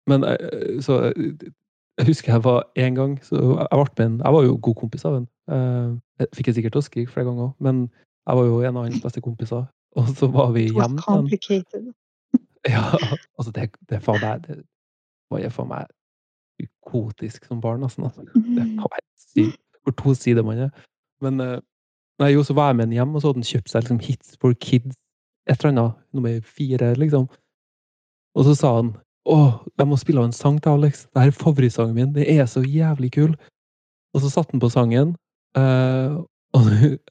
men 0.07 0.23
eh, 0.23 0.81
så 0.81 0.99
eh, 1.09 1.49
Jeg 1.97 2.07
husker 2.07 2.31
jeg 2.31 2.43
var 2.45 2.63
en 2.75 2.95
gang 2.95 3.15
så 3.25 3.35
Jeg 3.35 3.67
ble 3.71 3.85
med 3.97 4.05
en, 4.05 4.19
jeg 4.21 4.33
var 4.33 4.43
jo 4.45 4.59
god 4.61 4.75
kompis 4.81 5.05
av 5.05 5.17
en. 5.19 5.27
Eh, 5.51 5.89
jeg 6.21 6.27
fikk 6.37 6.51
jeg 6.51 6.59
sikkert 6.59 6.77
til 6.77 6.83
å 6.83 6.87
skrike 6.87 7.13
flere 7.13 7.27
ganger, 7.29 7.49
men 7.59 7.87
jeg 8.27 8.39
var 8.39 8.47
jo 8.47 8.61
en 8.61 8.77
av 8.77 8.87
hans 8.87 9.03
beste 9.03 9.23
kompiser. 9.23 9.65
Og 9.97 10.09
så 10.17 10.29
var 10.31 10.51
vi 10.55 10.67
hjemme. 10.67 10.73
Det 10.73 10.81
hjemme. 10.81 11.05
complicated. 11.05 11.93
Ja, 12.67 12.83
altså 13.39 13.51
det, 13.55 13.69
det 13.87 14.01
faen 14.03 14.19
meg 14.19 14.41
Det 14.43 14.55
var 15.31 15.39
jo 15.39 15.49
faen 15.55 15.69
meg 15.69 15.91
psykotisk 16.57 17.45
som 17.47 17.61
barn, 17.63 17.79
nesten. 17.85 18.03
Altså. 18.03 18.25
Det 18.33 18.65
faen 18.81 18.93
meg 18.95 19.03
sykt 19.21 19.63
hvor 19.85 19.95
to 19.95 20.13
sider 20.17 20.43
man 20.43 20.65
er. 20.65 20.71
Men 21.23 21.39
eh, 21.39 21.59
nei, 22.21 22.31
jo, 22.33 22.43
så 22.45 22.55
var 22.57 22.71
jeg 22.71 22.79
med 22.79 22.87
henne 22.87 22.99
hjem, 22.99 23.15
og 23.15 23.21
så 23.21 23.31
hadde 23.31 23.43
han 23.43 23.49
kjøpt 23.51 23.71
seg 23.71 23.83
liksom 23.83 23.99
Hits 24.05 24.39
for 24.41 24.55
kids, 24.63 24.95
et 25.47 25.59
eller 25.59 25.73
annet, 25.73 25.99
nummer 26.15 26.39
fire, 26.43 26.93
liksom. 26.99 27.27
Og 28.37 28.47
så 28.47 28.55
sa 28.57 28.73
han 28.79 28.93
å, 29.27 29.37
jeg 29.77 29.89
må 29.89 29.97
spille 29.99 30.21
av 30.21 30.29
en 30.29 30.35
sang 30.35 30.59
til 30.63 30.77
Alex. 30.77 31.05
Det 31.11 31.23
her 31.23 31.31
er 31.31 31.35
favorittsangen 31.35 31.95
min. 31.97 32.13
Det 32.15 32.27
er 32.31 32.45
så 32.49 32.63
jævlig 32.63 33.11
kul. 33.15 33.33
Og 34.15 34.23
så 34.23 34.31
satte 34.31 34.55
han 34.55 34.63
på 34.63 34.69
sangen, 34.71 35.15
eh, 35.59 36.15
og, 36.55 36.69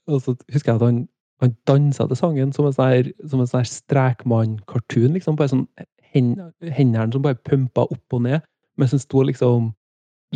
og 0.08 0.22
så 0.24 0.36
husker 0.52 0.72
jeg 0.72 0.78
at 0.78 0.86
han, 0.86 1.02
han 1.44 1.52
dansa 1.68 2.06
til 2.08 2.18
sangen 2.18 2.54
som 2.56 2.68
en 2.68 2.76
sånn 2.76 3.44
sånn 3.44 3.68
strekmann-cartoon. 3.72 5.16
Liksom, 5.16 5.36
bare 5.38 5.52
sånn 5.52 5.66
hen, 6.14 6.34
hendene 6.62 7.12
som 7.12 7.24
bare 7.24 7.40
pumpa 7.48 7.84
opp 7.90 8.16
og 8.16 8.24
ned, 8.28 8.44
mens 8.80 8.96
han 8.96 9.02
sto 9.02 9.24
liksom 9.26 9.70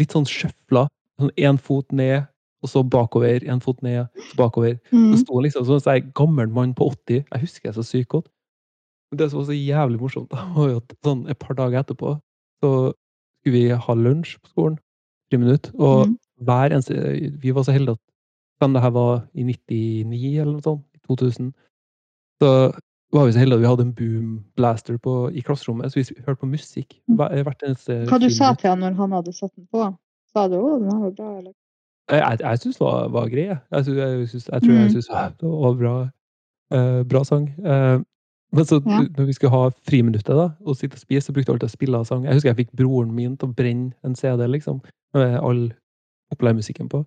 litt 0.01 0.13
sånn 0.17 0.29
sjøfla. 0.29 0.87
Sånn 1.21 1.33
én 1.41 1.59
fot 1.61 1.89
ned, 1.97 2.29
og 2.63 2.69
så 2.69 2.83
bakover. 2.85 3.41
Én 3.47 3.63
fot 3.65 3.81
ned, 3.83 4.07
så 4.31 4.37
bakover. 4.37 4.77
Mm. 4.93 5.13
Så 5.15 5.23
sto 5.25 5.41
liksom 5.41 5.65
som 5.65 5.79
en 5.79 5.85
sånn 5.85 6.13
gammel 6.15 6.49
mann 6.53 6.75
på 6.75 6.91
80. 6.93 7.25
Jeg 7.25 7.41
husker 7.41 7.71
det 7.71 7.77
så 7.79 7.87
sykt 7.87 8.09
godt. 8.13 8.29
Men 9.11 9.19
det 9.19 9.31
som 9.31 9.41
var 9.41 9.47
så 9.49 9.57
jævlig 9.57 10.01
morsomt, 10.01 10.31
da, 10.31 10.45
var 10.55 10.69
jo 10.71 10.77
at 10.83 10.95
sånn 11.07 11.25
et 11.31 11.39
par 11.39 11.57
dager 11.59 11.81
etterpå 11.83 12.15
så 12.63 12.71
skulle 13.41 13.57
vi 13.57 13.81
ha 13.87 13.95
lunsj 13.97 14.37
på 14.43 14.53
skolen. 14.53 14.79
Friminutt. 15.31 15.73
Og 15.79 16.07
Mm. 16.09 16.19
hver 16.45 16.71
eneste 16.73 17.41
Vi 17.41 17.51
var 17.53 17.63
så 17.65 17.73
heldige 17.73 17.97
at 17.97 18.01
men 18.61 18.75
det 18.75 18.83
her 18.83 18.91
var 18.91 19.27
i 19.35 19.43
99 19.43 20.41
eller 20.41 20.53
noe 20.53 20.61
sånt. 20.61 20.85
I 20.95 20.99
2000. 21.09 21.55
Så 22.43 22.73
var 23.13 23.27
vi 23.27 23.33
så 23.33 23.39
heldige 23.41 23.57
at 23.57 23.63
vi 23.63 23.71
hadde 23.71 23.87
en 23.87 23.95
boom 23.97 24.45
blaster 24.57 24.95
i 25.33 25.41
klasserommet, 25.41 25.91
så 25.91 25.99
vi 25.99 26.23
hørte 26.27 26.41
på 26.41 26.51
musikk 26.51 27.01
hver, 27.09 27.43
hvert 27.43 27.63
eneste 27.67 28.07
Hva 28.07 28.21
du 28.21 28.29
sa 28.31 28.55
til 28.55 28.71
han 28.71 28.81
når 28.85 28.95
han 29.01 29.13
hadde 29.13 29.33
satt 29.33 29.55
den 29.57 29.67
på? 29.73 29.97
Sa 30.33 30.47
du 30.49 30.57
å, 30.61 30.79
den 30.79 31.01
var 31.01 31.11
bra, 31.11 31.39
eller? 31.39 31.53
Jeg, 32.11 32.39
jeg, 32.41 32.59
syns 32.59 32.77
det 32.79 32.85
var, 32.87 33.09
var 33.09 33.29
grei. 33.29 33.47
jeg. 33.47 33.59
Jeg, 33.73 33.85
synes, 33.85 34.49
jeg, 34.49 34.63
tror 34.63 34.73
jeg 34.73 34.85
Mm. 34.85 34.91
syns 34.95 35.07
det 35.41 35.49
var 35.49 35.75
bra, 35.79 36.11
eh, 36.73 37.03
bra 37.05 37.23
sang. 37.25 37.49
Eh, 37.65 37.99
men 38.53 38.65
så 38.65 38.81
Ja. 38.87 39.01
når 39.17 39.27
vi 39.27 39.33
skulle 39.33 39.51
ha 39.51 39.69
friminuttet 39.89 40.27
da, 40.37 40.49
og 40.67 40.77
sitte 40.77 40.95
og 40.95 40.99
spise, 40.99 41.27
så 41.27 41.33
brukte 41.33 41.49
jeg 41.53 41.55
alltid 41.55 41.69
å 41.69 41.77
spille 41.79 41.97
av 41.99 42.05
sang. 42.07 42.25
Jeg 42.25 42.35
husker 42.35 42.51
jeg 42.55 42.67
fikk 42.67 42.77
broren 42.77 43.13
min 43.15 43.37
til 43.37 43.49
å 43.49 43.55
brenne 43.55 43.93
en 44.05 44.15
CD 44.15 44.47
liksom, 44.49 44.81
med 45.15 45.39
all 45.41 45.73
populærmusikken 46.33 46.89
på. 46.89 47.05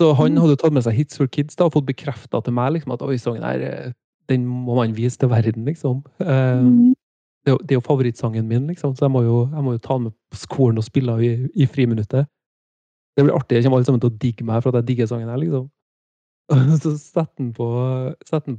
Så 0.00 0.14
han 0.14 0.32
Mm. 0.34 0.40
hadde 0.40 0.56
tatt 0.56 0.72
med 0.72 0.82
seg 0.84 0.92
Hits 0.94 1.16
for 1.16 1.26
Kids 1.26 1.56
da, 1.56 1.64
og 1.64 1.72
fått 1.72 1.86
bekrefta 1.86 2.42
til 2.44 2.52
meg 2.52 2.72
liksom, 2.74 2.92
at 2.92 3.02
oi, 3.02 3.16
sangen 3.16 3.42
her, 3.42 3.60
eh, 3.60 3.92
den 4.28 4.46
må 4.46 4.74
man 4.76 4.92
vise 4.94 5.16
til 5.18 5.28
verden, 5.28 5.64
liksom. 5.64 6.04
Eh, 6.20 6.60
Mm. 6.62 6.94
det, 7.46 7.70
er 7.70 7.74
jo- 7.74 7.80
favorittsangen 7.80 8.46
min, 8.46 8.66
liksom, 8.66 8.94
så 8.94 9.06
jeg 9.06 9.10
må 9.10 9.22
jo, 9.22 9.46
jeg 9.54 9.62
må 9.64 9.72
jo 9.72 9.78
ta 9.78 9.94
den 9.94 10.02
med 10.04 10.12
på 10.30 10.36
skolen 10.36 10.78
og 10.78 10.84
spille 10.84 11.12
i, 11.22 11.48
i 11.62 11.66
friminuttet. 11.66 12.26
Det 13.16 13.24
blir 13.24 13.36
artig. 13.36 13.56
Jeg 13.56 13.64
kommer 13.64 13.80
alle 13.80 13.88
sammen 13.88 14.02
til 14.02 14.12
å 14.12 14.18
digge 14.22 14.44
meg 14.44 14.62
for 14.62 14.72
at 14.72 14.82
jeg 14.82 14.90
digger 14.90 15.08
sangen 15.10 15.30
her, 15.32 15.40
liksom. 15.40 15.70
Så 16.82 16.92
setter 17.00 17.32
han 17.40 17.52
på, 17.56 17.68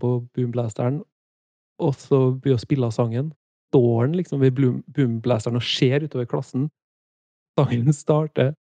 på 0.02 0.14
boomblasteren, 0.36 1.02
og 1.80 1.94
så 1.96 2.32
begynner 2.34 2.58
å 2.58 2.64
spille 2.66 2.90
sangen. 2.92 3.30
Står 3.70 4.02
han 4.02 4.16
liksom 4.18 4.42
ved 4.42 4.58
boomblasteren 4.58 5.60
og 5.60 5.64
ser 5.64 6.04
utover 6.04 6.26
klassen. 6.30 6.66
Sangen 7.60 7.94
starter. 7.94 8.56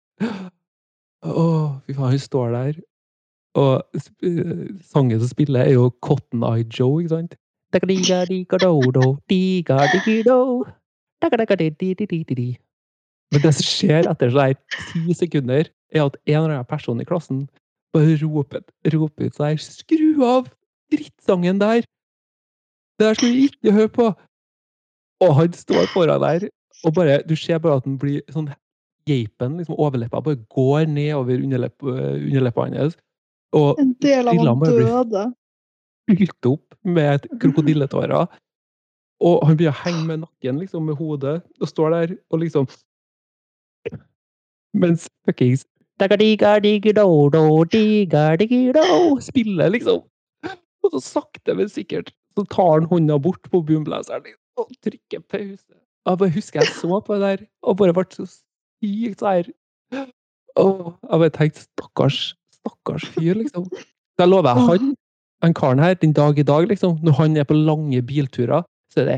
Å, 1.26 1.46
fy 1.88 1.96
faen, 1.96 2.12
hun 2.14 2.22
står 2.22 2.54
der. 2.54 2.78
Og 3.56 4.02
eh, 4.28 4.68
sangen 4.84 5.22
som 5.22 5.32
spiller, 5.32 5.64
er 5.64 5.78
jo 5.78 5.90
Cotton 6.04 6.44
Eye 6.44 6.68
Joe, 6.68 7.00
ikke 7.02 7.16
sant? 7.16 7.38
Men 13.34 13.44
det 13.44 13.54
som 13.58 13.68
skjer 13.68 14.10
etter 14.12 14.32
sånn 14.32 14.60
ti 14.92 15.16
sekunder, 15.18 15.72
er 15.96 16.06
at 16.06 16.18
en 16.26 16.42
eller 16.42 16.58
annen 16.58 16.70
person 16.70 17.02
i 17.02 17.08
klassen 17.08 17.46
bare 17.96 18.18
roper, 18.22 18.62
roper 18.94 19.30
ut 19.30 19.38
der 19.40 19.60
Skru 19.62 20.24
av 20.26 20.50
drittsangen 20.92 21.62
der! 21.62 21.86
Det 23.00 23.08
der 23.08 23.18
skal 23.18 23.32
du 23.32 23.46
ikke 23.48 23.76
høre 23.76 23.92
på! 23.92 24.12
Og 25.24 25.36
han 25.36 25.56
står 25.56 25.88
foran 25.94 26.22
der, 26.22 26.50
og 26.84 26.94
bare, 26.94 27.22
du 27.24 27.36
ser 27.40 27.60
bare 27.64 27.80
at 27.80 27.88
han 27.88 27.98
blir 28.00 28.22
sånn 28.36 28.52
Geipen, 29.06 29.60
liksom 29.60 29.78
overleppa, 29.78 30.20
bare 30.26 30.40
går 30.50 30.88
nedover 30.90 31.38
underlepp, 31.38 31.84
underleppa 31.86 32.66
hans. 32.66 32.96
Og 33.54 33.78
En 33.80 33.94
del 34.02 34.28
av 34.28 34.40
han 34.42 34.64
døde. 34.66 35.26
fylt 36.10 36.50
opp 36.50 36.74
med 36.82 37.28
krokodilletårer. 37.42 38.26
Og 39.22 39.46
han 39.46 39.60
begynner 39.60 39.78
å 39.78 39.84
henge 39.84 40.04
med 40.10 40.24
nakken, 40.24 40.58
liksom, 40.60 40.90
med 40.90 40.98
hodet, 40.98 41.38
og 41.62 41.70
står 41.70 41.96
der 41.96 42.16
og 42.34 42.42
liksom 42.42 42.68
Mens 44.76 45.06
fuckings 45.24 45.64
spiller, 49.24 49.72
liksom. 49.74 50.04
Og 50.86 50.94
så 50.94 51.02
sakte, 51.02 51.56
men 51.58 51.72
sikkert 51.72 52.12
så 52.36 52.44
tar 52.52 52.74
han 52.80 52.90
hånda 52.92 53.18
bort 53.24 53.48
på 53.52 53.62
boomblasteren 53.64 54.26
liksom, 54.28 54.42
og 54.60 54.74
trykker 54.84 55.24
pause. 55.32 55.78
Jeg 56.06 56.20
bare 56.22 56.36
husker 56.36 56.62
jeg 56.62 56.74
så 56.76 57.00
på 57.02 57.16
det 57.16 57.22
der, 57.22 57.46
og 57.64 57.78
bare 57.80 57.96
ble 57.96 58.06
så 58.14 58.28
sykt 58.28 59.24
sær. 59.24 59.48
Og 60.60 60.92
Jeg 61.02 61.22
bare 61.24 61.34
tenkte 61.34 61.64
stakkars, 61.66 62.20
stakkars 62.60 63.08
fyr, 63.16 63.34
liksom. 63.40 63.66
Så 63.72 64.24
jeg 64.24 64.32
lover 64.32 64.60
han 64.68 64.94
han 65.44 65.54
karen 65.54 65.80
her, 65.80 65.94
den 65.94 66.14
dag 66.14 66.40
i 66.40 66.44
dag, 66.44 66.68
liksom, 66.68 67.00
når 67.04 67.18
han 67.20 67.38
er 67.38 67.44
på 67.44 67.54
lange 67.54 68.02
bilturer, 68.02 68.64
så 68.94 69.04
er 69.04 69.06
det 69.06 69.18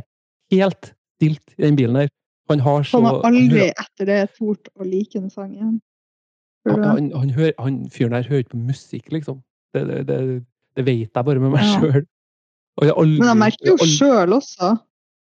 helt 0.52 0.94
stilt 1.18 1.54
i 1.58 1.62
den 1.68 1.76
bilen 1.76 1.96
her. 1.96 2.10
Han 2.50 2.60
har 2.60 2.84
så 2.84 3.02
Han 3.02 3.06
har 3.06 3.28
aldri 3.28 3.68
etter 3.70 4.08
det 4.08 4.22
tort 4.38 4.70
å 4.80 4.88
like 4.88 5.20
en 5.20 5.30
sang 5.30 5.80
Han, 6.68 7.12
han, 7.14 7.30
hører, 7.30 7.54
han 7.60 7.76
fyren 7.94 8.12
der 8.16 8.28
hører 8.28 8.44
ikke 8.44 8.56
på 8.56 8.64
musikk, 8.68 9.12
liksom. 9.14 9.42
Det, 9.76 9.84
det, 9.88 10.00
det, 10.08 10.18
det 10.78 10.86
vet 10.88 11.10
jeg 11.16 11.26
bare 11.28 11.40
med 11.44 11.54
meg 11.54 11.64
Ja. 11.64 11.80
sjøl. 11.80 12.06
Men 12.78 13.28
jeg 13.28 13.38
merker 13.42 13.72
jo 13.72 13.78
sjøl 13.90 14.34
også, 14.38 14.74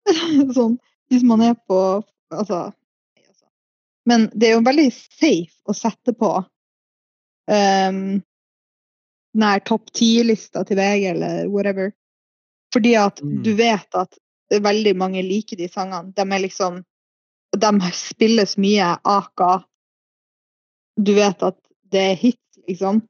sånn, 0.58 0.74
hvis 1.10 1.22
man 1.24 1.40
er 1.46 1.54
på 1.68 1.78
Altså 2.34 2.58
altså. 2.66 3.46
Men 4.06 4.24
det 4.34 4.48
er 4.48 4.56
jo 4.56 4.64
veldig 4.66 4.88
safe 4.92 5.54
å 5.70 5.74
sette 5.74 6.12
på 6.18 6.30
um, 7.46 8.00
nær 9.38 9.62
topp 9.66 9.92
ti-lista 9.94 10.64
til 10.66 10.78
VG 10.80 11.04
eller 11.12 11.46
whatever. 11.52 11.92
Fordi 12.74 12.96
at 12.98 13.22
Mm. 13.22 13.42
du 13.46 13.52
vet 13.54 13.94
at 13.94 14.18
veldig 14.50 14.96
mange 14.98 15.22
liker 15.22 15.56
de 15.56 15.68
sangene. 15.70 16.12
De 16.14 16.22
er 16.22 16.42
liksom 16.42 16.82
de 17.56 17.70
spilles 17.94 18.56
mye 18.58 18.96
aka 19.04 19.64
Du 20.96 21.12
vet 21.16 21.42
at 21.44 21.56
det 21.92 22.02
er 22.02 22.18
hits, 22.18 22.60
liksom. 22.68 23.02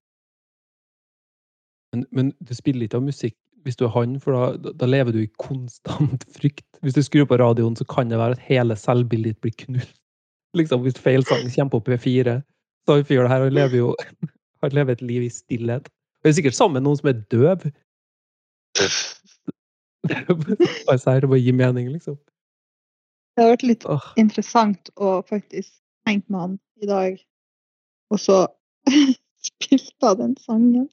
Men, 1.95 2.07
men 2.11 2.33
du 2.45 2.55
spiller 2.55 2.87
ikke 2.87 3.01
av 3.01 3.07
musikk 3.07 3.37
hvis 3.67 3.79
du 3.81 3.89
er 3.89 3.95
han, 3.97 4.13
for 4.23 4.37
da, 4.63 4.73
da, 4.79 4.87
lever 4.87 5.11
du 5.11 5.25
i 5.25 5.31
konstant 5.43 6.23
frykt. 6.37 6.67
Hvis 6.87 6.95
du 6.95 7.03
skrur 7.03 7.27
på 7.27 7.39
radioen, 7.41 7.75
så 7.75 7.85
kan 7.91 8.13
det 8.13 8.21
være 8.21 8.37
at 8.37 8.45
hele 8.47 8.77
selvbildet 8.79 9.35
ditt 9.35 9.41
blir 9.43 9.57
knust. 9.65 9.97
Liksom, 10.59 10.85
hvis 10.87 11.01
feil 11.03 11.27
sang 11.27 11.43
kommer 11.51 11.81
på 11.81 11.91
P4. 11.91 12.39
Så 12.87 12.95
har 12.95 13.03
vi 13.03 13.09
fyren 13.11 13.29
her 13.29 13.43
han 13.43 13.53
lever 13.53 13.77
jo 13.77 13.89
han 14.63 14.73
lever 14.73 14.95
et 14.95 15.03
liv 15.03 15.27
i 15.27 15.33
stillhet. 15.33 15.91
Han 16.23 16.31
er 16.31 16.37
sikkert 16.39 16.57
sammen 16.57 16.79
med 16.79 16.87
noen 16.87 17.01
som 17.01 17.11
er 17.11 17.19
døv. 17.35 17.67
Bare 20.07 20.99
si 21.03 21.19
det, 21.19 21.29
bare 21.29 21.43
gi 21.43 21.53
mening, 21.53 21.91
liksom. 21.91 22.17
Det 23.37 23.45
har 23.45 23.53
vært 23.53 23.67
litt 23.67 23.85
oh. 23.91 24.07
interessant 24.17 24.89
å 24.97 25.19
faktisk 25.27 25.75
tenke 26.09 26.31
med 26.33 26.41
han 26.41 26.55
i 26.81 26.89
dag, 26.89 27.19
og 28.11 28.21
så 28.23 28.39
spilte 29.49 30.09
jeg 30.09 30.19
den 30.21 30.37
sangen. 30.43 30.89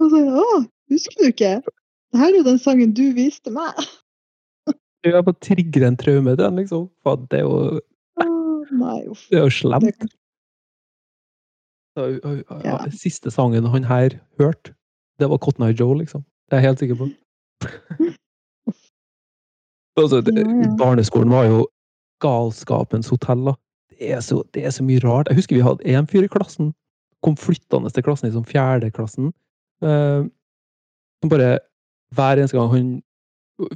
Og 0.00 0.12
så 0.12 0.22
Å, 0.42 0.46
husker 0.92 1.20
du 1.20 1.30
ikke? 1.30 1.54
Det 2.10 2.20
her 2.20 2.32
er 2.32 2.40
jo 2.40 2.46
den 2.48 2.60
sangen 2.60 2.94
du 2.96 3.04
viste 3.14 3.52
meg. 3.54 3.78
Jeg 5.04 5.24
bare 5.24 5.40
trigger 5.40 5.86
en 5.86 5.96
traume 5.96 6.34
til 6.34 6.44
den, 6.44 6.58
liksom. 6.60 6.88
For 7.04 7.20
det 7.32 7.40
er 7.40 7.46
jo, 7.46 7.80
nei, 8.82 8.98
uff. 9.08 9.22
det 9.30 9.40
er 9.40 9.46
jo 9.46 9.54
slemt. 9.54 10.10
Ja. 12.64 12.76
Siste 12.94 13.32
sangen 13.32 13.68
han 13.72 13.86
her 13.88 14.18
hørte, 14.40 14.74
det 15.20 15.28
var 15.30 15.38
Cotton 15.38 15.68
Eye 15.68 15.76
Joe, 15.76 15.96
liksom. 15.98 16.24
Det 16.48 16.56
er 16.56 16.60
jeg 16.60 16.68
helt 16.68 16.82
sikker 16.82 17.00
på. 17.00 17.08
altså, 20.00 20.20
det, 20.24 20.34
barneskolen 20.80 21.32
var 21.32 21.48
jo 21.48 21.58
galskapens 22.24 23.10
hotell, 23.12 23.42
da. 23.50 23.54
Er, 24.00 24.20
så, 24.24 24.42
det 24.54 24.64
er 24.64 24.72
så 24.72 24.84
mye 24.86 25.00
rart. 25.04 25.28
Jeg 25.28 25.36
husker 25.36 25.56
vi 25.58 25.64
hadde 25.64 25.84
en 25.92 26.06
fyr 26.08 26.24
i 26.24 26.30
klassen, 26.32 26.72
kom 27.24 27.36
flyttende 27.36 27.90
til 27.92 28.04
klassen 28.06 28.30
i 28.30 28.32
fjerde 28.32 28.50
fjerdeklassen, 28.54 29.32
Uh, 29.80 30.28
som 31.22 31.30
bare 31.32 31.54
hver 32.12 32.36
eneste 32.36 32.52
gang 32.58 32.68
han 32.68 32.88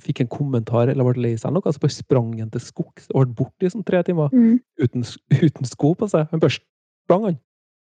fikk 0.04 0.20
en 0.20 0.28
kommentar 0.28 0.90
eller 0.92 1.06
ble 1.06 1.22
lei 1.22 1.32
seg 1.40 1.54
noe, 1.54 1.72
så 1.72 1.80
bare 1.80 1.94
sprang 1.94 2.34
han 2.40 2.50
til 2.52 2.60
skogs 2.60 3.06
og 3.14 3.22
ble 3.24 3.36
borte 3.38 3.64
i 3.64 3.70
sånn 3.72 3.84
tre 3.88 4.02
timer 4.04 4.28
Mm. 4.32 4.58
uten, 4.80 5.04
uten 5.32 5.64
sko 5.64 5.94
på 5.94 6.08
seg. 6.12 6.28
Han 6.30 6.40
bare 6.40 6.56
sprang, 6.56 7.24
han. 7.24 7.38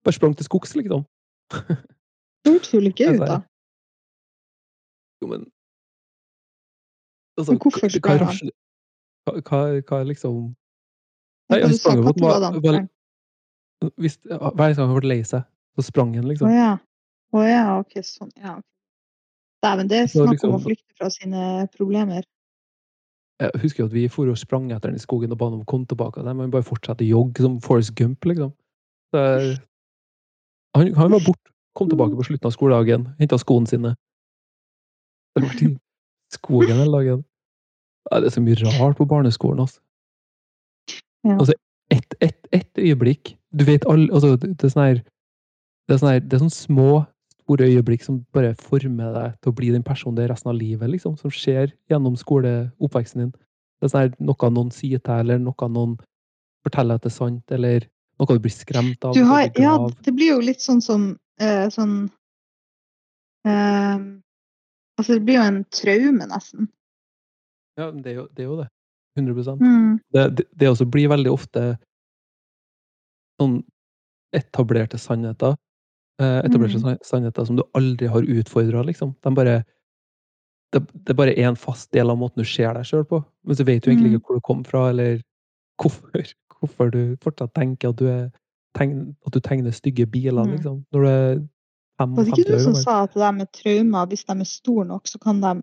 Bare 0.04 0.14
sprang 0.14 0.34
til 0.34 0.46
skogs, 0.46 0.74
liksom. 0.74 1.04
Hørtes 2.46 2.72
jo 2.74 2.80
ikke 2.80 3.12
ut, 3.14 3.22
da. 3.22 3.40
Jo, 5.22 5.26
men 5.28 5.46
altså, 7.38 7.52
Men 7.52 7.60
hvorfor 7.62 7.88
sprang 7.90 8.18
han? 8.18 8.50
hva, 9.26 9.40
hva, 9.42 9.62
hva 9.86 10.02
liksom 10.06 10.54
Nei, 11.48 11.60
på 11.60 11.90
at 12.08 12.20
var 12.20 12.60
var- 12.60 12.88
hvis, 13.96 14.18
Hver 14.26 14.74
gang 14.74 14.88
han 14.88 14.96
ble 15.00 15.08
lei 15.08 15.22
seg, 15.22 15.44
så 15.78 15.84
sprang 15.86 16.14
han, 16.14 16.24
Å 16.24 16.28
liksom. 16.28 16.50
ja. 16.52 16.78
Å 17.32 17.44
ja, 17.44 17.78
ok, 17.78 18.00
sånn. 18.02 18.30
Ja. 18.40 18.56
Dæven, 19.62 19.88
det 19.88 19.98
er 20.02 20.06
Så 20.06 20.24
liksom, 20.26 20.54
om 20.54 20.60
å 20.60 20.64
flykte 20.64 20.96
fra 20.98 21.10
sine 21.10 21.68
problemer. 21.76 22.24
Jeg 23.38 23.50
husker 23.62 23.84
jo 23.84 23.86
at 23.86 23.92
vi 23.94 24.08
for 24.10 24.26
og 24.28 24.38
sprang 24.38 24.70
etter 24.72 24.90
den 24.90 24.98
i 24.98 25.02
skogen 25.02 25.30
og 25.30 25.38
ba 25.38 25.46
om 25.46 25.60
å 25.62 25.66
komme 25.66 25.86
tilbake. 25.86 26.24
Men 26.24 26.48
vi 26.48 26.56
bare 26.56 26.66
fortsatte 26.66 27.04
å 27.04 27.08
jogge 27.08 27.44
som 27.44 27.60
Forrest 27.62 27.94
Gump, 27.94 28.24
liksom. 28.24 28.52
Der, 29.14 29.58
han, 30.74 30.94
han 30.94 31.10
var 31.14 31.20
borte. 31.20 31.52
Kom 31.78 31.88
tilbake 31.88 32.16
på 32.18 32.24
slutten 32.26 32.48
av 32.48 32.54
skoledagen, 32.56 33.04
henta 33.20 33.38
skoene 33.38 33.70
sine. 33.70 33.94
Det 35.36 35.44
var 35.44 35.60
i 35.62 35.68
skogen 36.34 36.80
hele 36.82 36.90
dagen. 36.96 37.24
Det 38.10 38.24
er 38.26 38.34
så 38.34 38.42
mye 38.42 38.58
rart 38.80 38.98
på 38.98 39.06
barneskolen, 39.06 39.60
altså. 39.62 39.78
Ja. 41.26 41.36
Altså, 41.38 41.54
ett 41.90 42.14
et, 42.20 42.36
et 42.52 42.78
øyeblikk 42.78 43.32
Du 43.58 43.64
vet 43.64 43.84
alle 43.88 44.12
altså, 44.12 44.36
det, 44.36 44.52
det 44.60 44.68
er 44.68 44.74
sånne 44.74 44.88
her 44.90 45.00
det 45.88 45.94
er 45.94 46.00
sånne 46.02 46.12
her, 46.12 46.20
det 46.20 46.36
er 46.36 46.42
sånn 46.42 46.52
små, 46.52 46.90
store 47.40 47.64
øyeblikk 47.64 48.02
som 48.04 48.18
bare 48.36 48.50
former 48.60 49.14
deg 49.14 49.36
til 49.40 49.50
å 49.50 49.56
bli 49.56 49.70
den 49.72 49.84
personen 49.86 50.18
det 50.18 50.26
er 50.26 50.34
resten 50.34 50.50
av 50.52 50.58
livet, 50.58 50.90
liksom. 50.92 51.14
Som 51.16 51.32
skjer 51.32 51.72
gjennom 51.88 52.18
skoleoppveksten 52.20 53.22
din. 53.22 53.30
Det 53.32 53.88
er 53.88 53.92
sånn 53.94 54.02
her, 54.02 54.10
noe 54.20 54.50
noen 54.52 54.72
sier 54.74 55.00
til 55.00 55.08
deg, 55.08 55.22
eller 55.24 55.40
noe 55.40 55.68
noen 55.72 55.94
forteller 56.66 57.00
at 57.00 57.06
det 57.06 57.08
er 57.08 57.16
sant, 57.16 57.56
eller 57.56 57.88
noe 58.20 58.36
du 58.36 58.44
blir 58.44 58.52
skremt 58.52 59.08
av. 59.08 59.16
Har, 59.30 59.48
ja, 59.56 59.74
det 60.04 60.12
blir 60.18 60.34
jo 60.34 60.42
litt 60.44 60.60
sånn 60.60 60.84
som 60.84 61.08
eh, 61.40 61.68
sånn 61.72 61.96
eh, 63.48 63.96
Altså, 64.98 65.14
det 65.14 65.22
blir 65.24 65.38
jo 65.38 65.42
en 65.46 65.60
traume, 65.70 66.26
nesten. 66.26 66.68
Ja, 67.78 67.92
det 67.94 68.10
er 68.10 68.16
jo 68.16 68.24
det. 68.34 68.42
Er 68.42 68.48
jo 68.50 68.56
det. 68.58 68.68
100 69.18 69.56
Mm. 69.60 69.98
det, 70.14 70.24
det, 70.36 70.44
det 70.56 70.68
også 70.70 70.86
blir 70.90 71.08
veldig 71.10 71.32
ofte 71.32 71.76
sånn 73.40 73.62
etablerte 74.36 74.98
sannheter. 75.00 75.56
Eh, 76.20 76.38
etablerte 76.44 76.80
Mm. 76.82 76.98
sannheter 77.02 77.46
som 77.46 77.56
du 77.56 77.62
aldri 77.74 78.08
har 78.10 78.22
utfordra, 78.22 78.82
liksom. 78.84 79.14
De 79.22 79.30
bare, 79.34 79.64
det, 80.72 80.82
det 80.92 81.10
er 81.10 81.14
bare 81.14 81.34
én 81.36 81.56
fast 81.56 81.90
del 81.92 82.10
av 82.10 82.18
måten 82.18 82.42
du 82.42 82.44
ser 82.44 82.74
deg 82.74 82.84
sjøl 82.84 83.04
på. 83.08 83.24
Men 83.44 83.56
så 83.56 83.64
vet 83.64 83.82
du 83.84 83.90
egentlig 83.90 84.10
Mm. 84.12 84.16
ikke 84.20 84.26
hvor 84.26 84.34
du 84.36 84.40
kom 84.40 84.64
fra, 84.64 84.88
eller 84.90 85.22
hvorfor, 85.80 86.10
hvorfor 86.60 86.90
du 86.90 87.16
fortsatt 87.22 87.54
tenker 87.54 87.88
at 87.90 87.96
du, 87.96 88.06
er, 88.08 88.30
tegn, 88.76 89.16
at 89.26 89.32
du 89.32 89.40
tegner 89.40 89.70
stygge 89.72 90.06
biler, 90.10 90.44
Mm. 90.44 90.50
liksom. 90.56 90.84
Når 90.92 91.00
du 91.00 91.08
er 91.08 91.48
Var 91.98 92.24
det 92.24 92.38
ikke 92.38 92.52
du 92.52 92.58
som 92.62 92.74
sa 92.74 93.02
at 93.04 93.14
det 93.14 93.20
der 93.22 93.32
med 93.32 93.48
traumer, 93.52 94.06
hvis 94.06 94.24
de 94.24 94.32
er 94.38 94.44
store 94.44 94.84
nok, 94.86 95.06
så 95.06 95.18
kan 95.18 95.40
de 95.40 95.62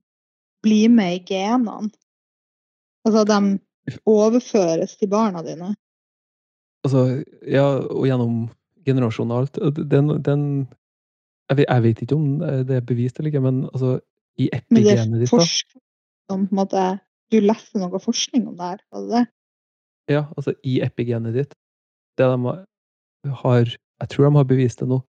bli 0.63 0.87
med 0.87 1.13
i 1.21 1.23
genene? 1.33 1.91
Altså, 3.05 3.23
de 3.29 3.99
overføres 4.09 4.95
til 4.97 5.09
barna 5.11 5.43
dine. 5.45 5.75
Altså, 6.85 7.23
ja, 7.49 7.65
og 7.85 8.05
gjennom 8.07 8.49
generasjoner 8.85 9.35
og 9.35 9.41
alt. 9.45 9.59
Den, 9.91 10.09
den 10.25 10.43
jeg, 11.49 11.57
vet, 11.59 11.65
jeg 11.69 11.83
vet 11.83 12.01
ikke 12.05 12.15
om 12.17 12.27
det 12.41 12.75
er 12.79 12.85
bevist 12.85 13.19
eller 13.19 13.31
ikke, 13.31 13.41
men 13.45 13.63
altså, 13.73 13.99
i 14.37 14.49
Men 14.69 14.83
det 14.83 14.91
epigenet 14.97 15.21
ditt, 15.23 15.31
da 16.29 16.33
om 16.35 16.47
på 16.47 16.51
en 16.51 16.57
måte 16.59 16.85
Du 17.31 17.37
leste 17.41 17.79
noe 17.79 17.99
forskning 18.01 18.47
om 18.49 18.57
det 18.57 18.65
her, 18.73 18.79
var 18.91 19.01
det 19.05 19.11
det? 19.15 19.25
Ja, 20.13 20.23
altså, 20.37 20.53
i 20.63 20.79
epigenet 20.85 21.33
ditt 21.33 21.53
Det 22.17 22.25
de 22.29 22.55
har- 23.41 23.75
Jeg 24.01 24.09
tror 24.09 24.25
de 24.29 24.35
har 24.35 24.43
bevist 24.43 24.79
det 24.79 24.87
nå. 24.89 24.99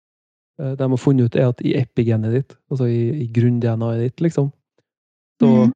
Det 0.58 0.78
De 0.78 0.88
har 0.88 0.96
funnet 0.96 1.24
ut 1.26 1.36
er 1.36 1.48
at 1.48 1.60
i 1.60 1.74
epigenet 1.76 2.32
ditt, 2.32 2.56
altså 2.70 2.84
i, 2.88 3.24
i 3.24 3.26
grunn-DNA-et 3.32 4.00
ditt, 4.00 4.20
liksom, 4.20 4.52
så 5.40 5.46
Mhm. 5.46 5.72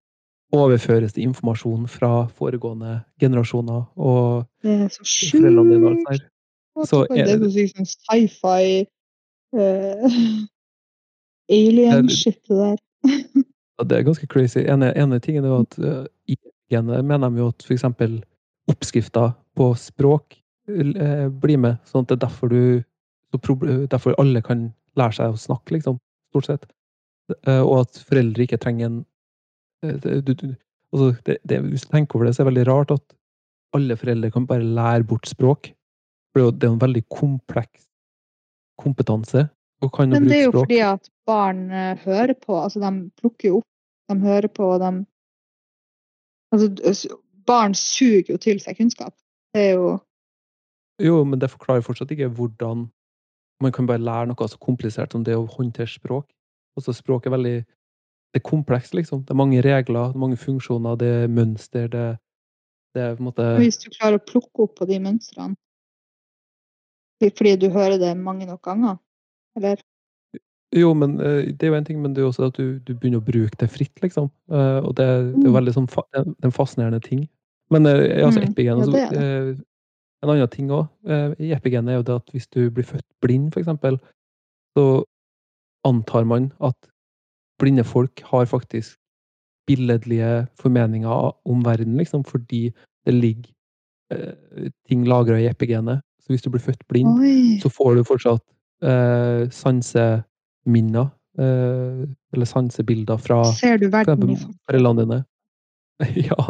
Overføres 0.53 1.13
det 1.15 1.23
informasjon 1.23 1.87
fra 1.89 2.27
foregående 2.39 3.01
generasjoner 3.23 3.85
og 3.97 4.47
Det 4.63 4.77
er 4.87 4.89
så 4.89 5.05
foreldrene 5.07 5.75
dine 5.75 5.87
og 5.87 5.93
alt 5.93 6.09
sjukt. 6.09 6.31
sånt. 6.75 6.89
Så 6.91 7.03
det 7.11 7.21
er 7.21 7.35
er- 7.35 7.43
så 7.45 7.51
sykt 7.55 7.77
sånn 7.77 7.91
sci-fi 7.93 8.87
uh, 9.61 10.19
Alien-shit, 11.51 12.41
det 12.49 12.57
der. 12.57 12.77
Det 13.81 13.97
er 13.97 14.03
ganske 14.05 14.27
crazy. 14.29 14.61
En 14.69 14.83
av 14.85 15.21
tingene 15.25 15.49
er 15.49 15.63
at 15.65 15.79
uh, 15.81 16.05
i 16.29 16.37
genet 16.71 17.05
mener 17.05 17.31
de 17.31 17.41
jo 17.41 17.49
at 17.49 17.65
f.eks. 17.65 17.87
oppskrifter 18.69 19.33
på 19.57 19.71
språk 19.81 20.37
uh, 20.69 21.29
blir 21.33 21.59
med. 21.59 21.81
Sånn 21.89 22.05
at 22.05 22.13
det 22.13 22.19
er 22.19 22.27
derfor 22.29 22.53
du 22.53 22.83
Derfor 23.31 24.17
alle 24.19 24.41
kan 24.43 24.73
lære 24.99 25.15
seg 25.15 25.31
å 25.31 25.39
snakke, 25.39 25.77
liksom. 25.77 26.01
Stort 26.33 26.49
sett. 26.49 26.65
Uh, 27.47 27.63
og 27.63 27.77
at 27.85 28.01
foreldre 28.09 28.43
ikke 28.43 28.59
trenger 28.59 28.89
en 28.89 28.97
eh, 28.99 29.05
det, 29.05 29.10
du, 29.83 30.35
du, 30.35 30.55
altså 30.93 31.23
det, 31.27 31.39
det, 31.49 31.61
Hvis 31.71 31.87
du 31.87 31.93
tenker 31.95 32.19
over 32.19 32.29
det, 32.29 32.35
så 32.35 32.43
er 32.43 32.49
det 32.49 32.53
veldig 32.53 32.67
rart 32.69 32.91
at 32.97 33.17
alle 33.77 33.97
foreldre 33.97 34.31
kan 34.35 34.47
bare 34.47 34.67
lære 34.67 35.07
bort 35.07 35.29
språk. 35.29 35.71
For 36.33 36.51
det 36.51 36.67
er 36.67 36.73
jo 36.73 36.79
en 36.79 36.85
veldig 36.85 37.05
kompleks 37.11 37.87
kompetanse. 38.79 39.49
Og 39.81 39.93
kan 39.93 40.11
Men 40.13 40.29
det 40.29 40.37
er 40.37 40.45
jo 40.45 40.53
språk. 40.53 40.67
fordi 40.67 40.81
at 40.85 41.11
barn 41.27 41.71
eh, 41.71 41.97
hører 42.05 42.35
på. 42.35 42.59
Altså, 42.63 42.81
de 42.81 43.11
plukker 43.21 43.49
jo 43.49 43.57
opp, 43.63 43.69
de 44.11 44.21
hører 44.21 44.49
på, 44.49 44.75
og 44.75 44.81
de 44.81 45.07
Altså, 46.53 47.17
barn 47.47 47.75
suger 47.75 48.33
jo 48.33 48.37
til 48.37 48.61
seg 48.61 48.77
kunnskap. 48.77 49.15
Det 49.55 49.69
er 49.69 49.75
jo 49.79 49.99
Jo, 51.01 51.25
men 51.25 51.41
det 51.41 51.51
forklarer 51.51 51.81
fortsatt 51.81 52.11
ikke 52.11 52.29
hvordan 52.29 52.91
man 53.61 53.73
kan 53.73 53.87
bare 53.87 54.03
lære 54.03 54.27
noe 54.27 54.49
så 54.49 54.59
komplisert 54.61 55.13
som 55.13 55.25
det 55.25 55.37
å 55.37 55.47
håndtere 55.49 55.89
språk. 55.89 56.27
Altså 56.77 56.93
Språk 56.93 57.27
er 57.27 57.31
veldig 57.31 57.55
det 58.31 58.41
er 58.41 58.47
komplekst, 58.47 58.95
liksom. 58.95 59.25
Det 59.27 59.35
er 59.35 59.39
mange 59.41 59.63
regler, 59.63 60.11
det 60.13 60.19
er 60.19 60.23
mange 60.23 60.39
funksjoner, 60.39 60.97
det 61.01 61.09
er 61.25 61.33
mønster, 61.35 61.89
det, 61.91 62.07
det 62.95 63.03
er 63.03 63.17
på 63.17 63.25
en 63.25 63.31
måte 63.31 63.47
Hvis 63.59 63.81
du 63.83 63.89
klarer 63.91 64.21
å 64.21 64.25
plukke 64.25 64.67
opp 64.67 64.77
på 64.79 64.87
de 64.91 65.01
mønstrene 65.03 65.57
fordi 67.21 67.57
du 67.61 67.67
hører 67.69 67.99
det 68.01 68.15
mange 68.17 68.47
nok 68.49 68.63
ganger, 68.65 68.95
eller? 69.59 69.83
Jo, 70.73 70.95
men 70.95 71.19
eh, 71.21 71.51
det 71.53 71.67
er 71.67 71.73
jo 71.75 71.77
en 71.77 71.85
ting, 71.85 71.99
men 72.01 72.15
det 72.15 72.23
er 72.23 72.25
jo 72.25 72.31
også 72.31 72.47
at 72.49 72.57
du, 72.57 72.79
du 72.79 72.95
begynner 72.95 73.21
å 73.21 73.27
bruke 73.27 73.59
det 73.61 73.69
fritt, 73.69 73.93
liksom. 74.01 74.31
Eh, 74.49 74.79
og 74.79 74.95
det, 74.97 75.05
det 75.35 75.43
er 75.43 75.49
jo 75.51 75.51
Mm. 75.51 75.57
veldig 75.59 75.75
sånn 75.75 75.89
en 76.17 76.55
fascinerende 76.55 77.03
ting. 77.05 77.27
Men 77.71 77.87
eh, 77.87 78.25
altså, 78.25 78.41
Mm, 78.41 78.49
epigen 78.49 78.79
ja, 78.79 78.87
altså, 78.87 78.97
er 78.97 79.51
eh, 79.51 79.57
En 80.23 80.31
annen 80.31 80.49
ting 80.53 80.69
òg 80.69 80.89
i 81.41 81.53
epigenet 81.57 81.93
er 81.93 81.97
jo 81.97 82.03
det 82.05 82.15
at 82.21 82.33
hvis 82.33 82.47
du 82.53 82.71
blir 82.71 82.85
født 82.85 83.07
blind, 83.25 83.55
eksempel, 83.57 83.97
så 84.77 85.05
antar 85.85 86.25
man 86.25 86.53
at 86.61 86.77
blinde 87.61 87.85
folk 87.85 88.23
har 88.25 88.49
faktisk 88.49 88.97
billedlige 89.71 90.47
formeninger 90.59 91.33
om 91.47 91.65
verden, 91.65 91.97
liksom, 91.97 92.25
fordi 92.25 92.71
det 93.07 93.15
ligger 93.15 93.53
eh, 94.13 94.71
ting 94.89 95.07
lagra 95.09 95.39
i 95.39 95.47
epigenet. 95.47 96.01
Så 96.21 96.27
hvis 96.33 96.43
du 96.43 96.51
blir 96.51 96.61
født 96.61 96.89
blind, 96.89 97.21
Oi. 97.21 97.61
så 97.63 97.69
får 97.69 97.95
du 97.95 98.05
fortsatt 98.05 98.43
eh, 98.83 99.51
sanseminner. 99.51 101.09
Eh, 101.39 102.09
eller 102.33 102.45
sansebilder 102.47 103.17
fra 103.17 103.45
Ser 103.55 103.77
du 103.77 103.89
verden 103.89 104.37
foreldrene 104.67 105.01
dine. 105.03 105.25
Ja. 106.31 106.45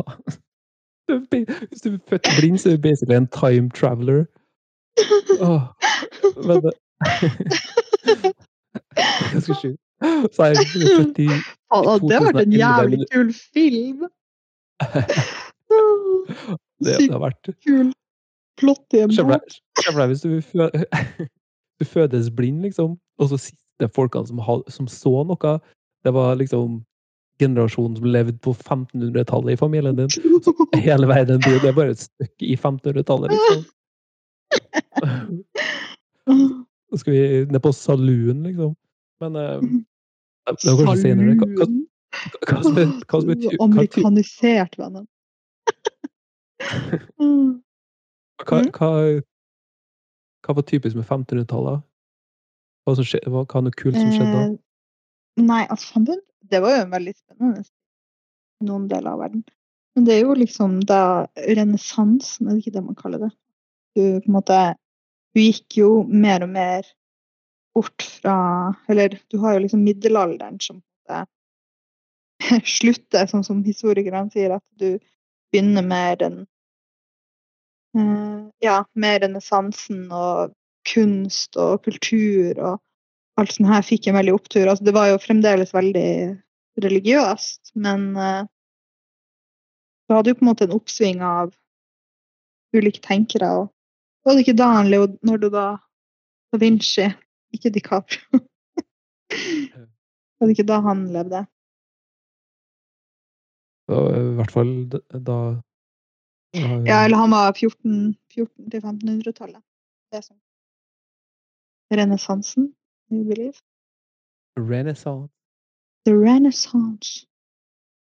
Hvis 1.11 1.81
du 1.81 1.95
er 1.95 1.99
født 2.09 2.29
blind, 2.39 2.59
så 2.59 2.71
er 2.71 2.77
du 2.77 2.83
basically 2.83 3.17
en 3.17 3.27
time 3.27 3.71
traveler. 3.71 4.25
Oh, 5.41 5.61
men 6.47 6.63
det 6.63 6.73
det 8.97 9.33
ganske 9.33 9.55
sjukt. 9.55 9.90
Så 10.35 10.47
er 10.49 10.61
født 10.73 11.19
i 11.21 11.29
det 12.09 12.17
har 12.17 12.27
vært 12.27 12.47
en 12.47 12.55
jævlig 12.57 13.05
kul 13.13 13.33
film! 13.55 14.07
det, 16.81 16.95
det 16.97 17.11
har 17.13 17.21
vært 17.23 17.51
kul 17.63 17.93
plott 18.61 18.97
i 18.97 19.03
en 19.05 19.13
bok. 19.13 19.59
deg 19.85 19.99
deg 20.01 20.13
hvis 20.13 20.25
du, 20.25 20.31
du 21.81 21.89
fødes 21.89 22.31
blind, 22.37 22.63
liksom, 22.67 22.97
og 23.21 23.33
så 23.33 23.41
sitter 23.41 23.93
folkene 23.97 24.29
som, 24.29 24.41
som 24.69 24.89
så 24.91 25.15
noe, 25.29 25.59
det 26.05 26.15
var 26.17 26.35
liksom 26.41 26.81
generasjonen 27.41 27.97
som 27.97 28.09
levde 28.13 28.37
på 28.45 28.53
1500-tallet 28.53 29.55
i 29.55 29.61
familien 29.61 29.97
din. 29.97 30.11
Hele 30.77 31.09
verden 31.09 31.41
din 31.47 31.61
det 31.63 31.71
er 31.71 31.77
bare 31.77 31.95
et 31.95 32.03
stykke 32.03 32.45
i 32.45 32.57
1500-tallet, 32.57 33.33
liksom. 33.33 33.63
Så 36.91 37.01
skal 37.01 37.15
vi 37.15 37.23
ned 37.49 37.63
på 37.65 37.73
saloon, 37.73 38.43
liksom. 38.45 38.75
Men 39.21 39.37
eh, 39.41 39.65
Saloon. 40.59 40.87
hva, 40.87 40.95
er- 42.83 42.95
hva 43.07 43.65
Amerikanisert, 43.65 44.77
vennen. 44.79 45.07
Hva, 48.41 48.63
Mm. 48.63 48.71
hva, 48.73 48.91
hva 50.45 50.55
var 50.57 50.63
typisk 50.63 50.97
med 50.97 51.05
1500-tallet? 51.07 51.83
Hva, 52.87 52.95
hva, 52.97 53.45
hva 53.47 53.63
noe 53.63 53.77
kult 53.77 53.97
som 53.97 54.11
skjedde 54.11 54.33
da? 54.33 54.43
Eh, 54.49 54.57
Nei, 55.41 55.67
altså 55.71 56.03
det 56.51 56.61
var 56.61 56.71
jo 56.77 56.83
en 56.85 56.91
veldig 56.91 57.15
spennende 57.17 57.65
noen 58.67 58.89
deler 58.91 59.13
av 59.15 59.21
verden. 59.23 59.45
Men 59.95 60.05
det 60.05 60.15
er 60.17 60.21
jo 60.27 60.35
liksom 60.35 60.81
da 60.87 61.27
renessansen, 61.57 62.49
er 62.49 62.57
det 62.57 62.65
ikke 62.65 62.75
det 62.77 62.85
man 62.85 62.95
kaller 62.99 63.19
det? 63.27 63.31
Du 63.97 64.03
på 64.21 64.27
en 64.29 64.35
måte 64.35 64.59
Du 65.35 65.39
gikk 65.41 65.77
jo 65.79 66.03
mer 66.11 66.43
og 66.43 66.49
mer 66.51 66.83
bort 67.75 68.03
fra 68.03 68.37
Eller 68.89 69.19
du 69.31 69.39
har 69.39 69.55
jo 69.55 69.65
liksom 69.65 69.85
middelalderen 69.85 70.59
som 70.61 70.83
slutter, 72.79 73.27
sånn 73.29 73.45
som 73.45 73.65
historikerne 73.65 74.31
sier, 74.33 74.57
at 74.57 74.65
du 74.81 74.99
begynner 75.53 75.85
med 75.87 76.23
den 76.23 76.39
eh, 77.99 78.47
Ja, 78.65 78.83
med 78.95 79.25
renessansen 79.25 80.07
og 80.13 80.55
kunst 80.89 81.59
og 81.61 81.83
kultur 81.85 82.57
og 82.59 82.79
alt 83.41 83.55
sånt 83.55 83.71
her 83.71 83.85
fikk 83.87 84.09
en 84.09 84.19
veldig 84.19 84.35
opptur. 84.37 84.67
Altså, 84.69 84.85
det 84.85 84.95
var 84.97 85.11
jo 85.11 85.21
fremdeles 85.23 85.73
veldig 85.75 86.11
religiøst, 86.81 87.73
men 87.81 88.11
eh, 88.17 88.43
du 90.09 90.17
hadde 90.17 90.33
jo 90.33 90.41
på 90.41 90.45
en 90.45 90.51
måte 90.51 90.67
en 90.67 90.77
oppsving 90.77 91.23
av 91.25 91.53
ulike 92.77 93.03
tenkere. 93.05 93.51
Og 93.63 94.27
var 94.27 94.37
det 94.37 94.45
ikke 94.45 94.59
da 94.59 94.71
Leonardo 94.85 95.51
da 95.53 95.67
Vinci, 96.61 97.07
ikke 97.57 97.71
DiCaprio 97.75 98.41
Var 100.41 100.47
det 100.49 100.55
ikke 100.57 100.67
da 100.69 100.79
han 100.85 101.05
levde? 101.15 101.41
Da, 103.91 103.97
I 104.17 104.35
hvert 104.39 104.53
fall 104.55 104.71
da 104.93 105.01
da- 105.29 105.61
Ja, 106.87 107.05
eller 107.05 107.17
han 107.17 107.31
var 107.31 107.53
14, 107.53 108.17
14 108.35 108.71
til 108.71 108.81
1500-tallet. 108.83 109.63
Det 110.11 110.19
er 110.19 110.25
sånn. 110.27 110.41
Renessansen, 111.95 112.71
you 113.11 113.25
believe? 113.29 113.59
Renaissance. 114.59 115.31
The 116.07 116.15
Renaissance. 116.15 117.27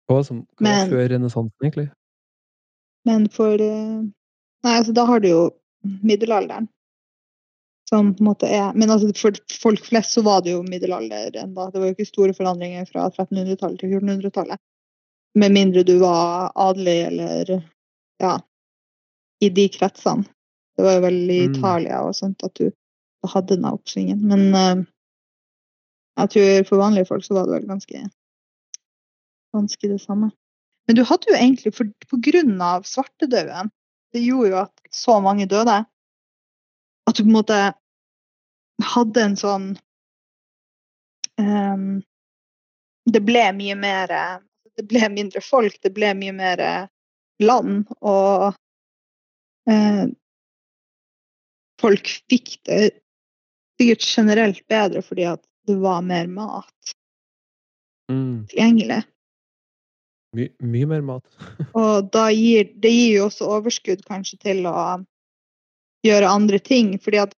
Hva 0.08 0.18
var, 0.18 0.24
som, 0.26 0.40
før 0.90 1.06
renessansen, 1.14 1.54
egentlig? 1.62 1.88
Men 3.06 3.28
for 3.30 3.60
eh, 3.60 4.02
Nei, 4.64 4.74
altså 4.80 4.94
da 4.96 5.04
har 5.04 5.20
du 5.20 5.28
jo 5.28 5.42
middelalderen. 6.02 6.66
Som 7.88 8.14
på 8.16 8.24
en 8.24 8.30
måte 8.30 8.48
er 8.48 8.72
Men 8.74 8.90
altså 8.90 9.10
for 9.16 9.36
folk 9.60 9.82
flest 9.84 10.16
så 10.16 10.22
var 10.24 10.40
det 10.44 10.54
jo 10.54 10.62
middelalder 10.64 11.36
enda. 11.42 11.68
Det 11.70 11.80
var 11.80 11.90
jo 11.90 11.96
ikke 11.96 12.08
store 12.08 12.36
forandringer 12.36 12.86
fra 12.88 13.10
1300-tallet 13.10 13.82
til 13.82 13.98
1400-tallet. 13.98 14.62
Med 15.38 15.52
mindre 15.52 15.82
du 15.82 15.98
var 15.98 16.52
adelig 16.54 16.98
eller 17.08 17.52
ja, 18.22 18.38
i 19.42 19.50
de 19.50 19.68
kretsene. 19.68 20.24
Det 20.74 20.82
var 20.86 20.96
jo 20.96 21.04
vel 21.04 21.20
i 21.30 21.40
Mm. 21.44 21.54
Italia 21.54 22.00
og 22.02 22.16
sånt 22.16 22.42
at 22.42 22.54
du 22.58 22.70
hadde 23.28 23.56
den 23.56 23.68
oppsvingen. 23.68 24.24
Men 24.26 24.54
uh, 24.54 24.84
jeg 26.22 26.30
tror 26.30 26.68
for 26.68 26.82
vanlige 26.82 27.08
folk 27.10 27.24
så 27.26 27.34
var 27.36 27.46
det 27.46 27.58
vel 27.58 27.68
ganske 27.68 28.06
ganske 29.54 29.88
det 29.88 30.00
samme. 30.02 30.30
Men 30.86 30.98
du 30.98 31.04
hadde 31.06 31.30
jo 31.30 31.36
egentlig, 31.36 31.72
for, 31.74 31.88
av 32.62 32.84
svartedauden, 32.88 33.70
det 34.12 34.22
gjorde 34.24 34.50
jo 34.50 34.58
at 34.64 34.82
så 34.92 35.20
mange 35.24 35.46
døde, 35.50 35.78
at 37.08 37.16
du 37.16 37.22
på 37.22 37.28
en 37.28 37.36
måte 37.36 37.60
hadde 38.94 39.22
en 39.22 39.36
sånn 39.38 39.68
um, 41.38 42.02
Det 43.06 43.20
ble 43.22 43.44
mye 43.54 43.76
mer 43.78 44.10
eh, 44.10 44.36
Det 44.78 44.86
ble 44.90 45.08
mindre 45.12 45.42
folk, 45.44 45.76
det 45.84 45.92
ble 45.94 46.10
mye 46.18 46.34
mer 46.34 46.62
eh, 46.64 46.90
land, 47.42 47.86
og 48.00 48.54
uh, 49.70 50.04
folk 51.82 52.10
fikk 52.30 52.56
det 52.66 52.80
sikkert 53.78 54.06
generelt 54.06 54.62
bedre 54.70 55.02
fordi 55.02 55.26
at 55.34 55.42
det 55.66 55.78
var 55.82 56.02
mer 56.06 56.26
mat 56.30 56.94
Mm. 58.10 58.46
tilgjengelig. 58.46 59.02
My, 60.36 60.48
mye 60.60 60.86
mer 60.86 61.00
mat. 61.00 61.24
Og 61.78 62.10
da 62.12 62.26
gir, 62.34 62.68
det 62.82 62.90
gir 62.92 63.18
jo 63.18 63.28
også 63.28 63.48
overskudd 63.56 64.02
kanskje 64.08 64.38
til 64.42 64.66
å 64.68 64.74
gjøre 66.04 66.30
andre 66.30 66.58
ting. 66.58 66.98
fordi 67.00 67.22
at 67.24 67.34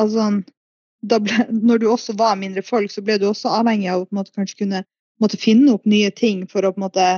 altså, 0.00 0.42
da 1.02 1.20
ble, 1.22 1.46
når 1.68 1.78
du 1.82 1.88
også 1.90 2.16
var 2.18 2.38
mindre 2.40 2.62
folk, 2.62 2.90
så 2.90 3.02
ble 3.04 3.18
du 3.18 3.28
også 3.28 3.52
avhengig 3.60 3.90
av 3.92 4.02
å 4.02 4.08
på 4.08 4.14
en 4.14 4.20
måte, 4.22 4.34
kanskje 4.36 4.64
kunne 4.64 4.84
måtte 5.22 5.40
finne 5.40 5.74
opp 5.74 5.86
nye 5.86 6.10
ting 6.14 6.46
for 6.50 6.66
å 6.66 6.72
på 6.74 6.80
en 6.80 6.86
måte 6.86 7.08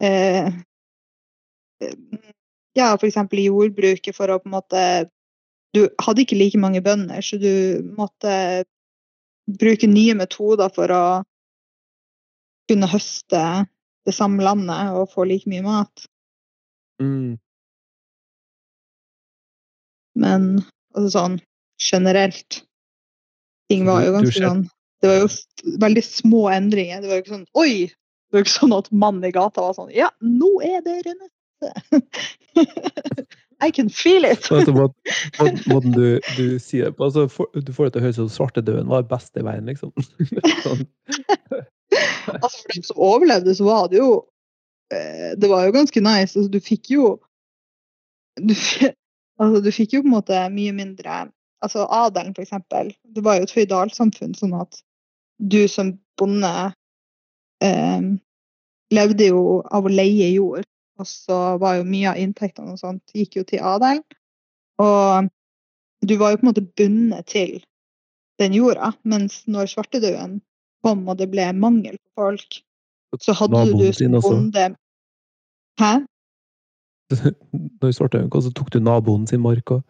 eh, 0.00 0.48
eh, 1.82 1.98
Ja, 2.74 2.94
f.eks. 2.96 3.16
i 3.16 3.46
jordbruket 3.46 4.16
for 4.16 4.32
å 4.32 4.40
på 4.42 4.48
en 4.50 4.56
måte 4.56 4.80
Du 5.74 5.86
hadde 6.02 6.24
ikke 6.24 6.38
like 6.38 6.58
mange 6.58 6.82
bønder, 6.82 7.20
så 7.22 7.38
du 7.38 7.82
måtte 7.98 8.64
bruke 9.44 9.88
nye 9.90 10.14
metoder 10.16 10.70
for 10.72 10.92
å 10.94 11.04
kunne 12.70 12.88
høste 12.88 13.40
det 14.06 14.14
samme 14.14 14.44
landet 14.44 14.94
og 14.94 15.10
få 15.12 15.26
like 15.28 15.50
mye 15.50 15.64
mat. 15.64 16.06
Mm. 17.02 17.36
Men 20.14 20.48
altså 20.94 21.10
sånn 21.18 21.36
generelt 21.82 22.60
Ting 23.72 23.86
var 23.88 24.04
jo 24.04 24.12
ganske 24.14 24.38
sånn 24.44 24.64
Det 25.02 25.08
var 25.10 25.22
jo 25.24 25.28
veldig 25.82 26.02
små 26.06 26.42
endringer. 26.52 27.00
Det 27.02 27.08
var 27.10 27.18
jo 27.18 27.24
ikke 27.24 27.34
sånn 27.34 27.46
Oi! 27.58 27.74
Det 27.88 28.36
var 28.36 28.42
jo 28.42 28.44
ikke 28.46 28.58
sånn 28.58 28.76
at 28.76 28.90
mannen 28.92 29.26
i 29.28 29.32
gata 29.34 29.64
var 29.64 29.74
sånn 29.78 29.90
Ja, 29.94 30.10
nå 30.22 30.50
er 30.66 30.80
det 30.86 31.00
renessanse! 31.06 32.04
I 33.64 33.70
can 33.72 33.88
feel 33.88 34.24
it! 34.28 34.42
Så 34.44 34.58
altså, 34.58 34.72
må- 34.74 34.90
må- 35.40 35.52
måten 35.72 35.94
du, 35.94 36.06
du 36.36 36.58
sier 36.60 36.90
det 36.90 36.96
på 36.98 37.06
altså, 37.08 37.26
for, 37.32 37.48
Du 37.54 37.70
får 37.72 37.86
det 37.88 37.92
til 37.94 38.02
å 38.02 38.04
høres 38.04 38.18
ut 38.18 38.24
som 38.26 38.32
svartedauden 38.36 38.90
var 38.90 39.06
best 39.08 39.38
i 39.40 39.44
veien, 39.46 39.64
liksom. 39.70 39.92
sånn. 40.66 40.82
altså 42.34 42.58
For 42.58 42.74
dem 42.74 42.84
som 42.90 43.00
overlevde, 43.08 43.54
så 43.56 43.64
var 43.68 43.88
det 43.92 44.00
jo 44.02 44.10
eh, 44.92 45.32
Det 45.40 45.48
var 45.50 45.64
jo 45.68 45.76
ganske 45.78 46.02
nice. 46.04 46.34
Altså, 46.34 46.50
du 46.52 46.60
fikk 46.60 46.90
jo 46.96 47.14
du, 48.42 48.50
altså, 49.40 49.62
du 49.64 49.70
fikk 49.74 49.96
jo 49.96 50.02
på 50.04 50.10
en 50.10 50.16
måte 50.18 50.44
mye 50.54 50.74
mindre 50.76 51.24
Altså 51.64 51.86
adelen, 51.88 52.34
eksempel. 52.36 52.90
Det 53.08 53.22
var 53.24 53.38
jo 53.38 53.46
et 53.46 53.52
føydalsamfunn, 53.54 54.34
sånn 54.36 54.52
at 54.58 54.82
du 55.40 55.62
som 55.70 55.94
bonde 56.20 56.50
eh, 57.64 58.02
levde 58.92 59.28
jo 59.30 59.62
av 59.72 59.88
å 59.88 59.92
leie 59.92 60.28
jord. 60.34 60.66
Og 61.00 61.08
så 61.08 61.38
var 61.62 61.78
jo 61.78 61.86
mye 61.88 62.10
av 62.12 62.20
inntektene 62.20 62.74
og 62.74 62.82
sånt 62.82 63.16
gikk 63.16 63.38
jo 63.38 63.46
til 63.48 63.64
adelen. 63.64 64.04
Og 64.82 65.30
du 66.04 66.14
var 66.20 66.34
jo 66.34 66.42
på 66.42 66.44
en 66.44 66.50
måte 66.50 66.66
bundet 66.76 67.32
til 67.32 67.56
den 68.42 68.54
jorda. 68.60 68.92
Mens 69.08 69.40
når 69.48 69.72
svartedauden 69.72 70.42
kom 70.84 71.06
og 71.08 71.18
det 71.18 71.30
ble 71.32 71.48
mangel 71.56 71.96
på 71.96 72.26
folk, 72.26 72.60
så 73.24 73.34
hadde 73.38 73.66
du 73.72 73.88
som 73.94 74.18
bonde 74.20 74.74
Hæ? 75.80 75.94
Når 77.82 77.92
svartedauden 77.92 78.30
kom, 78.32 78.42
så 78.44 78.52
tok 78.56 78.70
du 78.72 78.80
naboen 78.80 79.26
sin 79.28 79.42
mark 79.44 79.70
og 79.76 79.82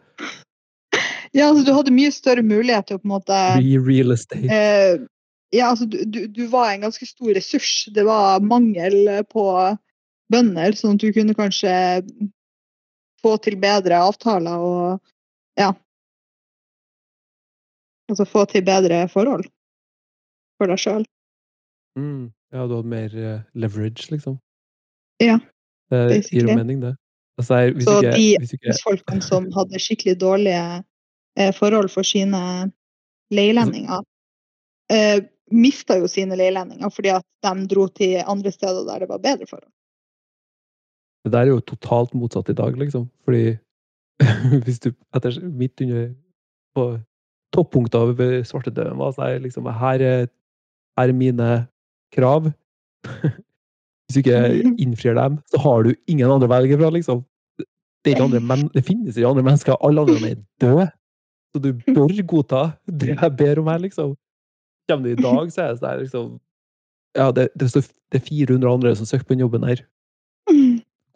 Ja, 1.35 1.49
altså 1.51 1.65
du 1.67 1.73
hadde 1.75 1.95
mye 1.95 2.13
større 2.15 2.43
mulighet 2.47 2.87
til 2.89 2.99
å 2.99 3.03
på 3.03 3.09
en 3.09 3.15
måte 3.17 3.39
re 3.59 3.79
real 3.83 4.15
estate. 4.15 4.47
eh, 4.51 4.99
Ja, 5.55 5.71
altså 5.71 5.87
du, 5.87 6.01
du, 6.07 6.27
du 6.27 6.47
var 6.51 6.73
en 6.73 6.87
ganske 6.87 7.07
stor 7.07 7.31
ressurs. 7.35 7.87
Det 7.95 8.03
var 8.07 8.43
mangel 8.43 9.07
på 9.31 9.45
bønder, 10.33 10.75
sånn 10.79 10.97
at 10.97 11.03
du 11.03 11.13
kunne 11.15 11.35
kanskje 11.39 11.75
få 13.23 13.37
til 13.43 13.57
bedre 13.63 13.99
avtaler 14.03 14.63
og 14.63 15.01
ja. 15.59 15.73
Altså 18.11 18.27
få 18.29 18.45
til 18.51 18.65
bedre 18.67 19.05
forhold 19.09 19.47
for 20.59 20.71
deg 20.71 20.81
sjøl. 20.83 21.05
Mm. 21.99 22.33
Ja, 22.55 22.67
du 22.67 22.77
hadde 22.77 22.91
mer 22.91 23.15
eh, 23.19 23.41
leverage, 23.59 24.11
liksom. 24.13 24.37
Ja, 25.23 25.39
Det 25.91 26.21
gir 26.29 26.49
jo 26.49 26.57
mening, 26.59 26.83
det. 26.83 26.95
Altså, 27.39 27.61
hvis 27.75 27.85
Så 27.85 28.01
ikke, 28.01 28.17
de 28.17 28.27
hvis 28.39 28.53
ikke 28.57 28.75
folkene 28.85 29.23
som 29.23 29.47
hadde 29.53 29.81
skikkelig 29.83 30.21
dårlige 30.21 30.65
eh, 31.39 31.53
forhold 31.55 31.89
for 31.91 32.07
sine 32.07 32.71
leilendinger, 33.35 34.05
eh, 34.93 35.25
mista 35.51 35.99
jo 35.99 36.07
sine 36.11 36.39
leilendinger 36.39 36.91
fordi 36.95 37.11
at 37.15 37.27
de 37.43 37.67
dro 37.69 37.89
til 37.89 38.23
andre 38.27 38.53
steder 38.53 38.85
der 38.87 39.03
det 39.03 39.09
var 39.09 39.19
bedre 39.19 39.47
forhold. 39.51 39.73
Det 41.25 41.33
der 41.33 41.39
er 41.39 41.47
jo 41.57 41.61
totalt 41.61 42.15
motsatt 42.15 42.49
i 42.49 42.55
dag, 42.55 42.77
liksom. 42.77 43.11
Fordi 43.25 43.57
hvis 44.65 44.79
du 44.79 44.93
etter 45.17 45.41
midt 45.43 45.81
under 45.81 46.15
på 46.75 46.85
toppunktet 47.55 47.99
av 47.99 48.45
svartedauden 48.45 48.99
var 48.99 49.15
så 49.15 49.29
er 49.29 49.43
liksom 49.43 49.67
her 49.67 50.03
er, 50.03 50.27
her 50.99 51.09
er 51.09 51.17
mine 51.17 51.67
krav. 52.15 52.51
Hvis 54.07 54.19
du 54.19 54.21
ikke 54.25 54.41
innfrir 54.85 55.17
dem, 55.19 55.39
så 55.53 55.61
har 55.65 55.87
du 55.87 55.95
ingen 56.11 56.31
andre 56.31 56.49
å 56.49 56.55
velge 56.55 56.79
fra, 56.81 56.91
liksom. 56.95 57.25
Det, 58.05 58.19
det 58.21 58.85
finnes 58.85 59.17
ikke 59.17 59.31
andre 59.31 59.47
mennesker. 59.47 59.79
Alle 59.81 60.05
andre 60.05 60.35
er 60.35 60.41
døde. 60.61 60.91
Så 61.55 61.63
du 61.63 61.71
bør 61.73 62.13
godta 62.27 62.63
det 62.91 63.15
jeg 63.15 63.37
ber 63.39 63.61
om 63.63 63.71
her, 63.71 63.81
liksom. 63.81 64.15
Kommer 64.91 65.09
du 65.09 65.15
i 65.15 65.23
dag, 65.23 65.53
så 65.53 65.63
er 65.65 65.73
det 65.73 65.81
sånn 65.81 66.01
liksom 66.03 66.31
Ja, 67.17 67.31
det, 67.33 67.49
det, 67.57 67.71
står, 67.71 67.87
det 68.13 68.21
er 68.21 68.27
400 68.27 68.73
andre 68.73 68.95
som 68.99 69.09
søker 69.09 69.29
på 69.29 69.37
den 69.37 69.45
jobben 69.47 69.65
her. 69.65 69.85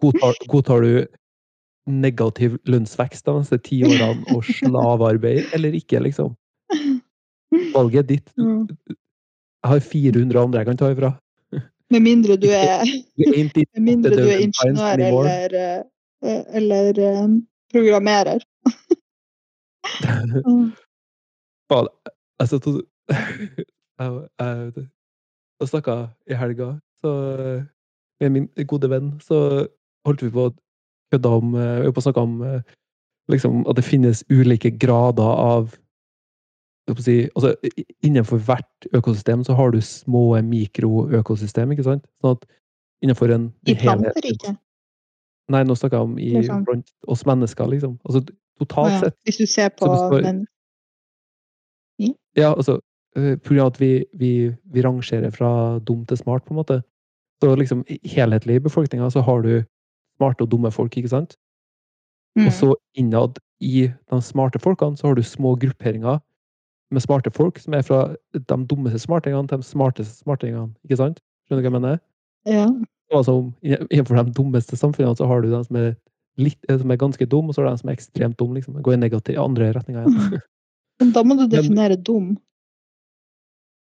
Godtar, 0.00 0.38
godtar 0.48 0.86
du 0.86 0.92
negativ 1.88 2.56
lønnsvekst 2.68 3.26
de 3.26 3.34
neste 3.34 3.58
ti 3.66 3.80
årene 3.84 4.22
og 4.36 4.46
slavearbeid, 4.46 5.50
eller 5.56 5.74
ikke, 5.76 6.00
liksom? 6.04 6.36
Valget 7.74 8.04
er 8.04 8.08
ditt. 8.12 8.32
Jeg 8.38 9.72
har 9.72 9.80
400 9.82 10.42
andre 10.44 10.62
jeg 10.62 10.70
kan 10.70 10.80
ta 10.80 10.92
ifra. 10.94 11.12
Med 11.92 12.04
mindre 12.04 12.36
du 12.36 12.50
er, 12.52 12.84
mindre 13.80 14.12
du 14.12 14.28
er 14.28 14.44
ingeniør 14.44 15.00
eller, 15.08 15.48
eh, 16.20 16.44
eller 16.60 16.92
eh, 17.00 17.24
programmerer. 17.72 18.44
Faen, 21.68 21.88
jeg, 22.40 22.48
jeg, 24.00 24.72
jeg 25.60 25.68
snakka 25.68 26.08
i 26.28 26.34
helga 26.36 26.80
så, 27.00 27.10
med 28.20 28.30
min 28.30 28.48
gode 28.68 28.90
venn, 28.90 29.20
så 29.24 29.66
holdt 30.06 30.22
vi 30.22 30.30
på 30.34 30.40
å 30.48 30.52
kødde 31.12 31.28
om 31.40 31.54
eh, 31.56 31.78
Vi 31.80 31.84
holdt 31.88 31.96
på 31.96 32.02
å 32.02 32.06
snakke 32.08 32.26
om 32.28 32.34
eh, 32.44 32.60
liksom, 33.32 33.52
at 33.68 33.76
det 33.78 33.86
finnes 33.86 34.24
ulike 34.28 34.70
grader 34.76 35.24
av 35.24 35.72
jeg 35.72 35.72
holdt 35.72 35.74
på 35.74 35.74
å 35.74 35.76
si, 36.96 37.28
altså, 37.36 37.54
Innenfor 38.06 38.38
hvert 38.38 38.86
økosystem 38.96 39.44
så 39.44 39.54
har 39.58 39.70
du 39.74 39.80
små 39.84 40.40
mikroøkosystem, 40.42 41.72
ikke 41.74 41.84
sant? 41.84 42.06
Sånn 42.22 42.36
at 42.38 42.46
innenfor 43.04 43.32
en 43.34 43.52
I 43.68 43.74
planter, 43.74 44.24
ikke? 44.24 44.54
Nei, 45.52 45.62
nå 45.64 45.76
snakker 45.76 45.98
jeg 45.98 46.08
om 46.08 46.18
i, 46.18 46.30
Liksom. 46.36 46.64
blant 46.64 46.90
oss 47.08 47.24
mennesker, 47.28 47.66
liksom. 47.72 47.98
Altså 48.04 48.24
totalt 48.60 48.88
Å 48.88 48.92
ja, 48.92 49.00
sett 49.00 49.16
Hvis 49.28 49.38
du 49.38 49.46
ser 49.46 49.68
på 49.70 49.86
Så 49.86 49.92
består- 49.94 50.22
men, 50.22 50.46
Ja, 52.36 52.54
altså 52.54 52.80
eh, 53.16 53.34
av 53.58 53.66
at 53.66 53.80
vi, 53.80 54.04
vi, 54.14 54.54
vi 54.70 54.82
rangerer 54.82 55.30
fra 55.34 55.78
dum 55.80 56.04
til 56.06 56.16
smart, 56.16 56.44
på 56.44 56.52
en 56.54 56.60
måte. 56.60 56.82
Så 57.42 57.56
liksom 57.56 57.84
helhetlig 58.04 58.56
i 58.56 58.62
befolkninga 58.62 59.10
så 59.10 59.22
har 59.22 59.42
du 59.42 59.64
smarte 60.18 60.42
og 60.42 60.50
dumme 60.50 60.70
folk, 60.72 60.96
ikke 60.96 61.08
sant? 61.08 61.36
mm, 62.38 62.46
Og 62.46 62.52
så 62.52 62.74
innad 62.94 63.38
i 63.60 63.88
de 63.88 64.20
smarte 64.22 64.60
folkene 64.62 64.96
så 64.98 65.08
har 65.08 65.14
du 65.18 65.22
små 65.22 65.56
grupperinger 65.58 66.20
med 66.94 67.04
smarte 67.04 67.30
folk, 67.34 67.58
som 67.60 67.74
er 67.76 67.82
fra 67.84 68.02
de 68.32 68.58
dummeste 68.70 69.00
smartingene 69.02 69.48
til 69.50 69.60
de 69.60 69.66
smarteste 69.66 70.22
smartingene, 70.22 70.70
ikke 70.86 71.00
sant? 71.00 71.20
Skjønner 71.46 71.62
du 71.62 71.68
hva 71.68 71.74
jeg 71.74 71.80
mener? 71.80 71.98
ja. 72.48 72.68
Altså, 73.08 73.32
innenfor 73.64 74.18
de 74.20 74.32
dummeste 74.36 74.76
samfunnene 74.76 75.16
så 75.16 75.24
har 75.24 75.40
du 75.40 75.48
de 75.48 75.62
som 75.64 75.76
er, 75.80 75.94
litt, 76.36 76.58
eh, 76.68 76.76
som 76.76 76.90
er 76.92 76.98
ganske 77.00 77.26
dumme, 77.26 77.48
og 77.48 77.56
så 77.56 77.62
har 77.62 77.70
du 77.70 77.76
de 77.78 77.80
som 77.80 77.88
er 77.88 77.96
ekstremt 77.96 78.36
dumme, 78.38 78.58
liksom. 78.58 78.76
Går 78.84 78.98
i 78.98 79.00
negativ 79.00 79.38
andre 79.40 79.70
retninger 79.72 80.04
igjen. 80.04 80.42
Men 81.00 81.12
da 81.14 81.22
må 81.24 81.38
du 81.38 81.46
definere 81.48 81.96
dum. 81.96 82.34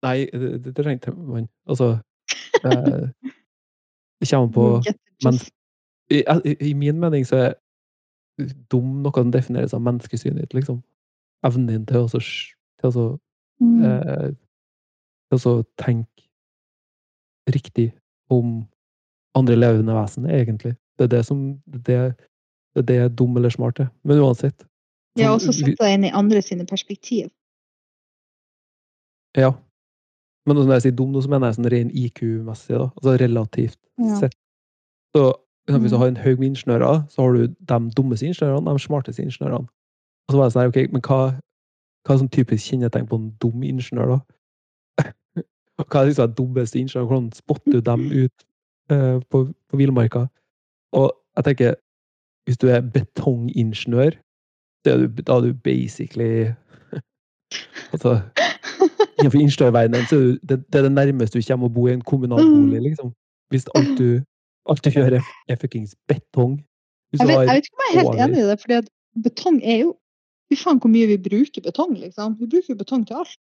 Nei, 0.03 0.25
det, 0.33 0.57
det, 0.65 0.73
trenger 0.75 1.15
man. 1.15 1.47
Altså 1.69 1.93
eh, 2.65 3.05
Det 4.19 4.29
kommer 4.29 4.51
på 4.51 4.65
men- 5.23 5.39
i, 6.11 6.23
i, 6.59 6.73
min 6.73 6.99
mening 6.99 7.23
så 7.25 7.35
er 7.35 7.53
dum 8.71 8.99
noe 9.05 9.15
som 9.15 9.31
defineres 9.31 9.73
av 9.73 9.81
menneskesynet 9.85 10.41
ditt, 10.41 10.57
liksom. 10.57 10.81
Evnen 11.47 11.69
din 11.69 11.85
til 11.87 12.03
å 12.03 12.09
til 12.91 13.01
å 13.01 13.19
Mm. 13.61 13.83
eh, 13.85 14.31
til 15.31 15.39
å 15.51 15.63
tenke 15.77 16.23
riktig 17.49 17.93
om 18.29 18.67
andre 19.35 19.55
levende 19.55 19.93
vesen, 19.93 20.25
egentlig. 20.25 20.75
Det 20.97 21.05
er 21.05 21.07
det 21.17 21.25
som 21.25 21.61
det, 21.67 21.85
det 21.85 22.75
er 22.75 22.81
det 22.81 23.15
dum 23.15 23.37
eller 23.37 23.49
smart 23.49 23.79
er. 23.79 23.89
Men 24.03 24.17
uansett. 24.19 24.65
Ja, 25.15 25.27
har 25.27 25.35
og 25.35 25.41
så 25.41 25.47
vi- 25.53 25.71
sette 25.71 25.77
deg 25.83 25.93
inn 25.93 26.05
i 26.05 26.11
andre 26.11 26.41
sine 26.41 26.65
perspektiv. 26.65 27.29
Ja. 29.37 29.51
Men 30.45 30.57
når 30.57 30.73
jeg 30.77 30.81
sier 30.87 30.95
dum, 30.97 31.13
så 31.21 31.29
mener 31.31 31.47
jeg 31.49 31.57
sånn 31.57 31.71
ren 31.71 31.91
IQ-messig, 31.91 32.75
da. 32.77 32.89
Altså 32.99 33.17
relativt 33.21 33.77
Ja. 33.99 34.19
sett. 34.19 34.35
Så 35.15 35.33
hvis 35.69 35.89
du 35.89 35.95
Mm. 35.95 35.99
har 35.99 36.07
en 36.07 36.15
haug 36.17 36.39
med 36.39 36.49
ingeniører, 36.51 37.07
så 37.09 37.21
har 37.23 37.33
du 37.33 37.47
de 37.47 37.79
dummeste 37.95 38.27
ingeniørene 38.27 38.65
de 38.73 38.79
smarteste 38.79 39.23
ingeniørene. 39.23 39.67
Og 40.27 40.29
så 40.31 40.37
var 40.37 40.45
det 40.49 40.53
sånn 40.53 40.61
her, 40.61 40.67
ok, 40.69 40.91
men 40.91 41.01
hva, 41.01 41.39
hva 42.03 42.13
er 42.15 42.19
sånn 42.23 42.31
typisk 42.35 42.67
kjennetegn 42.71 43.07
på 43.07 43.15
en 43.19 43.29
dum 43.41 43.63
ingeniør, 43.63 44.17
da? 44.17 45.03
hva 45.87 46.01
er 46.01 46.09
liksom 46.09 46.27
den 46.27 46.35
dummeste 46.39 46.79
ingeniøren? 46.79 47.07
Hvordan 47.07 47.29
spotter 47.37 47.79
du 47.79 47.81
dem 47.87 48.03
ut 48.23 48.45
uh, 48.91 49.19
på, 49.31 49.45
på 49.71 49.79
villmarka? 49.79 50.25
Og 50.93 51.11
jeg 51.37 51.47
tenker, 51.47 51.75
hvis 52.45 52.59
du 52.59 52.67
er 52.69 52.83
betongingeniør, 52.93 54.17
så 54.83 54.91
er 54.93 54.97
du, 55.05 55.21
da 55.23 55.37
er 55.39 55.47
du 55.47 55.53
basically 55.63 56.51
Altså 57.93 58.19
Innenfor 59.21 59.39
ingeniørverdenen 59.39 60.05
så 60.09 60.15
er 60.17 60.21
du- 60.27 60.39
det, 60.49 60.57
det 60.73 60.79
er 60.79 60.85
det 60.89 60.91
nærmeste 60.91 61.39
du 61.39 61.45
kommer 61.47 61.69
å 61.69 61.73
bo 61.73 61.87
i 61.87 61.93
en 61.93 62.01
kommunal 62.01 62.43
bolig, 62.43 62.81
liksom. 62.89 63.13
Hvis 63.53 63.67
alt 63.77 63.93
du, 63.99 64.19
alt 64.67 64.83
du 64.83 64.89
gjør, 64.89 65.19
er, 65.47 65.55
fuckings 65.61 65.93
betong. 66.09 66.57
Jeg 67.13 67.27
vet, 67.29 67.35
jeg 67.45 67.47
vet 67.47 67.67
ikke 67.69 67.77
om 67.77 67.83
jeg 67.85 67.93
er 67.93 67.99
helt 67.99 68.09
over- 68.09 68.23
enig 68.25 68.41
i 68.41 68.47
det, 68.49 68.57
fordi 68.61 68.79
betong 69.23 69.59
er 69.63 69.77
jo 69.83 69.93
Fy 70.51 70.57
faen 70.59 70.79
hvor 70.81 70.91
mye 70.91 71.09
vi 71.09 71.19
bruker 71.21 71.63
betong, 71.65 71.95
liksom. 71.99 72.37
Vi 72.39 72.49
bruker 72.49 72.73
jo 72.73 72.79
betong 72.79 73.05
til 73.07 73.21
alt. 73.23 73.37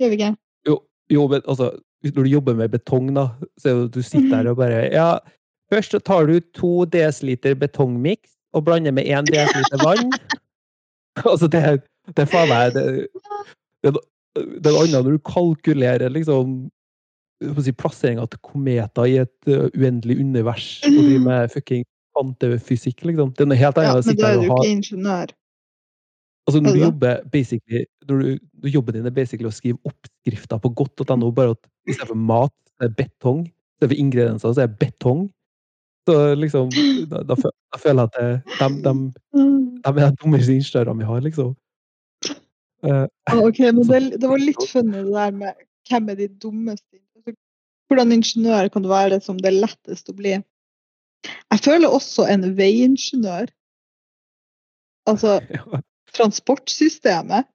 Gjør 0.00 0.12
vi 0.12 0.18
ikke? 0.18 0.32
Jo, 0.68 0.80
jo, 1.12 1.26
men 1.30 1.44
altså, 1.46 1.70
når 2.04 2.22
du 2.22 2.30
jobber 2.30 2.56
med 2.58 2.72
betong, 2.72 3.12
da, 3.16 3.28
så 3.60 3.70
er 3.70 3.78
det 3.78 3.90
at 3.90 3.94
du 3.94 4.02
sitter 4.02 4.34
der 4.34 4.50
og 4.50 4.60
bare 4.60 4.82
Ja, 4.92 5.08
først 5.72 5.94
så 5.94 6.00
tar 6.02 6.26
du 6.26 6.40
to 6.56 6.84
desiliter 6.84 7.54
betongmiks 7.54 8.32
og 8.56 8.64
blander 8.66 8.94
med 8.96 9.06
én 9.06 9.28
desiliter 9.28 9.84
vann. 9.86 10.12
altså, 11.24 11.46
det 11.46 11.60
er, 11.60 11.80
det 12.16 12.24
er 12.24 12.30
faen 12.30 12.48
meg 12.50 12.74
det, 12.74 12.84
det, 13.84 13.94
det 14.34 14.70
er 14.70 14.78
annet 14.80 14.96
når 14.96 15.16
du 15.16 15.22
kalkulerer 15.26 16.12
liksom 16.12 16.68
si, 17.64 17.72
plasseringa 17.72 18.26
til 18.30 18.40
kometer 18.44 19.08
i 19.08 19.18
et 19.22 19.48
uh, 19.48 19.68
uendelig 19.76 20.18
univers 20.20 20.80
og 20.84 20.96
driver 20.98 21.24
med 21.24 21.54
fucking 21.54 21.84
kvantefysikk, 22.16 23.04
liksom. 23.06 23.32
Det 23.36 23.44
er 23.44 23.50
noe 23.52 23.60
helt 23.60 23.78
annet 23.80 24.00
Ja, 24.00 24.06
men 24.06 24.18
da 24.18 24.32
er 24.32 24.40
du 24.40 24.48
ikke 24.48 24.72
ingeniør. 24.74 25.34
Altså 26.48 26.60
når 26.64 26.72
du 26.74 26.80
jobber 26.80 27.20
basically 27.30 27.84
når 28.08 28.22
du, 28.22 28.38
når 28.62 28.68
Jobben 28.74 28.94
din 28.96 29.06
er 29.06 29.10
basically 29.14 29.46
å 29.48 29.52
skrive 29.54 29.78
oppskrifter 29.86 30.58
på 30.58 30.70
godt.no, 30.74 31.30
bare 31.36 31.50
at 31.54 31.68
i 31.86 31.92
stedet 31.94 32.08
for 32.08 32.18
mat, 32.18 32.52
så 32.80 32.86
er 32.88 32.94
betong. 32.96 33.44
I 33.46 33.52
stedet 33.78 33.90
for 33.92 34.00
ingredienser, 34.02 34.52
så 34.56 34.62
er 34.64 34.66
det 34.72 34.78
betong. 34.80 35.20
Så 36.08 36.16
liksom 36.34 36.70
Da, 37.10 37.20
da, 37.28 37.34
føl- 37.38 37.54
da 37.72 37.78
føler 37.78 38.00
jeg 38.02 38.08
at 38.08 38.16
det, 38.16 38.58
de, 38.58 38.82
de, 38.82 38.94
Mm. 39.36 39.82
de 39.84 39.88
er 39.88 40.10
de 40.10 40.16
dummeste 40.22 40.52
ingeniørene 40.56 40.98
vi 40.98 41.04
har, 41.10 41.20
liksom. 41.20 41.52
Eh, 42.82 43.06
Ah, 43.28 43.36
ok, 43.44 43.58
men 43.76 43.82
det, 43.86 44.00
det 44.20 44.28
var 44.28 44.38
litt 44.40 44.64
funny 44.72 44.96
det 45.04 45.12
der 45.12 45.30
med 45.36 45.54
hvem 45.90 46.08
er 46.10 46.14
de 46.16 46.28
dummeste 46.40 46.96
Altså, 47.16 47.36
Hvordan 47.90 48.12
ingeniør 48.16 48.68
kan 48.72 48.82
du 48.82 48.88
være 48.88 49.10
det 49.16 49.22
som 49.22 49.36
det 49.38 49.52
er 49.52 49.60
lettest 49.60 50.08
å 50.08 50.16
bli? 50.16 50.38
Jeg 51.52 51.60
føler 51.62 51.88
også 51.92 52.24
en 52.32 52.56
veiingeniør. 52.56 53.50
Altså. 55.06 55.38
transportsystemet. 56.16 57.48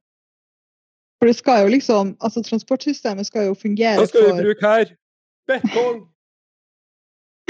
For 1.19 1.31
det 1.31 1.35
skal 1.35 1.63
jo 1.63 1.71
liksom 1.71 2.17
Altså 2.21 2.43
transportsystemet 2.43 3.27
skal 3.27 3.47
jo 3.49 3.53
fungere 3.53 3.95
for 3.95 4.05
Hva 4.05 4.07
skal 4.07 4.25
vi 4.25 4.29
for 4.29 4.43
bruke 4.43 4.67
her? 4.67 4.91
Betong! 5.47 5.99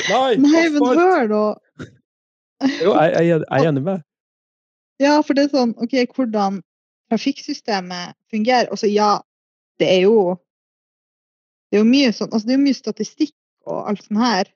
Nei, 0.10 0.32
Nei, 0.46 0.66
men 0.70 1.00
hør 1.00 1.28
nå! 1.32 1.46
Jo, 2.84 2.94
jeg, 2.94 3.12
jeg, 3.14 3.26
jeg 3.28 3.46
er 3.52 3.70
enig 3.70 3.84
med 3.84 3.92
deg. 3.94 4.04
Ja, 5.04 5.20
for 5.20 5.36
det 5.36 5.48
er 5.48 5.56
sånn 5.58 5.74
OK, 5.84 5.96
hvordan 6.16 6.62
trafikksystemet 7.12 8.16
fungerer. 8.32 8.70
Altså 8.72 8.88
ja, 8.88 9.20
det 9.80 9.90
er 9.92 10.06
jo 10.08 10.38
Det 11.72 11.80
er 11.80 11.84
jo 11.84 11.90
mye 11.90 12.14
sånn 12.16 12.32
Altså 12.32 12.48
det 12.48 12.56
er 12.56 12.60
jo 12.60 12.68
mye 12.68 12.78
statistikk 12.78 13.36
og 13.66 13.90
alt 13.90 14.06
sånt 14.06 14.22
her. 14.22 14.52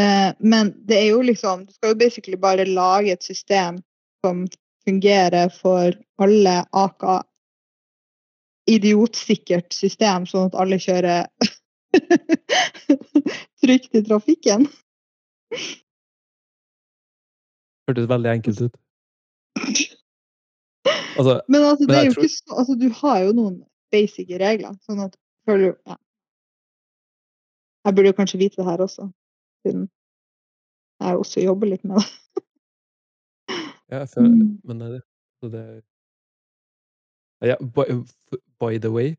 Eh, 0.00 0.30
men 0.40 0.72
det 0.88 0.96
er 0.98 1.08
jo 1.12 1.22
liksom 1.22 1.66
Du 1.68 1.74
skal 1.76 1.92
jo 1.92 2.00
basically 2.00 2.38
bare 2.40 2.66
lage 2.66 3.12
et 3.14 3.22
system 3.22 3.78
som 4.24 4.46
fungerer 4.88 5.48
for 5.52 5.94
alle, 6.22 6.56
aka 6.72 7.22
idiotsikkert 8.70 9.72
system, 9.76 10.24
sånn 10.28 10.48
at 10.50 10.56
alle 10.60 10.78
kjører 10.80 11.26
trygt 13.64 13.96
i 13.98 14.02
trafikken. 14.06 14.66
Hørtes 17.88 18.08
veldig 18.08 18.30
enkelt 18.38 18.62
ut. 18.68 18.78
Altså, 21.18 21.40
Men 21.52 21.62
altså, 21.68 21.86
det 21.86 21.98
er 21.98 22.08
jo 22.08 22.14
tror- 22.16 22.24
ikke 22.24 22.34
så, 22.36 22.56
altså, 22.62 22.78
du 22.80 22.88
har 23.02 23.18
jo 23.26 23.34
noen 23.36 23.58
basic 23.92 24.32
regler. 24.40 24.72
Sånn 24.86 25.04
at 25.04 25.16
føler 25.48 25.74
du 25.74 25.90
ja. 25.92 25.98
Jeg 27.84 27.94
burde 27.98 28.10
jo 28.14 28.16
kanskje 28.16 28.40
vite 28.40 28.56
det 28.62 28.64
her 28.64 28.80
også, 28.80 29.10
siden 29.60 29.82
jeg 31.04 31.18
også 31.20 31.42
jobber 31.44 31.68
litt 31.68 31.82
med 31.84 32.00
det. 32.00 32.06
Ja, 33.90 33.98
jeg 34.04 34.08
føler, 34.14 34.30
Mm. 34.30 34.60
men 34.64 34.78
det, 34.80 35.02
så 35.42 35.50
det 35.52 35.82
ja, 37.44 37.56
by, 37.60 37.84
by 38.60 38.78
the 38.78 38.90
way 38.90 39.14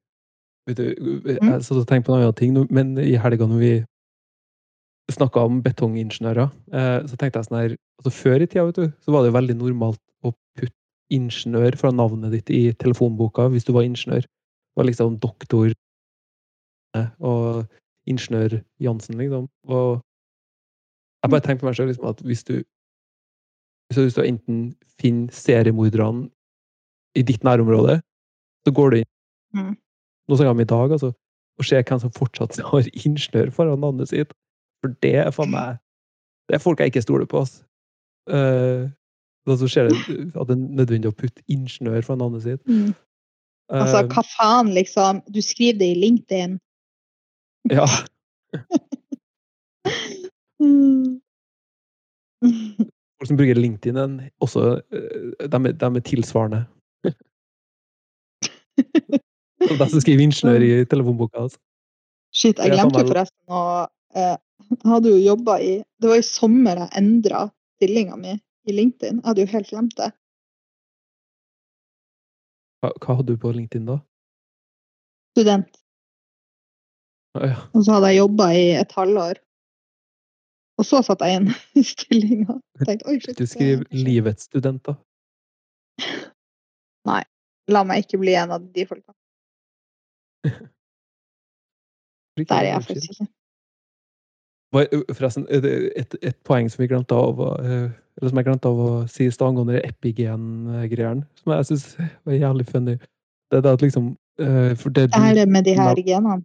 vet 0.67 0.77
du, 0.77 0.83
Jeg 1.25 1.39
Mm. 1.41 1.61
satt 1.61 1.77
og 1.77 1.87
tenkte 1.87 2.07
på 2.09 2.15
en 2.15 2.21
annen 2.21 2.33
ting, 2.33 2.53
nå, 2.53 2.65
men 2.71 2.97
i 2.97 3.15
helga 3.15 3.45
når 3.45 3.59
vi 3.59 3.73
snakka 5.13 5.43
om 5.45 5.61
betongingeniører, 5.61 6.49
eh, 6.73 7.05
så 7.05 7.15
tenkte 7.17 7.37
jeg 7.37 7.45
sånn 7.45 7.59
her 7.61 7.75
altså 7.99 8.11
Før 8.11 8.41
i 8.41 8.47
tida 8.47 8.65
vet 8.65 8.75
du, 8.75 8.87
så 9.05 9.11
var 9.13 9.21
det 9.21 9.29
jo 9.31 9.37
veldig 9.39 9.57
normalt 9.59 10.01
å 10.25 10.33
putte 10.57 10.73
ingeniør 11.13 11.77
fra 11.77 11.91
navnet 11.91 12.31
ditt 12.33 12.49
i 12.49 12.73
telefonboka 12.73 13.45
hvis 13.53 13.65
du 13.65 13.73
var 13.73 13.83
ingeniør. 13.85 14.21
Det 14.25 14.75
var 14.77 14.85
liksom 14.89 15.19
doktor 15.21 15.71
eh, 16.95 17.07
og 17.21 17.67
ingeniør 18.07 18.63
Jansen, 18.81 19.17
liksom. 19.17 19.47
Og 19.67 20.01
jeg 21.23 21.31
bare 21.31 21.41
tenkte 21.41 21.61
på 21.61 21.69
meg 21.69 21.75
sjøl 21.77 21.87
liksom, 21.91 22.09
at 22.09 22.21
hvis 22.25 22.43
du 22.43 22.63
så 23.93 24.01
hvis 24.05 24.15
du 24.17 24.21
enten 24.23 24.75
finner 25.01 25.31
seriemorderne 25.35 26.29
i 27.15 27.21
ditt 27.21 27.43
nærområde, 27.43 27.99
så 28.65 28.73
går 28.73 28.89
du 28.91 28.97
inn 29.01 29.11
Mm. 29.55 29.75
noen 30.27 30.41
ganger 30.43 30.61
i 30.65 30.67
dag, 30.67 30.91
altså, 30.91 31.13
og 31.59 31.63
ser 31.65 31.83
hvem 31.87 31.99
som 32.01 32.11
fortsatt 32.11 32.57
har 32.71 32.89
ingeniør 32.91 33.51
foran 33.55 33.79
navnet 33.79 34.09
sitt. 34.09 34.33
For 34.83 34.91
det 35.01 35.13
er 35.15 35.31
faen 35.31 35.51
meg 35.53 35.77
Det 36.49 36.55
er 36.57 36.59
folk 36.61 36.79
jeg 36.79 36.91
ikke 36.91 37.01
stoler 37.01 37.25
på, 37.25 37.39
altså. 37.45 37.63
Uh, 38.29 38.89
så 39.47 39.67
skjer 39.69 39.87
det 39.89 39.95
at 40.41 40.47
det 40.49 40.57
er 40.57 40.61
nødvendig 40.81 41.09
å 41.09 41.15
putte 41.15 41.41
ingeniør 41.47 42.01
foran 42.03 42.19
navnet 42.25 42.43
sitt. 42.43 42.61
Altså, 43.71 44.01
Eh, 44.03 44.09
hva 44.11 44.21
faen, 44.29 44.73
liksom? 44.75 45.23
Du 45.31 45.39
skriver 45.41 45.79
det 45.79 45.87
i 45.93 45.99
LinkedIn. 46.03 46.59
ja. 47.71 47.85
Mm. 50.59 51.19
Folk 53.15 53.29
som 53.29 53.37
bruker 53.39 53.59
LinkedIn, 53.59 53.97
er 53.97 54.29
også 54.43 54.61
eh, 54.91 55.47
de, 55.47 55.59
er, 55.59 55.75
de 55.79 55.87
er 55.87 56.07
tilsvarende. 56.07 56.61
Og 59.69 59.75
de 59.79 59.87
som 59.89 60.01
skriver 60.03 60.25
ingeniør 60.25 60.65
i 60.65 60.71
telefonboka. 60.91 61.45
Altså. 61.45 61.59
Shit, 62.35 62.59
jeg 62.59 62.75
glemte 62.75 63.01
jo 63.01 63.07
forresten 63.07 63.55
å 63.55 63.61
eh, 64.17 64.35
hadde 64.83 65.13
jo 65.13 65.21
jobba 65.21 65.53
i 65.63 65.77
Det 66.01 66.11
var 66.11 66.19
i 66.19 66.27
sommer 66.27 66.81
jeg 66.83 66.95
endra 66.99 67.45
stillinga 67.77 68.19
mi 68.19 68.33
i 68.35 68.75
LinkedIn. 68.75 69.21
Jeg 69.21 69.27
hadde 69.29 69.45
jo 69.45 69.53
helt 69.53 69.71
glemt 69.71 69.95
det. 69.99 70.11
Hva, 72.83 72.91
hva 72.99 73.17
hadde 73.21 73.33
du 73.33 73.41
på 73.41 73.55
LinkedIn 73.55 73.87
da? 73.87 74.01
Student. 75.35 75.71
Ah, 77.35 77.49
ja. 77.49 77.55
Og 77.75 77.83
så 77.83 77.97
hadde 77.97 78.11
jeg 78.11 78.21
jobba 78.21 78.45
i 78.55 78.67
et 78.79 78.93
halvår. 78.95 79.39
Og 80.77 80.85
så 80.85 81.01
satte 81.05 81.27
jeg 81.29 81.41
inn 81.41 81.51
i 81.79 81.83
stillinga. 81.87 82.59
Du 82.79 82.89
er 82.91 83.45
skriver 83.47 83.85
'livets 83.91 84.49
studenter'. 84.49 84.97
La 87.71 87.81
meg 87.83 88.03
ikke 88.03 88.19
bli 88.21 88.35
en 88.37 88.53
av 88.53 88.65
de 88.75 88.85
folka. 88.85 89.13
Der 92.37 92.59
er 92.59 92.67
jeg 92.69 92.83
faktisk 92.83 93.15
ikke. 93.15 93.27
Forresten, 95.15 95.45
et, 95.49 96.15
et 96.21 96.37
poeng 96.45 96.67
som 96.69 96.81
vi 96.83 96.89
glemte 96.91 97.15
av 97.15 97.39
eller 97.39 98.29
som 98.29 98.39
jeg 98.39 98.47
glemte 98.47 98.69
av 98.69 98.81
å 98.81 98.89
si 99.11 99.25
i 99.25 99.31
stad 99.31 99.53
angående 99.53 99.81
epigen-greiene, 99.87 101.23
som 101.39 101.53
jeg 101.55 101.67
syns 101.69 101.85
var 102.27 102.35
jævlig 102.35 102.67
funny. 102.69 102.97
Det 103.51 103.61
er 103.61 103.71
at 103.71 103.85
liksom 103.85 104.15
For 104.35 104.91
det 104.91 105.09
det 105.13 105.19
Er 105.21 105.35
det 105.35 105.47
med 105.47 105.63
de 105.63 105.73
her 105.79 105.95
genene? 105.95 106.43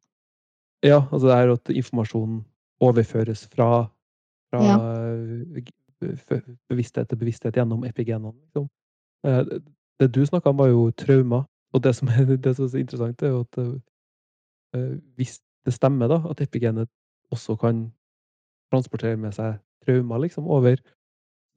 Ja, 0.86 1.02
altså 1.10 1.26
det 1.26 1.36
er 1.36 1.52
at 1.52 1.70
informasjonen 1.74 2.44
overføres 2.80 3.48
fra, 3.52 3.90
fra 4.50 4.62
Ja. 4.64 4.76
eh, 4.78 5.62
f- 6.02 6.56
bevissthet 6.68 7.08
til 7.08 7.18
bevissthet 7.18 7.54
gjennom 7.54 7.84
epigenene. 7.84 8.32
Liksom. 8.46 8.68
Eh, 9.24 9.44
det- 10.00 10.12
du 10.14 10.24
snakka 10.26 10.48
om, 10.48 10.56
var 10.58 10.68
jo 10.68 10.90
traumer. 10.90 11.44
Og 11.72 11.82
det 11.82 11.94
som 11.96 12.08
er, 12.08 12.24
det 12.36 12.56
som 12.56 12.64
er 12.64 12.68
så 12.68 12.78
interessant, 12.78 13.22
er 13.22 13.28
jo 13.28 13.40
at 13.40 13.58
eh, 14.74 14.96
hvis 15.16 15.40
det 15.64 15.74
stemmer, 15.74 16.08
da, 16.08 16.22
at 16.30 16.40
epigenet 16.40 16.88
også 17.32 17.56
kan 17.60 17.92
transportere 18.72 19.16
med 19.16 19.32
seg 19.34 19.58
traumer 19.86 20.18
liksom, 20.20 20.46
over, 20.46 20.76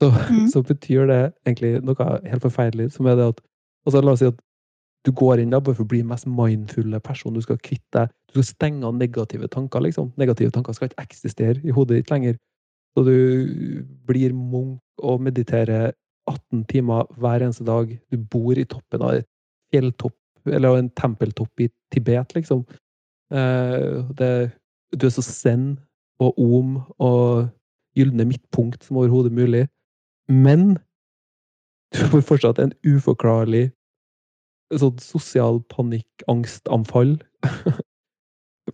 så, 0.02 0.10
mm. 0.10 0.48
så 0.52 0.62
betyr 0.62 1.06
det 1.06 1.20
egentlig 1.46 1.82
noe 1.84 2.06
helt 2.26 2.42
forferdelig, 2.42 2.92
som 2.92 3.06
er 3.06 3.14
det 3.16 3.28
at 3.28 3.40
altså, 3.86 4.00
La 4.02 4.12
oss 4.12 4.18
si 4.18 4.26
at 4.26 4.40
du 5.06 5.12
går 5.12 5.38
inn 5.42 5.50
da 5.52 5.60
bare 5.60 5.74
for 5.76 5.84
å 5.84 5.88
bli 5.88 6.00
den 6.00 6.08
mest 6.08 6.26
mindfulle 6.26 7.00
personen. 7.00 7.36
Du 7.36 7.44
skal 7.44 7.58
kvitte 7.58 7.92
deg 7.92 8.08
Du 8.34 8.40
skal 8.42 8.54
stenge 8.54 8.86
av 8.88 8.94
negative 8.96 9.46
tanker, 9.48 9.80
liksom. 9.80 10.12
Negative 10.16 10.50
tanker 10.50 10.72
skal 10.72 10.88
ikke 10.88 11.04
eksistere 11.04 11.60
i 11.62 11.70
hodet 11.70 12.00
ditt 12.00 12.10
lenger. 12.10 12.34
Så 12.94 13.04
du 13.06 13.84
blir 14.06 14.34
munk 14.34 14.80
og 15.02 15.22
mediterer 15.26 15.92
18 16.30 16.64
timer 16.70 17.08
hver 17.18 17.42
eneste 17.42 17.66
dag. 17.66 17.90
Du 18.10 18.18
bor 18.18 18.58
i 18.58 18.64
toppen 18.64 19.02
av 19.02 19.18
et 19.18 19.28
fjelltopp, 19.74 20.16
eller 20.46 20.78
en 20.78 20.90
tempeltopp 20.94 21.60
i 21.60 21.68
Tibet, 21.92 22.34
liksom. 22.36 22.62
Eh, 23.34 24.04
det, 24.18 24.30
du 24.94 25.06
er 25.06 25.14
så 25.14 25.24
zen 25.26 25.74
og 26.22 26.38
om 26.38 26.76
og 27.02 27.48
gylne 27.98 28.26
midtpunkt 28.28 28.84
som 28.86 29.00
overhodet 29.02 29.34
mulig. 29.34 29.66
Men 30.28 30.76
du 31.94 32.04
får 32.10 32.24
fortsatt 32.30 32.60
en 32.62 32.74
uforklarlig 32.86 33.68
sånn 34.74 34.96
sosial 35.02 35.60
panikkangstanfall 35.70 37.16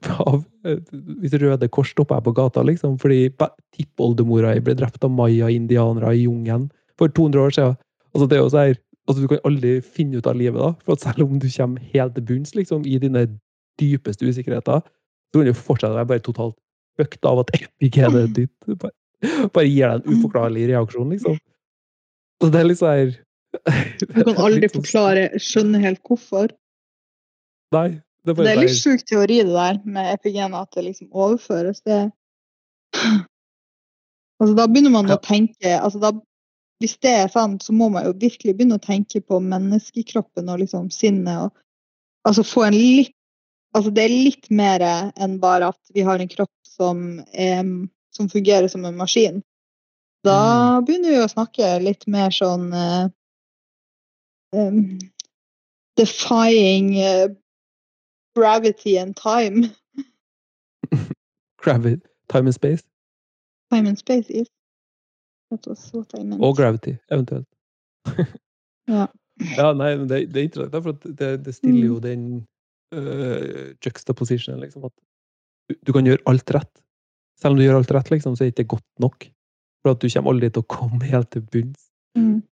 av 0.24 0.44
eh, 0.64 0.78
Hvis 1.20 1.34
Røde 1.40 1.68
Kors 1.68 1.90
stopper 1.92 2.18
jeg 2.18 2.26
på 2.28 2.34
gata, 2.36 2.62
liksom, 2.66 2.98
fordi 3.02 3.28
tippoldemora 3.76 4.54
mi 4.56 4.62
ble 4.64 4.76
drept 4.78 5.04
av 5.04 5.12
maya-indianere 5.12 6.14
i 6.16 6.24
jungelen 6.24 6.70
for 7.00 7.12
200 7.12 7.42
år 7.42 7.56
siden. 7.56 7.76
Altså, 8.14 8.26
det 8.28 8.36
er 8.38 8.42
jo 8.42 8.50
så 8.52 8.64
her, 8.64 8.78
altså, 9.08 9.20
du 9.22 9.28
kan 9.30 9.44
aldri 9.48 9.74
finne 9.84 10.18
ut 10.18 10.26
av 10.26 10.36
livet, 10.40 10.60
da. 10.60 10.72
For 10.86 10.96
at 10.96 11.04
selv 11.04 11.26
om 11.26 11.38
du 11.40 11.48
kommer 11.52 11.92
helt 11.94 12.16
til 12.16 12.26
bunns 12.30 12.54
liksom, 12.56 12.86
i 12.88 12.98
dine 13.02 13.26
dypeste 13.80 14.26
usikkerheter, 14.26 14.80
så 14.84 15.38
kan 15.38 15.46
du 15.46 15.54
fortsette 15.56 15.92
å 15.94 16.00
være 16.00 16.10
bare 16.10 16.24
totalt 16.26 16.56
fucked 16.98 17.24
av 17.28 17.44
at 17.44 17.52
epigenet 17.56 18.34
ditt 18.36 18.72
bare, 18.80 18.92
bare 19.54 19.68
gir 19.68 19.86
deg 19.86 20.00
en 20.00 20.18
uforklarlig 20.18 20.66
reaksjon, 20.72 21.12
liksom. 21.14 21.38
Så 22.40 22.48
det 22.50 22.60
er 22.60 22.68
litt 22.70 22.80
sånn 22.80 22.96
her 22.96 23.12
Du 24.00 24.06
kan 24.24 24.36
aldri 24.38 24.68
sånn- 24.68 24.80
forklare, 24.80 25.24
skjønne 25.42 25.80
helt 25.82 26.00
hvorfor. 26.06 26.52
Nei. 27.74 28.00
Det 28.24 28.36
Det 28.36 28.50
er 28.52 28.60
litt 28.60 28.76
sjuk 28.76 29.04
teori 29.08 29.40
det 29.42 29.54
der 29.54 29.78
med 29.84 30.12
epigenet, 30.14 30.66
at 30.68 30.76
det 30.76 30.84
liksom 30.84 31.08
overføres. 31.12 31.80
Det 31.80 32.10
Altså, 34.40 34.54
da 34.56 34.66
begynner 34.66 34.90
man 34.90 35.08
Ja. 35.08 35.16
å 35.16 35.22
tenke 35.22 35.78
altså 35.78 36.00
da, 36.00 36.12
Hvis 36.80 36.96
det 37.04 37.10
er 37.12 37.28
sant, 37.28 37.62
så 37.62 37.72
må 37.76 37.90
man 37.92 38.06
jo 38.06 38.14
virkelig 38.16 38.54
begynne 38.56 38.78
å 38.78 38.80
tenke 38.80 39.20
på 39.20 39.36
menneskekroppen 39.44 40.48
og 40.48 40.62
liksom 40.62 40.90
sinnet. 40.90 41.36
Og, 41.44 41.50
altså 42.24 42.42
få 42.42 42.64
en 42.68 42.76
litt 42.76 43.14
Altså 43.76 43.92
det 43.94 44.02
er 44.02 44.08
litt 44.08 44.48
mer 44.50 44.82
enn 44.82 45.38
bare 45.38 45.68
at 45.70 45.78
vi 45.94 46.02
har 46.02 46.18
en 46.18 46.28
kropp 46.28 46.50
som, 46.66 47.20
er, 47.32 47.62
som 48.10 48.28
fungerer 48.28 48.66
som 48.68 48.84
en 48.84 48.96
maskin. 48.96 49.42
Da 50.26 50.80
begynner 50.82 51.14
vi 51.14 51.20
å 51.22 51.28
snakke 51.30 51.68
litt 51.78 52.08
mer 52.10 52.34
sånn 52.34 52.72
uh, 52.74 53.06
um, 54.56 54.98
Defying 56.00 56.98
eh, 56.98 57.28
gravity 58.36 58.96
and 58.98 59.16
time. 59.16 59.70
Gravity, 61.62 62.00
time 62.28 62.46
and 62.46 62.54
space. 62.54 62.82
Time 63.70 63.86
and 63.86 63.98
space 63.98 64.26
yes. 64.30 64.46
That 65.50 65.66
was 65.66 65.90
what 65.92 66.14
I 66.14 66.22
meant. 66.24 66.42
Og 66.42 66.56
gravity, 66.56 66.96
eventuelt. 67.10 67.48
Ja. 68.88 69.06
Ja, 69.56 69.70
nei, 69.72 69.94
men 69.96 70.04
det, 70.08 70.18
det 70.34 70.40
er 70.40 70.44
interessant, 70.50 70.82
for 70.84 71.12
det, 71.16 71.28
det 71.46 71.54
stiller 71.54 71.86
Mm. 71.86 71.86
jo 71.86 71.98
den 72.04 72.24
uh, 72.92 73.70
juxtapositionen, 73.80 74.60
liksom, 74.60 74.84
at 74.84 74.92
du, 75.70 75.74
du 75.86 75.92
kan 75.96 76.04
gjøre 76.04 76.20
alt 76.28 76.50
rett. 76.52 76.82
Selv 77.40 77.54
om 77.54 77.56
du 77.56 77.64
gjør 77.64 77.78
alt 77.78 77.94
rett, 77.96 78.10
liksom, 78.12 78.34
så 78.36 78.44
er 78.44 78.50
det 78.50 78.58
ikke 78.58 78.74
godt 78.74 79.00
nok. 79.00 79.24
For 79.80 79.94
at 79.94 80.02
du 80.02 80.10
kommer 80.12 80.34
aldri 80.34 80.50
til 80.52 80.60
å 80.60 80.68
komme 80.68 81.00
helt 81.08 81.30
til 81.32 81.46
bunns. 81.54 81.86
Mm. 82.18 82.42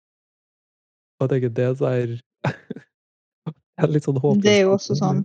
Og 1.19 1.27
jeg 1.27 1.35
tenker 1.35 1.53
det 1.61 1.69
så 1.77 1.91
er 1.93 2.15
er 3.85 3.93
litt 3.93 4.09
sånn 4.09 4.23
håpløst. 4.23 4.47
Det 4.49 4.55
er 4.55 4.65
jo 4.65 4.73
også 4.79 4.97
sånn 5.03 5.21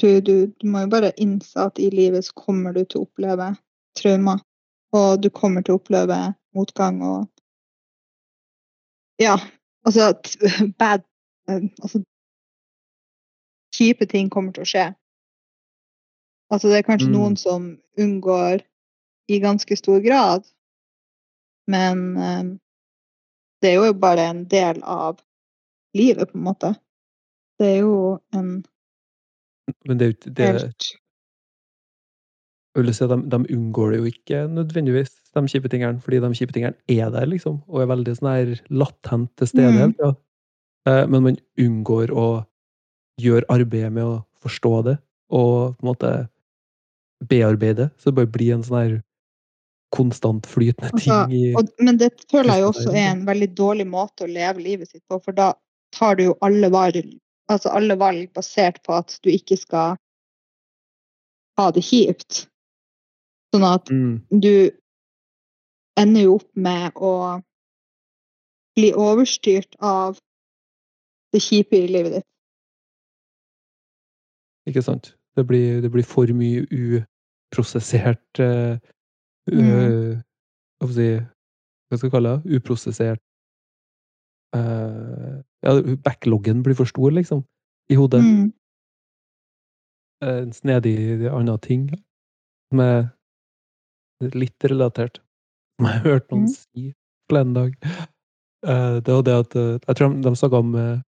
du, 0.00 0.20
du, 0.20 0.46
du 0.46 0.66
må 0.68 0.84
jo 0.84 0.90
bare 0.92 1.12
innse 1.20 1.60
at 1.60 1.78
i 1.78 1.90
livet 1.92 2.24
så 2.26 2.36
kommer 2.36 2.72
du 2.72 2.84
til 2.84 3.02
å 3.02 3.06
oppleve 3.08 3.50
traumer. 3.98 4.40
Og 4.96 5.20
du 5.22 5.28
kommer 5.30 5.62
til 5.62 5.76
å 5.76 5.80
oppleve 5.80 6.18
motgang 6.56 7.02
og 7.06 7.28
Ja, 9.20 9.36
altså 9.84 10.12
bad 10.80 11.04
Altså 11.50 12.00
kjipe 13.74 14.06
ting 14.06 14.30
kommer 14.30 14.52
til 14.54 14.62
å 14.64 14.68
skje. 14.68 14.86
Altså 16.50 16.68
det 16.70 16.80
er 16.80 16.86
kanskje 16.86 17.08
Mm. 17.08 17.14
noen 17.14 17.36
som 17.36 17.66
unngår 17.98 18.62
i 19.30 19.38
ganske 19.38 19.76
stor 19.76 20.00
grad, 20.02 20.46
men 21.66 21.98
um, 22.16 22.60
det 23.62 23.70
er 23.70 23.74
jo 23.78 23.92
bare 23.92 24.26
en 24.30 24.44
del 24.48 24.82
av 24.82 25.20
livet, 25.94 26.30
på 26.32 26.38
en 26.38 26.44
måte. 26.44 26.74
Det 27.58 27.66
er 27.66 27.78
jo 27.82 28.18
en 28.34 28.64
Men 29.86 29.98
det 29.98 30.04
er 30.04 30.10
jo 30.10 30.16
ikke 30.16 30.34
det 30.38 30.48
Jeg 32.70 32.84
vil 32.84 32.94
si 32.94 33.06
de, 33.10 33.16
de 33.32 33.38
unngår 33.56 33.90
det 33.90 33.98
jo 33.98 34.10
ikke 34.10 34.40
nødvendigvis, 34.48 35.10
de 35.34 35.42
kjipe 35.50 35.70
tingene, 35.72 36.00
fordi 36.00 36.20
de 36.22 36.30
kjipe 36.38 36.54
tingene 36.54 36.76
er 36.88 37.10
der, 37.10 37.26
liksom, 37.26 37.58
og 37.66 37.82
er 37.82 37.90
veldig 37.90 38.14
sånn 38.18 38.30
her 38.30 38.52
latent 38.70 39.30
til 39.38 39.50
stede 39.50 39.72
Mm. 39.72 39.78
hele 39.80 39.92
tida. 39.96 40.10
Ja. 40.86 41.06
Men 41.10 41.22
man 41.26 41.38
unngår 41.58 42.12
å 42.14 42.28
gjøre 43.20 43.48
arbeidet 43.50 43.92
med 43.92 44.04
å 44.06 44.24
forstå 44.40 44.74
det, 44.86 44.98
og 45.30 45.76
på 45.76 45.82
en 45.82 45.90
måte 45.90 46.12
bearbeide, 47.28 47.90
så 47.98 48.10
det 48.10 48.18
bare 48.20 48.32
blir 48.32 48.54
en 48.54 48.62
sånn 48.64 48.78
her 48.78 48.94
konstant 49.90 50.46
flytende 50.46 50.90
Altså, 50.94 51.26
ting 51.26 51.34
i 51.34 51.54
Og, 51.58 51.68
men 51.82 51.98
det 51.98 52.12
føler 52.30 52.54
jeg 52.54 52.62
jo 52.62 52.70
også 52.70 52.94
er 52.94 53.10
en 53.10 53.26
veldig 53.26 53.50
dårlig 53.58 53.86
måte 53.90 54.24
å 54.24 54.30
leve 54.30 54.62
livet 54.62 54.88
sitt 54.88 55.02
på, 55.10 55.18
for 55.18 55.36
da 55.36 55.52
tar 55.96 56.16
du 56.16 56.28
jo 56.30 56.38
alle 56.46 56.70
valg, 56.70 57.02
altså 57.50 57.72
alle 57.74 57.96
valg 57.98 58.30
basert 58.36 58.80
på 58.86 58.94
at 59.00 59.16
du 59.24 59.30
ikke 59.32 59.58
skal 59.58 59.98
ha 61.58 61.68
det 61.74 61.84
kjipt. 61.84 62.44
Sånn 63.54 63.66
at 63.66 63.90
mm, 63.90 64.14
du 64.30 64.70
ender 65.98 66.26
jo 66.26 66.36
opp 66.38 66.50
med 66.54 66.96
å 66.96 67.14
bli 68.78 68.92
overstyrt 68.94 69.74
av 69.82 70.20
det 71.34 71.42
kjipe 71.42 71.76
i 71.76 71.90
livet 71.90 72.20
ditt. 72.20 72.28
Ikke 74.70 74.84
sant? 74.86 75.12
Det 75.36 75.44
blir, 75.46 75.80
det 75.82 75.90
blir 75.92 76.06
for 76.06 76.30
mye 76.36 76.62
uprosessert 76.70 78.40
uh, 78.42 78.78
Mm. 79.48 80.20
Hva 80.80 80.88
skal 80.92 82.06
jeg 82.06 82.12
kalle 82.12 82.36
det? 82.36 82.58
Uprosessert 82.60 83.22
eh, 84.56 85.39
Ja, 85.62 85.74
backloggen 86.04 86.62
blir 86.64 86.74
for 86.78 86.88
stor, 86.88 87.10
liksom, 87.12 87.42
i 87.92 87.96
hodet. 87.98 88.22
Mm. 88.24 88.52
Eh, 90.22 90.38
En 90.42 90.52
snedig 90.52 90.94
annen 91.30 91.58
ting 91.60 91.88
som 92.70 92.80
er 92.84 93.10
litt 94.36 94.64
relatert, 94.68 95.18
som 95.78 95.86
jeg 95.88 96.00
har 96.00 96.04
hørt 96.10 96.30
noen 96.30 96.46
Mm. 96.48 96.54
si 96.54 96.94
en 97.30 97.54
dag. 97.54 97.74
Eh, 98.66 99.00
Det 99.00 99.08
var 99.14 99.22
det 99.22 99.34
at 99.40 99.56
eh, 99.56 99.78
Jeg 99.88 99.96
tror 99.96 100.22
de, 100.22 100.34
snakka 100.36 100.58
om 100.58 100.74
jeg 100.74 101.02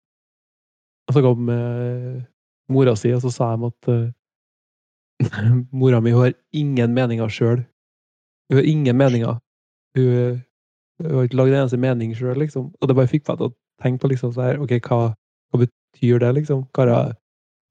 De 1.08 1.14
snakket 1.14 1.32
om 1.32 1.50
eh, 1.50 2.24
mora 2.70 2.95
si, 2.95 3.12
og 3.14 3.22
så 3.22 3.32
sa 3.32 3.56
de 3.56 3.66
at 3.66 3.88
eh, 3.89 4.12
mora 5.72 6.00
mi 6.02 6.12
har 6.12 6.34
ingen 6.54 6.93
meninger 6.93 7.28
sjøl. 7.30 7.66
Hun 8.50 8.58
har 8.58 8.64
ingen 8.66 8.95
meninger. 8.97 9.39
Hun, 9.97 10.06
eh, 10.06 10.39
hun 11.02 11.16
har 11.16 11.24
ikke 11.28 11.38
lagd 11.39 11.54
en 11.54 11.62
eneste 11.64 11.78
mening 11.80 12.14
sjøl, 12.16 12.38
liksom. 12.38 12.70
Og 12.82 12.88
det 12.88 12.95
bare 12.95 13.08
fikk 13.10 13.28
meg 13.28 13.38
til 13.38 13.50
å 13.50 13.56
tenke 13.82 14.01
på 14.03 14.11
liksom 14.11 14.34
så 14.36 14.41
her, 14.49 14.59
ok, 14.63 14.75
hva, 14.88 14.99
hva 15.53 15.61
betyr 15.63 16.19
det, 16.23 16.34
liksom? 16.41 16.65
Hva 16.75 16.86
jeg- 16.89 17.15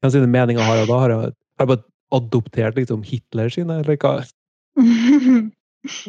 hvem 0.02 0.12
sine 0.14 0.30
meninger 0.30 0.62
har 0.62 0.76
jeg 0.80 0.88
da? 0.88 0.98
Har 1.02 1.10
jeg, 1.14 1.32
har 1.58 1.66
jeg 1.66 1.70
bare 1.72 1.84
adoptert 2.18 2.76
liksom 2.78 3.02
Hitler 3.04 3.48
sine, 3.52 3.80
eller 3.82 3.96
hva? 3.96 4.12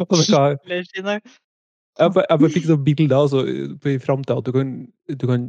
Altså, 0.10 0.34
hva 0.34 0.44
Hitler 0.56 0.84
sine. 0.90 1.14
jeg, 2.00 2.12
bare- 2.16 2.26
jeg 2.30 2.40
bare 2.42 2.52
fikk 2.56 2.66
sånne 2.70 2.86
bilder 2.86 3.18
altså, 3.18 3.44
i 3.48 3.98
framtida 4.02 4.38
at 4.42 4.46
du 4.48 4.52
kan, 4.56 4.72
du 5.10 5.26
kan 5.30 5.44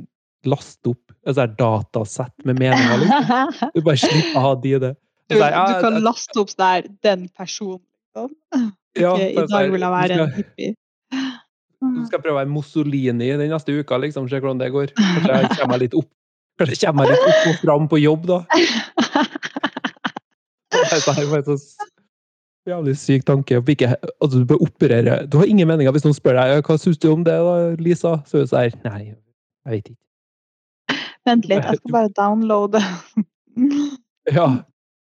laste 0.48 0.92
opp 0.92 1.14
et 1.28 1.36
sånt 1.36 1.56
datasett 1.60 2.44
med 2.48 2.58
meninger, 2.60 3.02
liksom. 3.04 3.72
Du 3.74 3.80
bare 3.86 4.00
slipper 4.00 4.36
å 4.40 4.44
ha 4.46 4.52
de 4.60 4.74
i 4.76 4.78
det. 4.82 4.92
Du, 5.30 5.36
du 5.36 5.74
kan 5.84 5.98
laste 6.02 6.40
opp 6.40 6.50
sånn 6.52 6.62
der, 6.64 6.88
den 7.06 7.26
personen. 7.36 7.82
Okay, 8.18 9.04
ja, 9.04 9.12
I 9.14 9.34
dag 9.38 9.50
sånn 9.52 9.72
vil 9.74 9.84
jeg 9.86 9.94
være 9.94 10.16
en 10.24 10.32
hippie. 10.34 10.72
Nå 11.80 12.04
skal 12.04 12.18
jeg 12.18 12.24
prøve 12.26 12.36
å 12.36 12.40
være 12.42 12.52
Mussolini 12.52 13.30
den 13.40 13.52
neste 13.52 13.72
uka, 13.72 13.96
liksom. 14.02 14.28
Se 14.28 14.40
hvordan 14.40 14.60
det 14.60 14.72
går. 14.74 14.88
Kanskje 14.98 15.38
jeg 15.38 15.60
kommer 15.62 15.80
litt 15.80 15.96
opp 15.96 16.10
Kanskje 16.60 16.76
jeg 16.76 16.92
kommer 16.92 17.08
litt 17.08 17.24
opp 17.24 17.46
og 17.48 17.54
fram 17.62 17.86
på 17.88 17.96
jobb, 18.02 18.22
da. 18.28 18.38
Det 20.70 21.00
så 21.02 21.12
her 21.16 21.26
bare 21.30 21.44
så 21.44 21.56
jævlig 22.68 22.96
syk 22.98 23.24
tanke. 23.26 23.62
Ikke, 23.68 23.96
altså, 24.20 24.38
du 24.38 24.44
bør 24.44 24.56
operere 24.66 25.26
Du 25.26 25.38
har 25.40 25.46
ingen 25.48 25.68
meninger 25.68 25.92
hvis 25.94 26.04
noen 26.04 26.16
spør 26.16 26.34
deg 26.38 26.66
hva 26.66 26.76
syns 26.78 26.98
du 27.00 27.08
om 27.12 27.24
det, 27.26 27.36
da, 27.46 27.54
Lisa. 27.80 28.12
Så 28.28 28.36
er 28.38 28.42
det 28.44 28.50
sånn 28.52 28.84
Nei, 28.86 29.02
jeg 29.08 29.16
vet 29.72 29.86
ikke. 29.90 30.00
Vent 31.28 31.44
litt, 31.48 31.64
jeg 31.64 31.76
skal 31.80 31.92
bare 31.96 32.10
downloade. 32.18 32.80
Ja. 34.30 34.46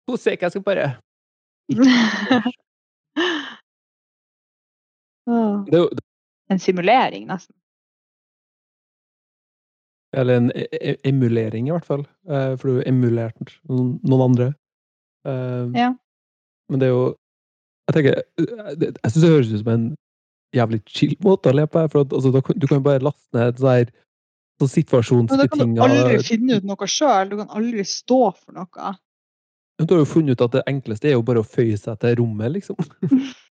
To 0.08 0.14
sek, 0.16 0.42
jeg 0.46 0.52
skal 0.54 0.64
bare 0.64 0.86
det 5.72 5.78
jo 5.78 5.90
en 6.52 6.60
simulering, 6.60 7.26
nesten. 7.30 7.56
Eller 10.18 10.42
en 10.42 10.52
e 10.52 10.66
e 10.76 10.96
emulering, 11.08 11.70
i 11.70 11.72
hvert 11.72 11.88
fall. 11.88 12.04
Eh, 12.28 12.56
For 12.60 12.68
du 12.68 12.76
har 12.80 12.88
emulert 12.92 13.54
noen, 13.70 14.22
andre. 14.22 14.54
Eh, 15.26 15.72
Ja. 15.80 15.94
Men 16.70 16.80
det 16.80 16.88
er 16.88 16.94
jo 16.96 17.16
Jeg 17.90 17.94
tenker 17.96 18.18
eh, 18.20 18.92
Jeg 19.04 19.12
syns 19.12 19.22
det 19.24 19.32
høres 19.32 19.52
ut 19.52 19.60
som 19.64 19.74
en 19.74 19.88
jævlig 20.56 20.82
chill 20.88 21.16
måte 21.24 21.50
å 21.52 21.56
leve 21.56 21.72
på. 21.72 21.86
For 21.92 22.02
at, 22.06 22.14
altså, 22.14 22.32
du 22.32 22.68
kan 22.68 22.80
jo 22.80 22.84
bare 22.86 23.04
laste 23.04 23.38
ned 23.38 23.60
sånn 23.60 23.88
så 24.62 24.68
kan 24.68 24.68
du 24.68 24.74
situasjonsbetinga 24.76 25.82
aldri 25.82 26.18
finne 26.22 26.60
ut 26.60 26.66
noe 26.70 26.88
sjøl. 26.88 27.32
Du 27.32 27.38
kan 27.40 27.48
aldri 27.50 27.86
stå 27.88 28.20
for 28.36 28.54
noe. 28.54 28.92
Du 29.82 29.96
har 29.96 30.04
jo 30.04 30.06
funnet 30.06 30.38
ut 30.38 30.44
at 30.46 30.52
det 30.60 30.62
enkleste 30.70 31.10
er 31.10 31.16
jo 31.16 31.24
bare 31.26 31.42
å 31.42 31.48
føye 31.48 31.78
seg 31.80 31.98
til 32.04 32.20
rommet, 32.20 32.52
liksom. 32.60 32.78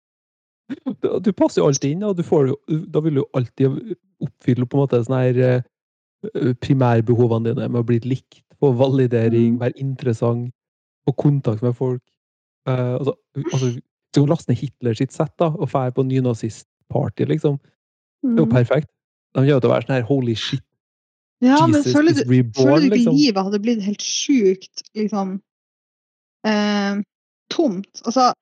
Du, 1.26 1.32
passer 1.34 1.62
jo 1.62 1.68
alltid 1.68 1.96
inn, 1.96 2.04
og 2.08 2.18
du 2.18 2.24
får 2.24 2.52
da 2.94 3.02
vil 3.04 3.20
du 3.20 3.24
alltid 3.38 3.96
oppfylle 4.22 4.68
på 4.70 4.78
en 4.78 4.84
måte 4.84 5.00
sånne 5.06 5.22
her 5.26 5.40
eh, 5.48 6.54
primærbehovene 6.62 7.50
dine 7.52 7.68
med 7.70 7.82
å 7.82 7.88
bli 7.88 8.00
likt, 8.06 8.44
få 8.62 8.72
validering, 8.78 9.56
Mm. 9.56 9.60
være 9.60 9.80
interessant, 9.82 10.52
få 11.08 11.16
kontakt 11.18 11.64
med 11.66 11.74
folk. 11.76 12.02
Uh, 12.70 13.00
altså, 13.00 13.16
altså, 13.54 13.72
så 14.14 14.26
laste 14.30 14.52
ned 14.52 14.60
Hitler 14.60 14.94
sitt 14.94 15.12
sett 15.16 15.34
da, 15.42 15.48
og 15.50 15.70
dra 15.72 15.90
på 15.90 16.04
nynazistparty, 16.06 17.26
liksom. 17.26 17.58
Det 18.22 18.36
er 18.38 18.44
jo 18.44 18.46
Mm. 18.46 18.52
perfekt. 18.54 18.90
De 19.34 19.40
kommer 19.42 19.62
til 19.62 19.70
å 19.70 19.74
være 19.74 19.86
sånn 19.88 19.96
her 19.96 20.04
holy 20.04 20.36
shit, 20.36 20.62
Ja, 21.42 21.66
men 21.66 21.82
Jesus 21.82 21.94
føler 21.96 22.12
is 22.12 22.22
du, 22.22 22.30
reborn, 22.30 22.68
føler 22.68 22.80
du 22.82 22.86
ikke 22.86 22.98
liksom. 22.98 23.16
livet 23.18 23.44
hadde 23.44 23.60
blitt 23.64 23.82
helt 23.82 24.04
sjukt 24.06 24.84
liksom 24.94 25.42
eh, 26.46 27.02
tomt? 27.50 28.02
Altså, 28.06 28.34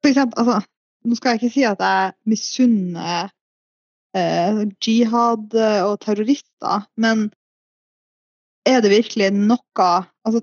for 0.00 0.08
eksempel 0.08 0.38
altså, 0.40 0.64
Nå 1.04 1.16
skal 1.18 1.34
jeg 1.34 1.42
ikke 1.42 1.54
si 1.54 1.64
at 1.68 1.82
jeg 1.84 2.12
misunner 2.32 3.32
eh, 4.16 4.60
jihad 4.80 5.56
og 5.84 5.96
terrorister, 6.04 6.86
men 6.96 7.26
er 8.64 8.80
det 8.80 8.92
virkelig 8.92 9.28
noe 9.36 9.88
altså, 10.24 10.40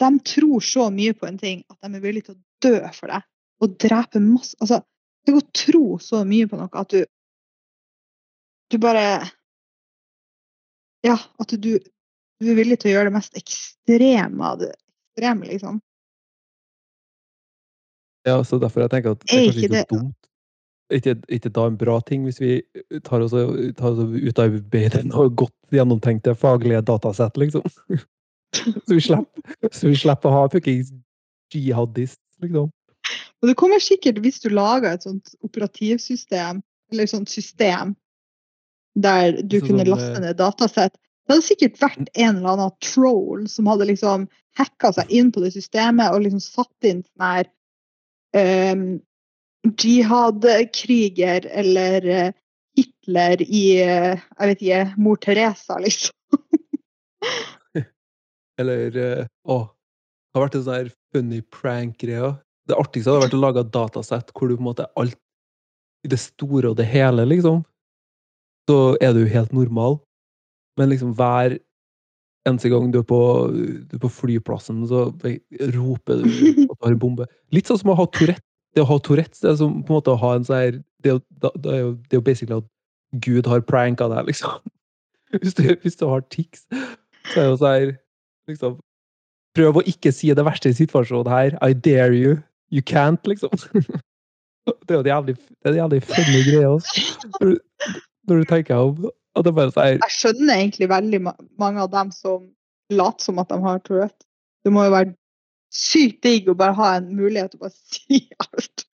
De 0.00 0.10
tror 0.24 0.64
så 0.64 0.88
mye 0.94 1.12
på 1.16 1.28
en 1.28 1.38
ting 1.40 1.60
at 1.68 1.76
de 1.84 1.98
er 1.98 2.04
villige 2.04 2.30
til 2.30 2.38
å 2.38 2.42
dø 2.64 2.78
for 2.96 3.12
det. 3.12 3.20
Og 3.60 3.76
drepe 3.80 4.22
masse 4.24 4.56
altså, 4.60 4.80
Tenk 5.26 5.36
å 5.36 5.48
tro 5.52 5.84
så 6.00 6.22
mye 6.24 6.48
på 6.48 6.56
noe 6.56 6.80
at 6.80 6.94
du 6.94 7.04
Du 8.72 8.78
bare 8.80 9.04
Ja, 11.04 11.18
at 11.40 11.52
du, 11.52 11.72
du 12.40 12.48
er 12.48 12.56
villig 12.56 12.80
til 12.80 12.90
å 12.90 12.94
gjøre 12.94 13.10
det 13.10 13.18
mest 13.18 13.36
ekstreme 13.36 14.48
av 14.52 14.60
det 14.62 14.72
ekstreme, 14.72 15.48
liksom. 15.48 15.80
Ja, 18.28 18.40
så 18.44 18.58
derfor 18.60 18.84
jeg 18.84 18.92
tenker 18.92 19.16
at 19.16 19.22
det 19.24 19.32
Er 19.32 19.46
kanskje 19.46 19.66
ikke 19.66 19.82
så 19.82 19.90
dumt. 19.94 20.16
Ikke, 20.90 21.14
ikke 21.30 21.52
da 21.54 21.66
en 21.70 21.78
bra 21.78 22.00
ting 22.02 22.24
hvis 22.26 22.40
vi 22.42 22.56
tar 23.06 23.22
oss, 23.22 23.34
tar 23.78 23.92
oss 23.92 24.00
utarbeider 24.02 25.04
noe 25.12 25.30
godt 25.30 25.54
gjennomtenkte 25.74 26.34
faglige 26.34 26.82
datasett, 26.82 27.38
liksom. 27.38 27.66
Så 28.50 28.96
vi 28.96 29.00
slipper, 29.00 29.68
så 29.70 29.86
vi 29.86 29.94
slipper 29.94 30.26
å 30.26 30.32
ha 30.34 30.46
fuckings 30.50 30.88
jihadist, 31.54 32.18
liksom. 32.42 32.72
Og 33.40 33.48
det 33.48 33.54
kommer 33.56 33.78
sikkert, 33.78 34.18
hvis 34.24 34.40
du 34.42 34.48
lager 34.50 34.90
et 34.90 35.06
sånt 35.06 35.30
operativsystem, 35.46 36.58
eller 36.90 37.06
et 37.06 37.12
sånt 37.12 37.30
system, 37.30 37.94
der 38.98 39.38
du 39.38 39.60
så 39.60 39.68
kunne 39.68 39.84
sånn, 39.84 39.92
laste 39.94 40.16
eh, 40.16 40.24
ned 40.26 40.40
datasett, 40.40 40.98
det 40.98 41.36
hadde 41.36 41.46
sikkert 41.46 41.78
vært 41.78 42.10
en 42.18 42.40
eller 42.40 42.56
annen 42.56 42.74
troll 42.82 43.46
som 43.48 43.70
hadde 43.70 43.86
liksom 43.92 44.26
hacka 44.58 44.90
seg 44.96 45.14
inn 45.14 45.30
på 45.30 45.44
det 45.44 45.52
systemet 45.54 46.10
og 46.10 46.24
liksom 46.24 46.42
satt 46.42 46.90
inn 46.90 47.04
sånn 47.06 47.26
her 47.28 47.50
um, 48.36 48.84
jihadkriger 49.80 51.46
eller 51.46 52.06
eh, 52.06 52.32
Hitler 52.76 53.42
i 53.42 53.64
eh, 53.82 54.20
jeg 54.38 54.50
vet 54.50 54.62
ikke, 54.62 54.84
mor 54.96 55.18
Teresa, 55.20 55.78
liksom. 55.82 56.14
Eller 58.60 58.96
eh, 58.96 59.24
Å, 59.48 59.58
det 59.66 60.38
har 60.38 60.44
vært 60.46 60.56
en 60.58 60.64
sånn 60.66 60.78
her 60.78 60.92
funny 61.12 61.40
prank-greie. 61.52 62.34
Det 62.68 62.78
artigste 62.78 63.10
hadde 63.10 63.24
vært 63.26 63.36
å 63.36 63.42
lage 63.42 63.64
et 63.64 63.74
datasett 63.74 64.32
hvor 64.36 64.48
du 64.48 64.54
på 64.56 64.62
en 64.62 64.70
måte 64.70 64.88
alt 65.00 65.18
i 66.06 66.10
det 66.12 66.20
store 66.22 66.70
og 66.70 66.78
det 66.78 66.86
hele, 66.88 67.26
liksom, 67.28 67.64
så 68.70 68.94
er 69.04 69.12
du 69.16 69.26
helt 69.28 69.52
normal. 69.52 69.98
Men 70.78 70.92
liksom 70.92 71.12
hver 71.18 71.58
eneste 72.48 72.70
gang 72.72 72.90
du 72.92 72.98
er 73.00 73.06
på, 73.06 73.18
du 73.52 73.96
er 73.96 74.02
på 74.02 74.10
flyplassen, 74.12 74.82
så 74.88 75.06
roper 75.74 76.22
du 76.22 76.28
at 76.28 76.70
du 76.70 76.84
har 76.86 76.94
en 76.94 77.00
bombe. 77.02 77.26
Litt 77.52 77.68
sånn 77.68 77.80
som 77.82 77.92
å 77.92 77.98
ha 77.98 78.06
Tourette. 78.16 78.44
Det 78.76 78.84
å 78.84 78.86
ha 78.86 78.98
Tourettes 79.02 79.40
det 79.42 79.48
er 79.50 79.56
som 79.58 79.80
på 79.82 79.90
en 79.90 79.96
måte 79.98 80.12
å 80.14 80.18
ha 80.20 80.28
en 80.38 80.44
sånn 80.46 80.60
her 80.60 80.76
Det 81.02 81.16
det 81.42 81.50
det 81.64 81.72
er 81.74 81.80
jo 82.14 82.20
basically 82.22 82.54
at 82.60 82.68
Gud 83.24 83.48
har 83.50 83.64
pranka 83.66 84.06
deg, 84.12 84.28
liksom. 84.30 84.60
Hvis 85.42 85.54
du, 85.58 85.64
hvis 85.82 85.96
du 85.98 86.04
har 86.10 86.22
tics, 86.30 86.62
så 87.32 87.40
er 87.40 87.42
det 87.42 87.48
jo 87.50 87.56
sånn 87.58 87.74
her 87.74 87.88
liksom, 88.50 88.76
Prøv 89.58 89.80
å 89.80 89.82
ikke 89.90 90.12
si 90.14 90.30
det 90.34 90.44
verste 90.46 90.70
i 90.70 90.76
situasjonen 90.78 91.26
her. 91.32 91.56
I 91.66 91.72
dare 91.74 92.14
you. 92.14 92.36
You 92.70 92.82
can't, 92.86 93.26
liksom. 93.26 93.50
Det 94.86 94.92
er 94.94 95.00
jo 95.00 95.02
en 95.02 95.08
jævlig, 95.10 95.34
det 95.34 95.66
er 95.66 95.72
en 95.72 95.78
jævlig 95.80 95.98
funny 96.06 96.40
greie, 96.46 96.68
altså. 96.68 97.02
Når, 97.40 97.48
du- 97.50 97.96
når 98.30 98.36
du 98.44 98.44
tenker 98.52 98.76
om 98.78 99.08
Jeg 99.38 100.10
skjønner 100.10 100.56
egentlig 100.56 100.88
veldig 100.90 101.20
ma 101.22 101.32
mange 101.60 101.82
av 101.84 101.90
dem 101.92 102.10
som 102.10 102.48
later 102.90 103.24
som 103.24 103.38
at 103.38 103.48
de 103.48 103.58
har 103.62 103.78
Tourette. 103.86 104.26
Det 104.64 104.72
må 104.74 104.84
jo 104.84 104.94
være 104.94 105.14
sykt 105.70 106.22
digg 106.26 106.48
å 106.50 106.56
bare 106.58 106.74
ha 106.74 106.94
en 106.98 107.12
mulighet 107.14 107.52
til 107.52 107.60
å 107.60 107.66
bare 107.68 107.76
si 107.94 108.24
alt. 108.38 108.86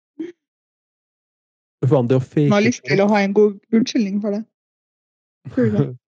Man 1.87 2.09
har 2.51 2.65
lyst 2.65 2.85
til 2.85 3.01
å 3.01 3.07
ha 3.11 3.21
en 3.21 3.33
god 3.37 3.57
unnskyldning 3.73 4.21
for 4.21 4.37
det. 4.37 4.43
Du 5.55 5.63
det? 5.77 5.87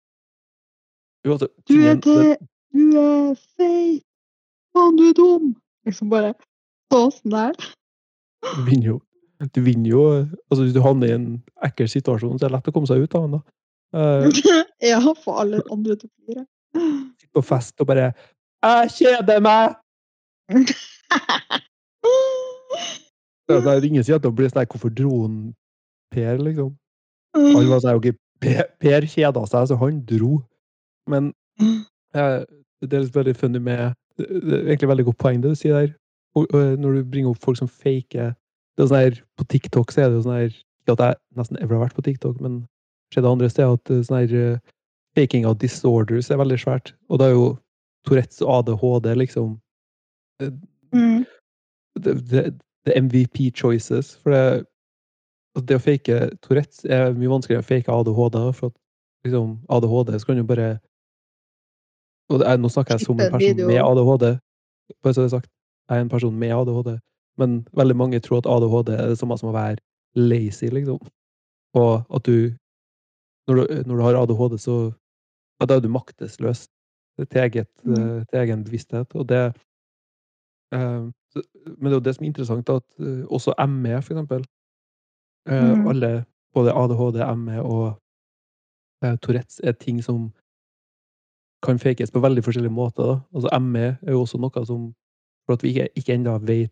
Altså, 1.24 1.48
Du 1.64 1.78
er 1.80 1.96
til 2.04 2.34
Du 2.72 2.98
er 3.00 3.34
feit. 3.56 4.02
Faen, 4.76 4.96
du 4.98 5.06
er 5.08 5.14
dum. 5.16 5.54
Liksom 5.88 6.10
bare 6.12 6.34
sånn 6.92 7.32
der. 7.32 7.56
Du 8.44 8.60
vinner 8.66 8.90
jo. 8.90 8.96
Du 9.56 9.60
vinner 9.64 9.88
jo 9.88 10.02
altså 10.50 10.66
Hvis 10.66 10.74
du 10.76 10.82
havner 10.84 11.08
i 11.08 11.14
en 11.16 11.26
ekkel 11.64 11.88
situasjon, 11.88 12.36
så 12.38 12.44
er 12.44 12.52
det 12.52 12.58
lett 12.58 12.68
å 12.68 12.74
komme 12.76 12.90
seg 12.90 13.00
ut 13.06 13.16
av 13.16 13.24
den. 13.24 13.38
da. 13.38 13.40
Eh, 13.94 14.28
ja, 14.90 15.14
få 15.24 15.36
alle 15.44 15.62
andre 15.74 15.96
til 15.96 16.08
å 16.08 16.12
flire. 16.24 16.46
Sitte 17.20 17.34
på 17.38 17.42
fest 17.46 17.80
og 17.80 17.86
bare 17.90 18.12
'Jeg 18.64 18.90
kjeder 18.98 19.40
meg!' 19.44 19.74
Det 23.44 23.54
er 23.60 23.80
det 23.80 23.84
ingen 23.84 24.04
sier 24.04 24.16
at 24.16 24.24
det 24.24 24.34
blir 24.34 24.48
sånn 24.48 24.66
'Hvorfor 24.66 24.90
dro 24.90 25.22
han 25.22 25.54
Per?' 26.10 26.42
liksom. 26.42 26.74
Han 27.34 27.68
var 27.70 27.80
sånn, 27.80 27.98
okay, 27.98 28.14
Per, 28.42 28.66
per 28.82 29.06
kjeda 29.08 29.46
seg, 29.46 29.68
så 29.68 29.76
han 29.80 30.02
dro. 30.04 30.42
Men 31.08 31.32
eh, 32.14 32.42
det 32.82 32.98
er 32.98 33.12
veldig 33.14 33.36
funny 33.36 33.60
med 33.62 33.94
Det 34.18 34.26
det 34.28 34.54
er 34.54 34.66
egentlig 34.68 34.88
veldig 34.88 35.04
godt 35.04 35.18
poeng 35.18 35.40
det 35.42 35.50
du 35.50 35.58
sier 35.58 35.74
der. 35.74 35.94
Og, 36.38 36.46
og 36.54 36.78
når 36.78 36.92
du 36.92 37.10
bringer 37.10 37.30
opp 37.30 37.42
folk 37.42 37.58
som 37.58 37.68
faker 37.70 38.34
det 38.74 38.82
er 38.82 38.90
sånn 38.90 39.00
her, 39.00 39.16
På 39.38 39.46
TikTok 39.50 39.90
så 39.90 40.04
er 40.04 40.10
det 40.10 40.18
jo 40.18 40.22
sånn 40.26 40.38
her 40.38 40.52
Ikke 40.54 40.94
at 40.94 41.02
jeg 41.02 41.18
nesten 41.38 41.58
ever 41.58 41.76
har 41.76 41.84
vært 41.86 41.96
på 41.96 42.04
TikTok, 42.06 42.40
men 42.42 42.60
skjedde 43.12 43.30
andre 43.30 43.50
steder 43.50 43.76
at 43.76 43.92
er 43.92 44.06
sånn 44.06 44.20
her 44.22 44.38
eh, 44.38 44.62
faking 45.18 45.44
av 45.46 45.58
disorders 45.62 46.30
er 46.30 46.40
veldig 46.40 46.58
svært. 46.60 46.94
Og 47.10 47.20
da 47.20 47.28
er 47.28 47.36
jo 47.36 47.50
Tourettes 48.04 48.42
og 48.44 48.60
ADHD 48.60 49.14
liksom 49.16 49.58
Mm. 50.94 51.24
det, 51.94 52.14
det, 52.30 52.58
det 52.86 53.02
MVP 53.02 53.50
choices. 53.54 54.14
For 54.22 54.30
det, 54.30 54.66
altså 55.54 55.66
det 55.66 55.78
å 55.78 55.82
fake 55.82 56.18
Tourettes 56.42 56.84
er 56.84 57.14
mye 57.14 57.30
vanskeligere 57.30 57.64
å 57.64 57.66
fake 57.66 57.90
ADHD. 57.92 58.40
For 58.58 58.70
at 58.70 58.76
liksom, 59.26 59.56
ADHD 59.70 60.18
så 60.18 60.26
kan 60.26 60.40
du 60.40 60.46
bare 60.48 60.68
og 62.32 62.40
det 62.40 62.48
er, 62.48 62.56
Nå 62.56 62.70
snakker 62.72 62.96
jeg 62.96 63.04
som 63.04 63.20
en 63.20 63.32
person 63.32 63.66
med 63.68 63.80
ADHD. 63.82 64.38
Bare 65.04 65.14
så 65.14 65.24
det 65.24 65.28
er 65.28 65.36
sagt. 65.36 65.50
Jeg 65.90 65.98
er 65.98 66.06
en 66.06 66.12
person 66.12 66.38
med 66.38 66.54
ADHD. 66.56 66.94
Men 67.36 67.58
veldig 67.76 67.96
mange 67.96 68.20
tror 68.24 68.40
at 68.40 68.48
ADHD 68.48 68.94
er 68.94 69.10
det 69.10 69.18
samme 69.20 69.36
som 69.38 69.50
å 69.50 69.56
være 69.56 69.76
lazy, 70.16 70.70
liksom. 70.72 71.00
Og 71.76 72.04
at 72.14 72.24
du 72.24 72.54
Når 73.48 73.54
du, 73.54 73.82
når 73.86 73.96
du 73.96 74.02
har 74.02 74.16
ADHD, 74.22 74.58
så 74.58 74.74
ja, 75.60 75.66
da 75.66 75.76
er 75.76 75.80
du 75.84 75.88
maktesløs 75.92 76.66
til, 77.18 77.38
eget, 77.40 77.68
Mm. 77.84 77.92
eh, 77.94 78.24
til 78.30 78.38
egen 78.40 78.64
bevissthet. 78.64 79.14
Og 79.14 79.28
det 79.28 79.42
eh, 80.72 81.10
Men 81.66 81.84
det 81.84 81.92
er 81.92 81.98
jo 81.98 82.00
det 82.00 82.14
som 82.14 82.24
er 82.24 82.26
interessant, 82.30 82.68
at 82.68 82.84
eh, 83.00 83.24
også 83.30 83.54
ME, 83.68 84.02
for 84.02 84.14
eksempel 84.14 84.44
eh, 85.48 85.74
Mm. 85.74 85.86
Alle, 85.88 86.24
både 86.54 86.72
ADHD, 86.72 87.18
ME 87.36 87.62
og 87.62 88.00
eh, 89.04 89.16
Tourettes, 89.22 89.60
er 89.64 89.72
ting 89.72 90.02
som 90.02 90.32
kan 91.62 91.78
fakes 91.78 92.10
på 92.10 92.20
veldig 92.20 92.44
forskjellige 92.44 92.72
måter. 92.72 93.02
Da. 93.04 93.20
Altså 93.34 93.58
ME 93.60 93.78
er 94.02 94.10
jo 94.12 94.20
også 94.20 94.38
noe 94.38 94.66
som 94.66 94.94
For 95.46 95.52
at 95.54 95.62
vi 95.62 95.68
ikke, 95.68 95.88
ikke 95.96 96.14
ennå 96.14 96.38
vet 96.40 96.70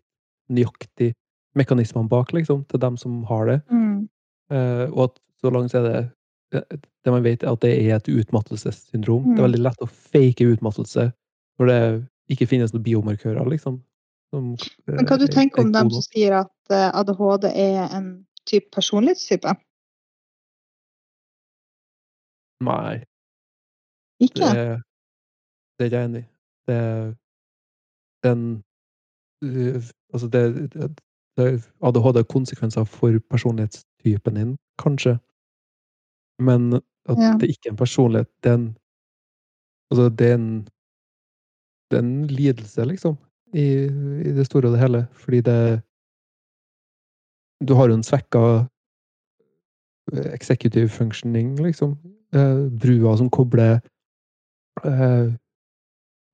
nøyaktig 0.49 1.13
mekanismene 1.55 2.09
bak, 2.09 2.33
liksom, 2.33 2.63
til 2.65 2.79
dem 2.81 2.97
som 2.97 3.23
har 3.23 3.45
det. 3.45 3.61
Mm. 3.71 4.09
Eh, 4.51 4.89
og 4.91 5.03
at 5.03 5.19
så 5.41 5.49
langt 5.53 5.73
er 5.75 5.81
det 5.83 6.11
det- 6.53 7.11
man 7.11 7.23
vet, 7.25 7.43
er 7.43 7.51
at 7.51 7.59
det 7.61 7.73
er 7.85 7.95
et 7.97 8.07
utmattelsessyndrom. 8.09 9.23
Det 9.23 9.39
er 9.39 9.41
Mm. 9.43 9.47
veldig 9.51 9.63
lett 9.63 9.81
å 9.81 9.89
fake 9.89 10.45
utmattelse 10.53 11.11
når 11.59 11.67
det 11.67 12.07
ikke 12.31 12.47
finnes 12.47 12.73
noen 12.73 12.83
biomarkører, 12.85 13.45
liksom. 13.49 13.81
Som, 14.33 14.53
eh, 14.87 14.93
Men 14.95 15.05
hva 15.05 15.17
du 15.19 15.25
er- 15.25 15.33
tenker 15.35 15.59
er 15.61 15.65
om 15.65 15.71
dem 15.71 15.89
som 15.91 16.01
sier 16.01 16.33
at 16.39 16.51
eh, 16.71 16.91
ADHD 16.93 17.45
er 17.53 17.89
en 17.97 18.25
type 18.45 18.71
personlighetstype? 18.71 19.55
Nei, 22.63 23.03
Ikke? 24.21 24.39
det, 24.55 24.83
det 25.77 25.83
er 25.83 25.89
ikke 25.89 25.99
jeg 25.99 26.09
enig 26.09 26.21
i. 26.23 26.27
Det 26.67 26.75
er 26.75 27.15
den 28.23 28.63
øh, 29.43 29.81
Altså, 30.13 30.27
det, 30.29 30.71
det, 30.73 31.01
det 31.37 31.71
ADHD 31.81 32.15
har 32.21 32.23
konsekvenser 32.29 32.83
for 32.85 33.19
personlighetstypen 33.29 34.35
din, 34.35 34.57
kanskje. 34.79 35.17
Men 36.39 36.73
at 37.09 37.17
Ja. 37.19 37.37
det 37.39 37.49
ikke 37.49 37.67
er 37.67 37.71
en 37.71 37.77
personlighet, 37.77 38.29
det 38.43 38.51
er 38.51 38.55
en 38.55 38.77
Altså, 39.91 40.09
det 40.09 40.27
er 40.31 40.33
en 40.35 40.67
Det 41.91 41.99
er 41.99 42.03
en 42.03 42.27
lidelse, 42.27 42.85
liksom, 42.85 43.17
i, 43.53 43.85
i 44.25 44.31
det 44.33 44.45
store 44.45 44.67
og 44.67 44.73
det 44.73 44.79
hele. 44.79 45.07
Fordi 45.13 45.41
det 45.41 45.83
Du 47.67 47.73
har 47.73 47.87
jo 47.87 47.93
en 47.93 48.03
svekka 48.03 48.67
eh, 50.13 50.33
executive 50.33 50.89
functioning, 50.89 51.55
liksom. 51.63 51.97
Eh, 52.33 52.69
brua 52.81 53.17
som 53.17 53.29
kobler 53.29 53.79
eh, 54.83 55.33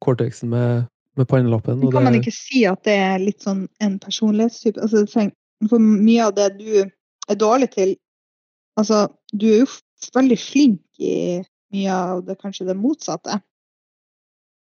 cortexen 0.06 0.50
med, 0.50 0.86
med 1.18 1.28
pannelappen. 1.28 1.92
Kan 1.92 2.04
man 2.04 2.16
ikke 2.16 2.32
si 2.32 2.64
at 2.64 2.84
det 2.86 2.96
er 2.96 3.20
litt 3.20 3.44
sånn 3.44 3.68
en 3.84 4.00
personlighetstype? 4.00 4.82
Altså, 4.82 5.04
for 5.70 5.80
mye 5.80 6.24
av 6.24 6.36
det 6.36 6.58
du 6.58 6.72
er 7.30 7.36
dårlig 7.36 7.72
til 7.76 7.98
Altså, 8.80 9.08
du 9.34 9.46
er 9.50 9.58
jo 9.60 9.68
veldig 10.16 10.38
flink 10.40 10.82
i 11.00 11.44
mye 11.74 11.92
av 11.94 12.24
det 12.26 12.38
kanskje 12.42 12.66
det 12.70 12.78
motsatte. 12.78 13.42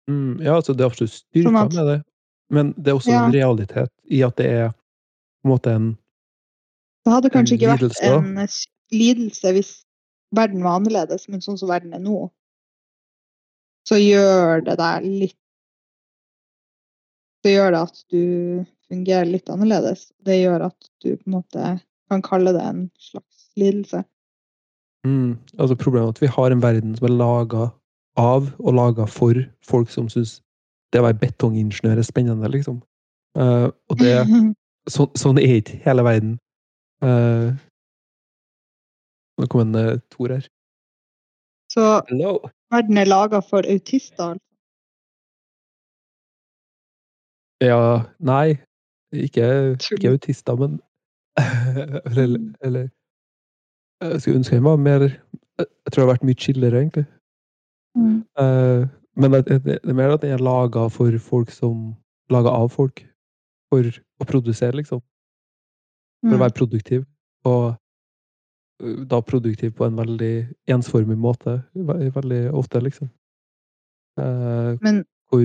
mm, 0.09 0.43
ja, 0.45 0.55
altså, 0.57 0.75
det 0.77 0.85
er 0.85 0.91
absolutt 0.91 1.13
styrka 1.17 1.49
Sånn 1.49 1.57
at- 1.65 1.75
med 1.75 1.87
det, 1.87 2.05
men 2.51 2.73
det 2.77 2.89
er 2.89 2.95
også 2.99 3.11
Ja. 3.11 3.25
en 3.27 3.33
realitet 3.33 3.91
i 4.11 4.23
at 4.23 4.37
det 4.37 4.47
er 4.47 4.69
på 4.71 5.45
en 5.45 5.51
måte 5.51 5.71
en 5.75 5.99
Det 7.05 7.13
hadde 7.13 7.31
kanskje 7.31 7.57
ikke 7.59 7.69
vært 7.69 7.81
lidelse, 7.81 8.05
en 8.05 8.49
lidelse 8.93 9.53
hvis 9.53 9.85
verden 10.33 10.63
var 10.63 10.79
annerledes, 10.81 11.29
men 11.29 11.41
sånn 11.41 11.59
som 11.59 11.69
verden 11.69 11.93
er 11.95 11.99
nå, 12.01 12.31
så 13.87 13.97
gjør 14.01 14.65
det 14.65 14.77
deg 14.79 15.03
litt 15.05 15.37
Så 17.45 17.51
gjør 17.53 17.71
det 17.73 17.81
at 17.83 18.05
du 18.09 18.65
fungerer 18.89 19.27
litt 19.31 19.51
annerledes. 19.53 20.13
Det 20.25 20.39
gjør 20.43 20.63
at 20.71 20.89
du 21.03 21.17
på 21.17 21.27
en 21.27 21.33
måte 21.43 21.81
kan 22.11 22.23
kalle 22.23 22.53
det 22.55 22.63
en 22.63 22.91
slags 22.99 23.51
lidelse. 23.61 24.03
Mm, 25.05 25.39
altså 25.59 25.77
Problemet 25.81 26.07
er 26.07 26.17
at 26.17 26.23
vi 26.23 26.33
har 26.37 26.51
en 26.51 26.63
verden 26.63 26.97
som 26.97 27.09
er 27.09 27.17
laga 27.19 27.69
av 28.21 28.51
og 28.59 28.75
laga 28.75 29.07
for 29.11 29.39
folk 29.67 29.91
som 29.91 30.09
syns 30.09 30.39
det 30.93 31.03
å 31.03 31.07
være 31.09 31.19
betongingeniør 31.25 31.99
er 31.99 32.07
spennende, 32.07 32.49
liksom. 32.51 32.79
Uh, 33.35 33.69
og 33.91 33.99
det 33.99 34.15
så, 34.95 35.09
sånn 35.19 35.41
er 35.43 35.59
ikke 35.59 35.81
hele 35.83 36.05
verden. 36.07 36.37
Uh, 37.03 37.51
nå 39.41 39.49
kom 39.51 39.65
en 39.65 39.75
uh, 39.75 39.97
Tor 40.15 40.37
her. 40.37 40.47
Så 41.73 41.83
Hello! 42.11 42.39
verden 42.71 42.99
er 42.99 43.11
laga 43.11 43.41
for 43.43 43.67
autister. 43.67 44.35
altså. 44.35 44.41
Ja, 47.63 48.03
nei. 48.19 48.57
Ikke, 49.15 49.77
ikke 49.95 50.11
autister, 50.11 50.57
men 50.59 50.81
eller, 52.11 52.39
eller 52.67 52.89
Jeg 54.03 54.21
skulle 54.21 54.41
ønske 54.41 54.57
jeg 54.57 54.65
var 54.65 54.77
mer 54.77 55.01
Jeg 55.09 55.67
jeg 55.87 55.93
tror 55.93 56.01
det 56.03 56.09
har 56.09 56.15
vært 56.17 56.25
mye 56.27 56.41
chillere, 56.41 56.79
egentlig. 56.81 57.05
Mm. 57.95 58.25
Eh, 58.41 58.87
men 59.17 59.33
det, 59.33 59.79
er 59.85 59.95
mer 59.95 60.15
at 60.15 60.23
den 60.23 60.33
er 60.35 60.43
laga 60.43 60.89
for 60.91 61.19
folk 61.19 61.51
som 61.51 61.95
Laga 62.33 62.49
av 62.49 62.71
folk. 62.73 63.03
For 63.69 63.85
å 63.85 64.25
produsere, 64.25 64.73
liksom. 64.73 65.03
For 66.25 66.33
å 66.33 66.39
Mm. 66.39 66.41
være 66.41 66.57
produktiv. 66.57 67.05
Og 67.45 67.77
da 69.07 69.21
produktiv 69.21 69.75
på 69.77 69.85
en 69.85 69.97
veldig 69.97 70.49
ensformig 70.67 71.19
måte. 71.19 71.63
Veldig 71.75 72.51
ofte, 72.55 72.81
liksom. 72.81 73.11
Eh, 74.19 74.79
Men 74.81 75.05
hvor 75.31 75.45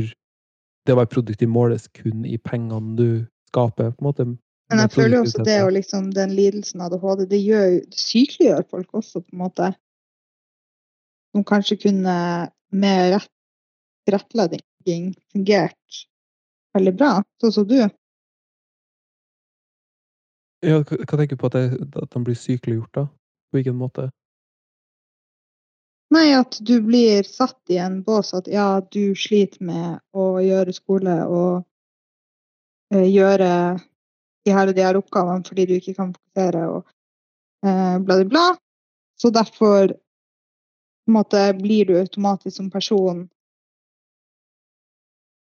det 0.86 0.94
å 0.94 0.96
være 0.96 1.12
produktiv 1.14 1.50
måles 1.50 1.88
kun 1.90 2.26
i 2.26 2.38
pengene 2.38 2.96
du 2.96 3.28
skaper, 3.52 3.92
på 3.92 4.00
en 4.02 4.08
måte. 4.08 4.38
Men 4.70 4.84
jeg 4.84 4.92
føler 4.94 5.16
jo 5.18 5.24
også 5.26 5.44
det 5.48 5.58
og 5.66 5.72
liksom 5.74 6.12
den 6.14 6.34
lidelsen 6.38 6.82
ADHD, 6.86 7.26
det 7.32 7.40
gjør 7.42 7.72
det 7.90 8.00
sykeliggjør 8.00 8.68
folk 8.70 9.00
også, 9.02 9.24
på 9.24 9.34
en 9.34 9.42
måte. 9.42 9.72
Som 11.34 11.46
kanskje 11.46 11.80
kunne 11.88 12.16
med 12.70 13.16
rett 13.16 13.32
tilrettelegging 14.10 15.14
fungert 15.34 16.04
veldig 16.78 16.94
bra, 16.98 17.10
sånn 17.42 17.54
som 17.54 17.68
du. 17.70 17.80
Ja, 20.66 20.80
hva 20.84 21.18
tenker 21.18 21.36
du 21.36 21.42
på 21.42 21.50
at, 21.50 21.58
det, 21.58 21.98
at 22.02 22.14
de 22.14 22.24
blir 22.26 22.38
sykeliggjort, 22.38 22.92
da? 22.96 23.06
På 23.50 23.58
hvilken 23.60 23.78
måte? 23.80 24.10
Nei, 26.14 26.32
at 26.34 26.58
du 26.66 26.80
blir 26.82 27.26
satt 27.28 27.60
i 27.70 27.78
en 27.82 28.00
bås 28.06 28.34
at 28.38 28.50
ja, 28.50 28.82
du 28.82 29.14
sliter 29.18 29.62
med 29.66 30.00
å 30.18 30.32
gjøre 30.42 30.74
skole 30.74 31.16
og 31.30 31.62
eh, 32.94 33.06
gjøre 33.06 33.52
de 34.46 34.54
her 34.56 34.70
og 34.72 34.76
de 34.78 34.84
her 34.86 34.98
oppgavene 35.00 35.46
fordi 35.48 35.66
du 35.70 35.74
ikke 35.76 35.96
kan 35.98 36.14
fokusere 36.16 36.64
og 36.70 36.86
eh, 37.66 37.98
bla, 38.00 38.16
bla, 38.22 38.26
bla. 38.30 38.46
Så 39.20 39.32
derfor 39.36 39.92
måte 41.10 41.42
blir 41.58 41.86
du 41.90 41.96
automatisk 42.00 42.56
som 42.58 42.70
person 42.72 43.26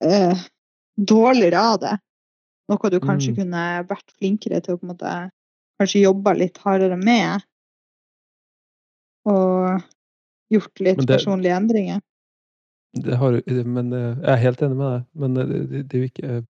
eh, 0.04 0.38
dårligere 0.98 1.60
av 1.74 1.80
det. 1.82 1.96
Noe 2.70 2.90
du 2.90 3.00
kanskje 3.00 3.32
Mm. 3.32 3.38
kunne 3.40 3.64
vært 3.90 4.12
flinkere 4.18 4.62
til 4.62 4.76
å 4.76 4.78
på 4.80 4.86
en 4.88 4.94
måte 4.96 5.14
kanskje 5.80 6.02
jobba 6.06 6.34
litt 6.34 6.58
hardere 6.58 6.98
med. 6.98 7.44
Og 9.26 9.82
gjort 10.52 10.80
litt 10.80 10.98
det- 10.98 11.08
personlige 11.08 11.56
endringer. 11.56 12.02
Det 12.96 13.18
har, 13.18 13.42
men 13.66 13.92
eh, 13.94 14.16
jeg 14.16 14.32
er 14.34 14.38
helt 14.38 14.62
enig 14.62 14.78
med 14.78 14.92
deg, 14.92 15.06
men 15.20 15.34
det, 15.34 15.70
det, 15.70 15.88
det 15.90 15.98
er 15.98 16.02
jo 16.02 16.12
ikke 16.12 16.48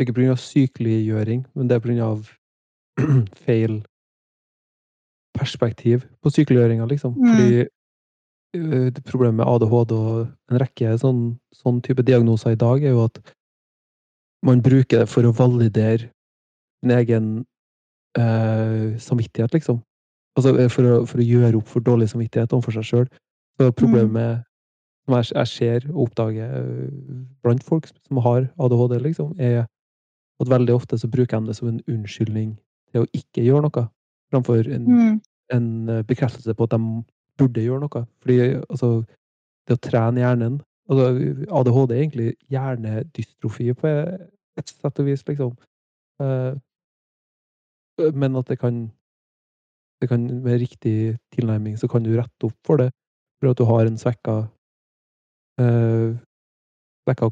det 0.00 0.06
er 0.06 0.08
ikke 0.08 0.16
pga. 0.16 0.36
sykeliggjøring, 0.40 1.42
men 1.54 1.68
det 1.68 1.76
er 1.76 1.82
pga. 1.84 2.12
feil 3.46 3.82
perspektiv 5.36 6.06
på 6.22 6.32
sykeliggjøringa, 6.32 6.86
liksom. 6.88 7.14
Mm. 7.16 7.26
Fordi 7.28 7.58
eh, 7.60 8.86
det 8.94 9.04
problemet 9.04 9.42
med 9.42 9.46
ADHD 9.46 9.92
og 9.92 10.16
en 10.50 10.60
rekke 10.62 10.96
sånn, 11.00 11.20
sånn 11.54 11.82
type 11.84 12.04
diagnoser 12.06 12.56
i 12.56 12.60
dag, 12.60 12.82
er 12.82 12.96
jo 12.96 13.04
at 13.04 13.20
man 14.46 14.62
bruker 14.64 15.04
det 15.04 15.08
for 15.12 15.28
å 15.28 15.34
validere 15.36 16.08
sin 16.80 16.96
egen 16.96 17.32
eh, 18.18 18.96
samvittighet, 19.00 19.52
liksom. 19.54 19.82
Altså 20.40 20.56
eh, 20.56 20.70
for 20.72 20.88
å, 20.88 21.00
for 21.08 21.20
å 21.20 21.28
gjøre 21.28 21.60
opp 21.60 21.68
for 21.68 21.84
dårlig 21.84 22.08
samvittighet 22.12 22.56
overfor 22.56 22.78
seg 22.78 22.88
sjøl. 22.88 23.10
Så 23.60 23.68
problemet 23.76 24.46
som 25.04 25.18
jeg, 25.18 25.32
jeg 25.34 25.52
ser 25.52 25.90
og 25.92 26.06
oppdager 26.08 26.56
eh, 26.62 27.20
blant 27.44 27.64
folk 27.66 27.88
som 27.92 28.24
har 28.24 28.48
ADHD, 28.56 28.96
liksom, 29.04 29.36
er 29.38 29.66
at 30.40 30.50
veldig 30.50 30.74
ofte 30.74 30.98
så 30.98 31.08
bruker 31.10 31.40
de 31.40 31.50
det 31.50 31.56
som 31.56 31.68
en 31.68 31.80
unnskyldning 31.88 32.54
til 32.92 33.04
å 33.04 33.10
ikke 33.16 33.44
gjøre 33.44 33.66
noe, 33.66 33.86
framfor 34.32 34.68
en, 34.72 34.86
Mm. 34.86 35.20
en 35.52 35.88
eh, 35.88 36.02
bekreftelse 36.02 36.54
på 36.54 36.64
at 36.64 36.70
de 36.70 37.04
burde 37.38 37.64
gjøre 37.64 37.80
noe. 37.80 38.06
Fordi 38.22 38.38
altså, 38.70 39.04
det 39.68 39.76
å 39.76 39.82
trene 39.90 40.20
hjernen 40.22 40.60
altså, 40.88 41.10
ADHD 41.50 41.92
er 41.94 42.02
egentlig 42.02 42.34
hjernedystrofi 42.50 43.72
på 43.74 43.86
et 44.58 44.68
sett 44.68 44.98
og 44.98 45.06
vis, 45.06 45.26
liksom. 45.28 45.56
Eh, 46.20 46.54
men 48.14 48.36
at 48.36 48.48
det 48.48 48.58
kan 48.58 48.90
det 50.00 50.08
kan 50.08 50.22
med 50.42 50.60
riktig 50.62 51.18
tilnærming 51.34 51.76
så 51.76 51.88
kan 51.88 52.02
du 52.02 52.14
rette 52.16 52.48
opp 52.48 52.56
for 52.64 52.80
det, 52.80 52.88
for 53.40 53.50
at 53.50 53.58
du 53.58 53.64
har 53.68 53.84
en 53.84 53.98
svekka 54.00 54.36
eh, 55.60 56.16
svekka 57.04 57.28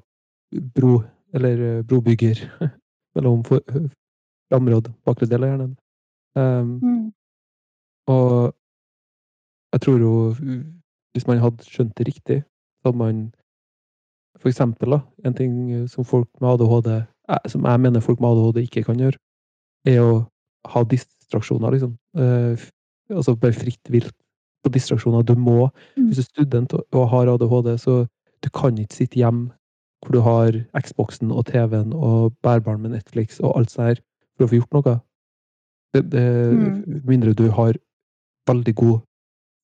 bro, 0.75 1.03
eller 1.33 1.83
brobygger 1.89 2.43
mellom 3.19 3.43
framråd 3.45 3.91
framre 4.49 4.79
og 4.79 4.87
bakre 5.05 5.27
del 5.29 5.45
av 5.45 5.51
hjernen. 5.53 5.75
Um, 6.39 6.71
Mm. 6.81 7.12
og 8.09 8.55
jeg 9.73 9.81
tror 9.81 9.99
jo 9.99 10.12
Hvis 11.14 11.27
man 11.27 11.39
hadde 11.43 11.64
skjønt 11.66 11.95
det 11.99 12.07
riktig, 12.07 12.37
så 12.79 12.89
hadde 12.93 12.99
man 13.01 13.33
for 14.39 14.49
eksempel 14.53 14.93
da, 14.95 14.99
en 15.27 15.35
ting 15.35 15.89
som 15.91 16.05
folk 16.07 16.29
med 16.41 16.49
ADHD 16.53 16.91
eh, 17.29 17.49
Som 17.49 17.64
jeg 17.66 17.81
mener 17.81 18.01
folk 18.05 18.21
med 18.21 18.29
ADHD 18.31 18.61
ikke 18.69 18.85
kan 18.87 19.01
gjøre, 19.01 19.19
er 19.89 19.99
å 20.05 20.12
ha 20.69 20.83
distraksjoner, 20.85 21.73
liksom. 21.75 21.97
Uh, 22.14 22.55
altså 23.11 23.35
bare 23.37 23.53
fritt 23.57 23.91
vilt 23.91 24.14
på 24.62 24.71
distraksjoner. 24.71 25.23
Du 25.25 25.35
må, 25.35 25.71
Mm. 25.97 26.07
hvis 26.12 26.16
du 26.16 26.21
er 26.21 26.45
student 26.45 26.73
og 26.93 27.09
har 27.11 27.27
ADHD, 27.35 27.75
så 27.79 28.07
du 28.45 28.49
kan 28.51 28.79
ikke 28.79 28.95
sitte 28.95 29.19
hjemme 29.19 29.51
hvor 30.03 30.12
du 30.14 30.20
har 30.20 30.53
Xboxen 30.80 31.30
og 31.32 31.46
TV-en 31.46 31.92
og 31.92 32.32
bærbaren 32.42 32.82
med 32.82 32.90
Netflix 32.90 33.40
og 33.40 33.59
alt 33.59 33.70
sånt 33.70 33.88
her 33.88 34.03
for 34.36 34.46
å 34.46 34.51
få 34.51 34.61
gjort 34.61 34.76
noe. 34.76 34.96
Det, 35.94 36.03
det, 36.12 36.24
Mm. 36.53 37.03
mindre 37.09 37.32
du 37.32 37.51
har 37.51 37.74
veldig 38.49 38.74
god 38.74 39.01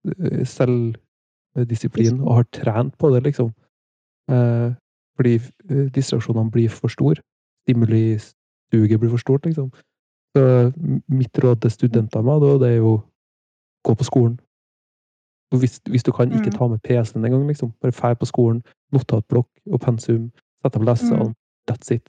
eh, 0.08 0.44
selvdisiplin 0.44 2.20
og 2.20 2.34
har 2.34 2.46
trent 2.52 2.98
på 2.98 3.10
det, 3.14 3.22
liksom. 3.24 3.52
Eh, 4.30 4.72
fordi 5.16 5.34
eh, 5.70 5.86
distraksjonene 5.94 6.50
blir 6.50 6.68
for 6.68 6.88
store. 6.88 7.22
Stimulistuget 7.64 9.00
blir 9.00 9.10
for 9.10 9.22
stort, 9.22 9.46
liksom. 9.46 9.70
Så 10.36 10.72
mitt 11.08 11.38
råd 11.38 11.60
til 11.60 11.70
studenter 11.70 12.22
med 12.22 12.40
da, 12.42 12.66
det 12.66 12.72
er 12.72 12.76
jo 12.76 13.00
gå 13.84 13.94
på 13.94 14.04
skolen. 14.04 14.40
Hvis, 15.58 15.80
hvis 15.88 16.02
du 16.02 16.12
kan 16.12 16.30
ikke 16.32 16.50
Mm. 16.50 16.58
ta 16.58 16.68
med 16.68 16.82
PC-en 16.82 17.24
engang, 17.24 17.46
liksom, 17.46 17.72
bare 17.82 17.92
fær 17.92 18.14
på 18.14 18.26
skolen, 18.26 18.62
notatblokk 18.92 19.46
og 19.72 19.80
pensum, 19.80 20.30
sett 20.62 20.76
opp 20.76 20.82
lesesalen, 20.84 21.28
Mm. 21.28 21.34
that's 21.70 21.90
it. 21.92 22.08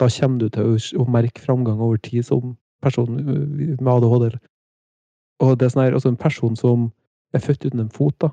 Da 0.00 0.08
kommer 0.08 0.38
du 0.38 0.48
til 0.48 0.62
å, 0.64 1.04
å 1.04 1.08
merke 1.08 1.40
framgang 1.40 1.80
over 1.80 1.96
tid 1.96 2.24
som 2.24 2.56
person 2.82 3.18
øh, 3.20 3.80
med 3.80 3.86
ADHD. 3.92 4.38
Og 5.40 5.58
det 5.58 5.66
er 5.66 5.70
sånn 5.70 5.84
her, 5.84 5.92
altså 5.92 6.08
en 6.08 6.16
person 6.16 6.56
som 6.56 6.92
er 7.34 7.38
født 7.40 7.66
uten 7.66 7.80
en 7.80 7.88
fot, 7.90 8.14
da. 8.20 8.28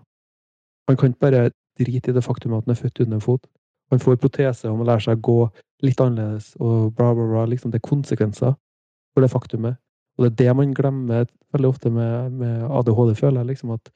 Han 0.88 0.98
kan 0.98 1.14
ikke 1.14 1.20
bare 1.20 1.52
drite 1.80 2.10
i 2.10 2.14
det 2.14 2.24
faktum 2.24 2.54
at 2.58 2.66
han 2.66 2.76
er 2.76 2.82
født 2.82 3.00
uten 3.02 3.14
en 3.14 3.22
fot. 3.22 3.46
Han 3.92 4.00
får 4.00 4.18
protese 4.22 4.66
og 4.70 4.78
må 4.80 4.86
lære 4.86 5.02
seg 5.02 5.18
å 5.18 5.22
gå 5.22 5.52
litt 5.82 5.98
annerledes 6.02 6.56
og 6.60 6.96
bla, 6.96 7.14
bla, 7.14 7.26
bla. 7.26 7.46
Liksom, 7.46 7.72
det 7.72 7.80
er 7.82 7.88
konsekvenser 7.90 8.56
for 9.14 9.22
det 9.22 9.30
faktumet. 9.32 9.78
Og 10.18 10.26
det 10.26 10.32
er 10.32 10.36
det 10.50 10.56
man 10.58 10.74
glemmer 10.74 11.26
veldig 11.54 11.70
ofte 11.70 11.90
med, 11.90 12.32
med 12.32 12.64
ADHD, 12.70 13.16
føler 13.16 13.40
jeg. 13.42 13.48
liksom 13.48 13.72
at 13.72 13.90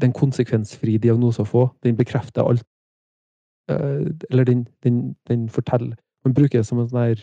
den 0.00 0.12
konsekvensfrie 0.12 0.98
diagnosen 0.98 1.44
å 1.44 1.48
få, 1.48 1.62
den 1.82 1.96
bekrefter 1.96 2.42
alt. 2.46 2.64
Eh, 3.70 4.06
Eller 4.30 4.44
den, 4.44 4.66
den, 4.84 5.16
den 5.28 5.48
forteller 5.48 5.96
Man 6.24 6.34
bruker 6.34 6.58
det 6.60 6.66
som 6.66 6.78
en 6.78 6.88
sånn 6.88 7.16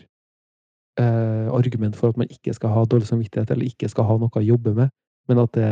eh, 0.99 1.47
argument 1.55 1.95
for 1.95 2.09
at 2.09 2.17
man 2.17 2.27
ikke 2.31 2.53
skal 2.53 2.69
ha 2.69 2.83
dårlig 2.85 3.07
samvittighet, 3.07 3.51
eller 3.51 3.65
ikke 3.65 3.89
skal 3.89 4.05
ha 4.07 4.17
noe 4.17 4.29
å 4.39 4.43
jobbe 4.43 4.73
med, 4.75 4.89
men 5.27 5.39
at 5.43 5.51
det, 5.57 5.69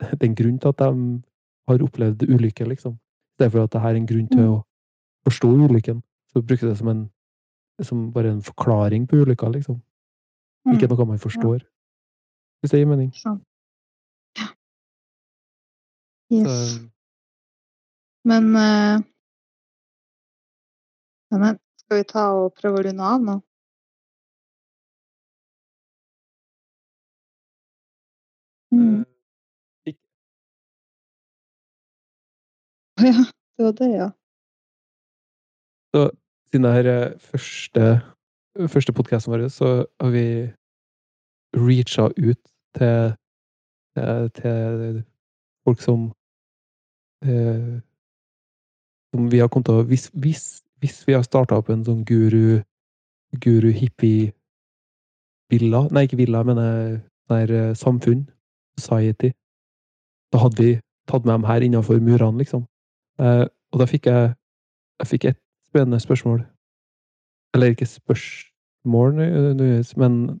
det 0.00 0.18
er 0.22 0.28
en 0.30 0.34
grunn 0.38 0.58
til 0.58 0.68
at 0.72 0.78
de 0.82 1.22
har 1.68 1.84
opplevd 1.86 2.24
ulykke, 2.28 2.66
liksom. 2.68 2.98
Det 3.38 3.46
er 3.46 3.50
for 3.54 3.64
at 3.64 3.72
det 3.72 3.80
her 3.80 3.94
er 3.94 4.00
en 4.02 4.06
grunn 4.08 4.28
til 4.28 4.40
Mm. 4.42 4.50
å 4.56 4.62
forstå 5.28 5.48
ulykken. 5.68 6.02
Så 6.32 6.42
bruker 6.42 6.68
det 6.68 6.76
som, 6.78 6.88
en, 6.88 7.02
som 7.82 8.10
bare 8.12 8.32
en 8.32 8.42
forklaring 8.42 9.06
på 9.08 9.22
ulykka, 9.22 9.48
liksom. 9.52 9.80
Ikke 10.72 10.88
Mm. 10.88 10.96
noe 10.96 11.06
man 11.06 11.18
forstår. 11.18 11.62
Hvis 12.62 12.70
det 12.70 12.80
gir 12.80 12.86
mening. 12.90 13.12
Sant. 13.14 13.42
Ja. 16.32 16.44
Så, 16.48 16.88
Men 18.24 18.44
uh, 18.56 19.02
men, 21.32 21.58
skal 21.80 21.98
vi 21.98 22.04
ta 22.08 22.24
og 22.36 22.52
prøve 22.58 22.80
å 22.80 22.84
runde 22.86 23.04
av 23.08 23.22
nå? 23.24 23.34
Mm. 28.72 29.04
eh, 29.88 29.96
Ja, 33.08 33.24
det 33.58 33.64
var 33.64 33.76
det, 33.80 33.90
ja. 33.92 34.08
Så 35.92 36.10
siden 36.50 36.64
det 36.64 36.72
her 36.72 36.90
er 36.92 37.18
første, 37.18 37.86
første 38.68 38.92
podkasten 38.96 39.32
vår, 39.32 39.48
så 39.48 39.72
har 40.00 40.10
vi 40.12 40.26
reacha 41.56 42.08
ut 42.16 42.40
til, 42.76 43.12
til, 43.96 44.30
til 44.40 45.02
folk 45.64 45.80
som 45.80 46.10
eh, 47.22 47.80
Som 49.12 49.30
vi 49.30 49.40
har 49.40 49.48
kommet 49.48 49.66
til 49.66 49.80
å 49.80 49.86
Hvis, 49.88 50.10
hvis, 50.14 50.44
hvis 50.80 51.02
vi 51.06 51.16
har 51.16 51.24
starta 51.26 51.58
opp 51.58 51.70
en 51.70 51.84
sånn 51.84 52.04
guru 52.04 53.70
hippie 53.72 54.32
villa 55.52 55.86
Nei, 55.90 56.06
ikke 56.06 56.20
villa, 56.20 56.42
men 56.44 56.56
mener 56.56 57.00
sånn 57.28 57.38
her 57.38 57.56
eh, 57.56 57.74
samfunn. 57.78 58.28
Society. 58.80 59.32
Da 60.32 60.40
hadde 60.40 60.56
vi 60.62 60.70
tatt 61.10 61.26
med 61.26 61.34
dem 61.34 61.44
her 61.44 61.60
innenfor 61.60 61.98
murene, 62.00 62.40
liksom. 62.40 62.64
Eh, 63.20 63.44
og 63.72 63.82
da 63.82 63.86
fikk 63.88 64.08
jeg 64.08 64.30
jeg 65.02 65.06
fikk 65.06 65.24
et 65.24 65.38
spennende 65.66 66.00
spørsmål. 66.00 66.44
Eller 67.54 67.66
ikke 67.66 67.86
spørsmål, 67.86 69.12
men 69.96 70.40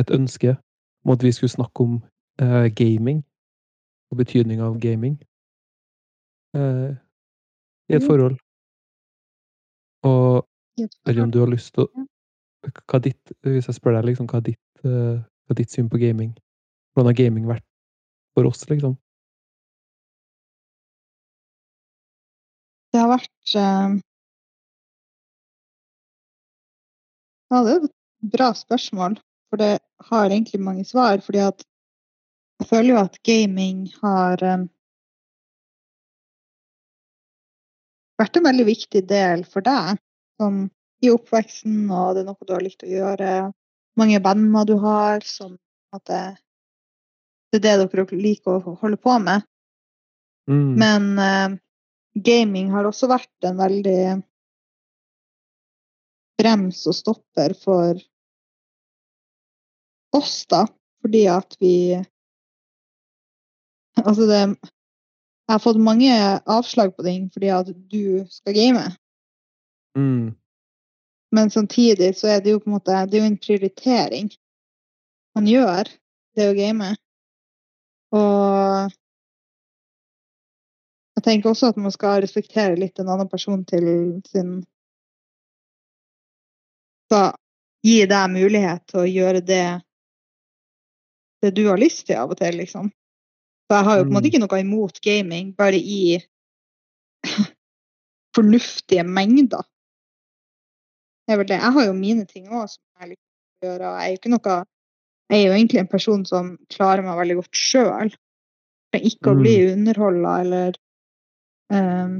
et 0.00 0.10
ønske 0.10 0.56
om 1.04 1.12
at 1.12 1.22
vi 1.22 1.32
skulle 1.32 1.50
snakke 1.50 1.80
om 1.84 2.02
eh, 2.40 2.68
gaming. 2.74 3.24
Og 4.10 4.16
betydninga 4.16 4.64
av 4.64 4.80
gaming. 4.80 5.18
Eh, 6.56 6.90
I 7.88 7.96
et 7.98 8.04
forhold. 8.04 8.38
Og 10.08 10.44
eller 11.06 11.22
om 11.22 11.30
du 11.30 11.40
har 11.42 11.50
lyst 11.50 11.74
til 11.74 11.86
å 11.86 12.06
hva 12.90 13.00
ditt, 13.02 13.32
hvis 13.46 13.68
jeg 13.68 13.76
spør 13.76 13.96
deg 13.98 14.10
liksom, 14.10 14.26
hva 14.30 14.40
er 14.40 14.46
ditt, 14.50 14.80
uh, 14.84 15.18
hva 15.46 15.54
er 15.54 15.58
ditt 15.60 15.74
syn 15.74 15.88
på 15.90 16.00
gaming? 16.02 16.32
Hvordan 16.92 17.12
har 17.12 17.18
gaming 17.18 17.46
vært 17.48 17.64
for 18.36 18.48
oss, 18.50 18.64
liksom? 18.70 18.96
Det 22.92 23.00
har 23.02 23.10
vært 23.12 23.54
uh... 23.54 23.98
Ja, 27.48 27.62
det 27.64 27.72
er 27.72 27.86
et 27.86 28.32
bra 28.34 28.50
spørsmål, 28.56 29.16
for 29.48 29.62
det 29.62 29.78
har 30.10 30.28
egentlig 30.28 30.60
mange 30.60 30.84
svar. 30.84 31.22
fordi 31.24 31.46
at 31.46 31.64
jeg 32.58 32.68
føler 32.68 32.90
jo 32.90 33.00
at 33.00 33.22
gaming 33.22 33.86
har 34.02 34.42
eh, 34.42 34.66
vært 38.18 38.38
en 38.38 38.48
veldig 38.48 38.66
viktig 38.68 39.04
del 39.08 39.44
for 39.48 39.64
deg 39.66 39.98
som 40.38 40.66
i 41.04 41.10
oppveksten, 41.12 41.86
og 41.94 42.16
det 42.16 42.24
er 42.24 42.28
noe 42.28 42.46
du 42.46 42.54
har 42.54 42.64
likt 42.64 42.82
å 42.82 42.90
gjøre. 42.90 43.32
Mange 43.98 44.18
venner 44.22 44.66
du 44.66 44.74
har 44.82 45.22
som 45.26 45.54
at 45.94 46.04
det, 46.10 46.24
det 47.52 47.60
er 47.60 47.84
det 47.84 47.88
dere 47.94 48.18
liker 48.18 48.58
å 48.58 48.74
holde 48.82 48.98
på 49.00 49.14
med. 49.22 49.46
Mm. 50.50 50.74
Men 50.80 51.08
uh, 51.20 51.58
gaming 52.18 52.72
har 52.74 52.88
også 52.88 53.10
vært 53.10 53.46
en 53.46 53.58
veldig 53.60 54.02
brems 56.38 56.84
og 56.88 56.96
stopper 56.96 57.54
for 57.58 57.98
oss, 60.16 60.42
da. 60.50 60.66
Fordi 61.02 61.26
at 61.30 61.58
vi 61.62 61.74
Altså, 63.98 64.28
det 64.30 64.42
Jeg 65.48 65.54
har 65.54 65.64
fått 65.64 65.80
mange 65.80 66.12
avslag 66.44 66.92
på 66.96 67.02
den 67.06 67.30
fordi 67.32 67.48
at 67.48 67.70
du 67.72 68.26
skal 68.28 68.52
game. 68.52 68.82
Mm. 69.96 70.34
Men 71.32 71.50
samtidig 71.50 72.10
så 72.16 72.28
er 72.34 72.42
det 72.44 72.52
jo 72.52 72.60
på 72.60 72.68
en 72.68 72.76
måte 72.76 72.98
Det 73.08 73.16
er 73.16 73.24
jo 73.24 73.30
en 73.30 73.40
prioritering 73.40 74.28
man 75.36 75.48
gjør, 75.48 75.88
det 76.36 76.48
å 76.50 76.54
game. 76.56 76.90
Og 78.16 78.92
jeg 81.18 81.24
tenker 81.24 81.50
også 81.50 81.72
at 81.72 81.80
man 81.80 81.92
skal 81.94 82.20
respektere 82.24 82.78
litt 82.78 82.98
en 82.98 83.08
annen 83.08 83.28
person 83.28 83.64
til 83.68 83.88
sin 84.28 84.60
Skal 87.08 87.32
gi 87.86 88.02
deg 88.04 88.32
mulighet 88.34 88.84
til 88.90 89.00
å 89.00 89.08
gjøre 89.08 89.40
det 89.40 89.66
det 91.40 91.54
du 91.56 91.68
har 91.70 91.78
lyst 91.80 92.04
til 92.08 92.18
av 92.20 92.34
og 92.34 92.40
til, 92.40 92.58
liksom. 92.58 92.90
Så 93.68 93.76
jeg 93.76 93.84
har 93.84 93.98
jo 93.98 94.04
på 94.04 94.08
en 94.08 94.16
måte 94.16 94.24
Mm. 94.24 94.32
ikke 94.32 94.40
noe 94.40 94.60
imot 94.60 95.00
gaming, 95.04 95.52
bare 95.56 95.76
i 95.76 96.18
fornuftige 98.36 99.04
mengder. 99.04 99.64
Det 101.26 101.34
er 101.34 101.40
vel 101.42 101.48
det. 101.48 101.60
Jeg 101.60 101.72
har 101.76 101.84
jo 101.84 101.92
mine 101.92 102.24
ting 102.24 102.48
òg 102.48 102.70
som 102.72 102.82
jeg 103.00 103.10
liker 103.10 103.60
å 103.60 103.68
gjøre. 103.68 103.90
Jeg 103.92 104.06
er 104.06 104.08
jo 104.14 104.20
ikke 104.20 104.32
noe 104.32 104.64
Jeg 105.28 105.42
er 105.42 105.46
jo 105.46 105.56
egentlig 105.58 105.80
en 105.82 105.92
person 105.92 106.24
som 106.24 106.46
klarer 106.72 107.04
meg 107.04 107.18
veldig 107.18 107.34
godt 107.42 107.58
sjøl. 107.60 108.14
Ikke 108.96 109.34
å 109.34 109.36
bli 109.36 109.56
underholda 109.74 110.38
eller 110.40 110.78
um... 111.68 112.14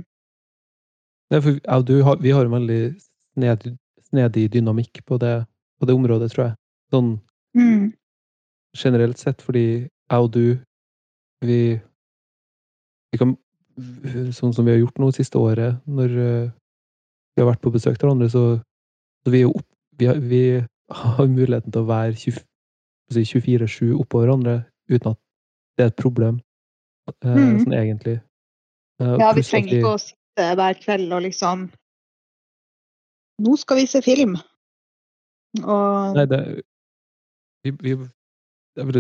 Nei, 1.33 1.41
for 1.41 1.57
ja, 1.57 1.79
du 1.81 1.95
vi 2.21 2.35
har 2.37 2.45
en 2.45 2.53
veldig 2.53 2.83
snedig, 3.33 3.73
snedig 4.11 4.51
dynamikk 4.53 5.01
på 5.09 5.17
det, 5.17 5.47
på 5.81 5.89
det 5.89 5.97
området, 5.97 6.29
tror 6.35 6.45
jeg. 6.51 6.55
Sånn 6.93 7.09
mm, 7.57 7.89
generelt 8.77 9.19
sett, 9.25 9.41
fordi 9.41 9.65
jeg 9.89 10.21
og 10.21 10.31
du, 10.37 10.59
vi, 11.45 11.79
vi 13.13 13.21
kan 13.21 13.37
Sånn 14.35 14.51
som 14.51 14.67
vi 14.67 14.73
har 14.73 14.81
gjort 14.81 14.97
nå 14.99 15.13
siste 15.15 15.39
året, 15.39 15.77
når 15.87 16.15
eh, 16.19 16.49
vi 17.37 17.43
har 17.45 17.47
vært 17.47 17.61
på 17.63 17.71
besøk 17.71 17.95
til 17.95 18.09
hverandre, 18.09 18.27
så, 18.33 18.41
så 19.23 19.31
vi 19.31 19.45
opp, 19.47 19.63
vi, 20.01 20.09
har, 20.11 20.19
vi 20.19 20.41
har 20.91 21.29
muligheten 21.31 21.71
til 21.71 21.85
å 21.85 21.87
være 21.87 22.17
24-7 22.19 23.93
oppå 24.03 24.25
hverandre 24.25 24.57
uten 24.91 25.13
at 25.13 25.21
det 25.79 25.85
er 25.85 25.93
et 25.93 26.01
problem, 26.01 26.41
eh, 27.23 27.37
Mm. 27.39 27.61
sånn 27.63 27.77
egentlig. 27.79 28.17
Eh, 28.99 29.15
Ja, 29.23 29.31
vi 29.37 29.47
trenger 29.47 29.77
ikke 29.79 29.95
å 29.95 30.01
sitte 30.03 30.49
hver 30.59 30.83
kveld 30.83 31.15
og 31.15 31.23
liksom 31.29 31.69
Nå 33.39 33.55
skal 33.63 33.79
vi 33.79 33.87
se 33.87 34.03
film. 34.03 34.35
Og 35.63 36.17
Nei, 36.19 36.27
det 36.27 36.41
vi, 37.63 37.71
vi, 37.79 37.95
Jeg 38.75 38.87
vil 38.91 38.99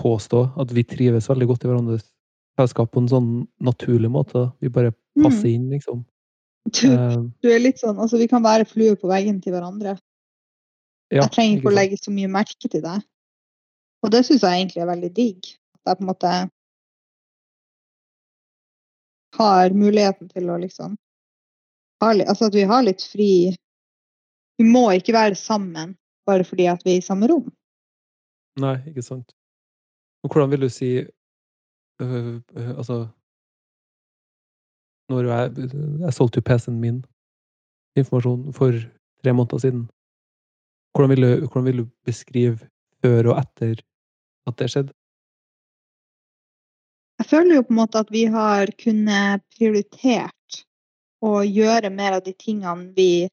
påstå 0.00 0.40
at 0.60 0.72
vi 0.74 0.82
trives 0.88 1.28
veldig 1.30 1.46
godt 1.50 1.64
i 1.64 1.70
hverandres 1.70 2.06
selskap 2.58 2.90
på 2.92 3.02
en 3.04 3.08
sånn 3.10 3.28
naturlig 3.64 4.10
måte. 4.12 4.46
Vi 4.60 4.68
bare 4.72 4.92
passer 5.20 5.48
Mm. 5.48 5.54
inn, 5.54 5.70
liksom. 5.70 6.04
du, 6.70 6.86
Eh, 6.92 7.16
du 7.42 7.48
er 7.50 7.58
litt 7.58 7.78
sånn 7.80 7.96
Altså, 7.98 8.18
vi 8.18 8.26
kan 8.28 8.42
være 8.42 8.66
fluer 8.68 8.96
på 9.00 9.08
veggen 9.08 9.40
til 9.42 9.52
hverandre. 9.52 9.98
ja, 11.10 11.22
jeg 11.22 11.30
trenger 11.32 11.58
ikke 11.58 11.70
å 11.70 11.74
legge 11.74 11.96
så 11.98 12.12
mye 12.12 12.28
merke 12.28 12.68
til 12.70 12.82
deg. 12.82 13.02
Og 14.04 14.10
det 14.10 14.24
syns 14.26 14.40
jeg 14.42 14.60
egentlig 14.66 14.82
er 14.82 14.86
veldig 14.94 15.12
digg. 15.14 15.38
At 15.86 15.86
jeg 15.86 15.96
på 15.98 16.00
en 16.02 16.10
måte 16.14 16.50
har 19.38 19.70
muligheten 19.70 20.28
til 20.32 20.50
å 20.50 20.58
liksom 20.60 20.96
ha 22.00 22.10
Altså 22.12 22.46
at 22.48 22.54
vi 22.54 22.62
har 22.64 22.82
litt 22.82 23.02
fri 23.02 23.54
Vi 24.58 24.64
må 24.64 24.86
ikke 24.96 25.12
være 25.16 25.36
sammen 25.36 25.96
bare 26.26 26.44
fordi 26.44 26.66
at 26.68 26.82
vi 26.84 26.94
er 26.94 27.00
i 27.00 27.04
samme 27.04 27.26
rom. 27.30 27.46
Nei, 28.60 28.76
ikke 28.90 29.02
sant. 29.02 29.32
Hvordan 30.28 30.50
vil 30.50 30.62
du 30.62 30.68
si 30.68 30.90
øh, 32.00 32.34
øh, 32.56 32.70
Altså 32.78 33.08
Når 35.08 35.20
jeg, 35.22 35.52
jeg 36.00 36.12
solgte 36.14 36.36
jo 36.38 36.46
PC-en 36.46 36.80
min, 36.80 37.04
informasjon, 37.96 38.52
for 38.52 38.70
tre 39.22 39.32
måneder 39.32 39.58
siden. 39.58 39.90
Hvordan 40.94 41.10
vil, 41.10 41.22
du, 41.22 41.46
hvordan 41.46 41.64
vil 41.64 41.78
du 41.78 41.86
beskrive 42.04 42.58
før 43.02 43.32
og 43.32 43.38
etter 43.42 43.82
at 44.46 44.58
det 44.58 44.70
skjedde? 44.70 44.92
Jeg 47.18 47.26
føler 47.26 47.54
jo 47.54 47.62
på 47.62 47.74
en 47.74 47.80
måte 47.82 47.98
at 47.98 48.10
vi 48.10 48.24
har 48.24 48.70
kunnet 48.84 49.42
prioritert 49.56 50.62
å 51.20 51.42
gjøre 51.44 51.90
mer 51.92 52.16
av 52.16 52.24
de 52.24 52.32
tingene 52.32 52.94
vi 52.96 53.28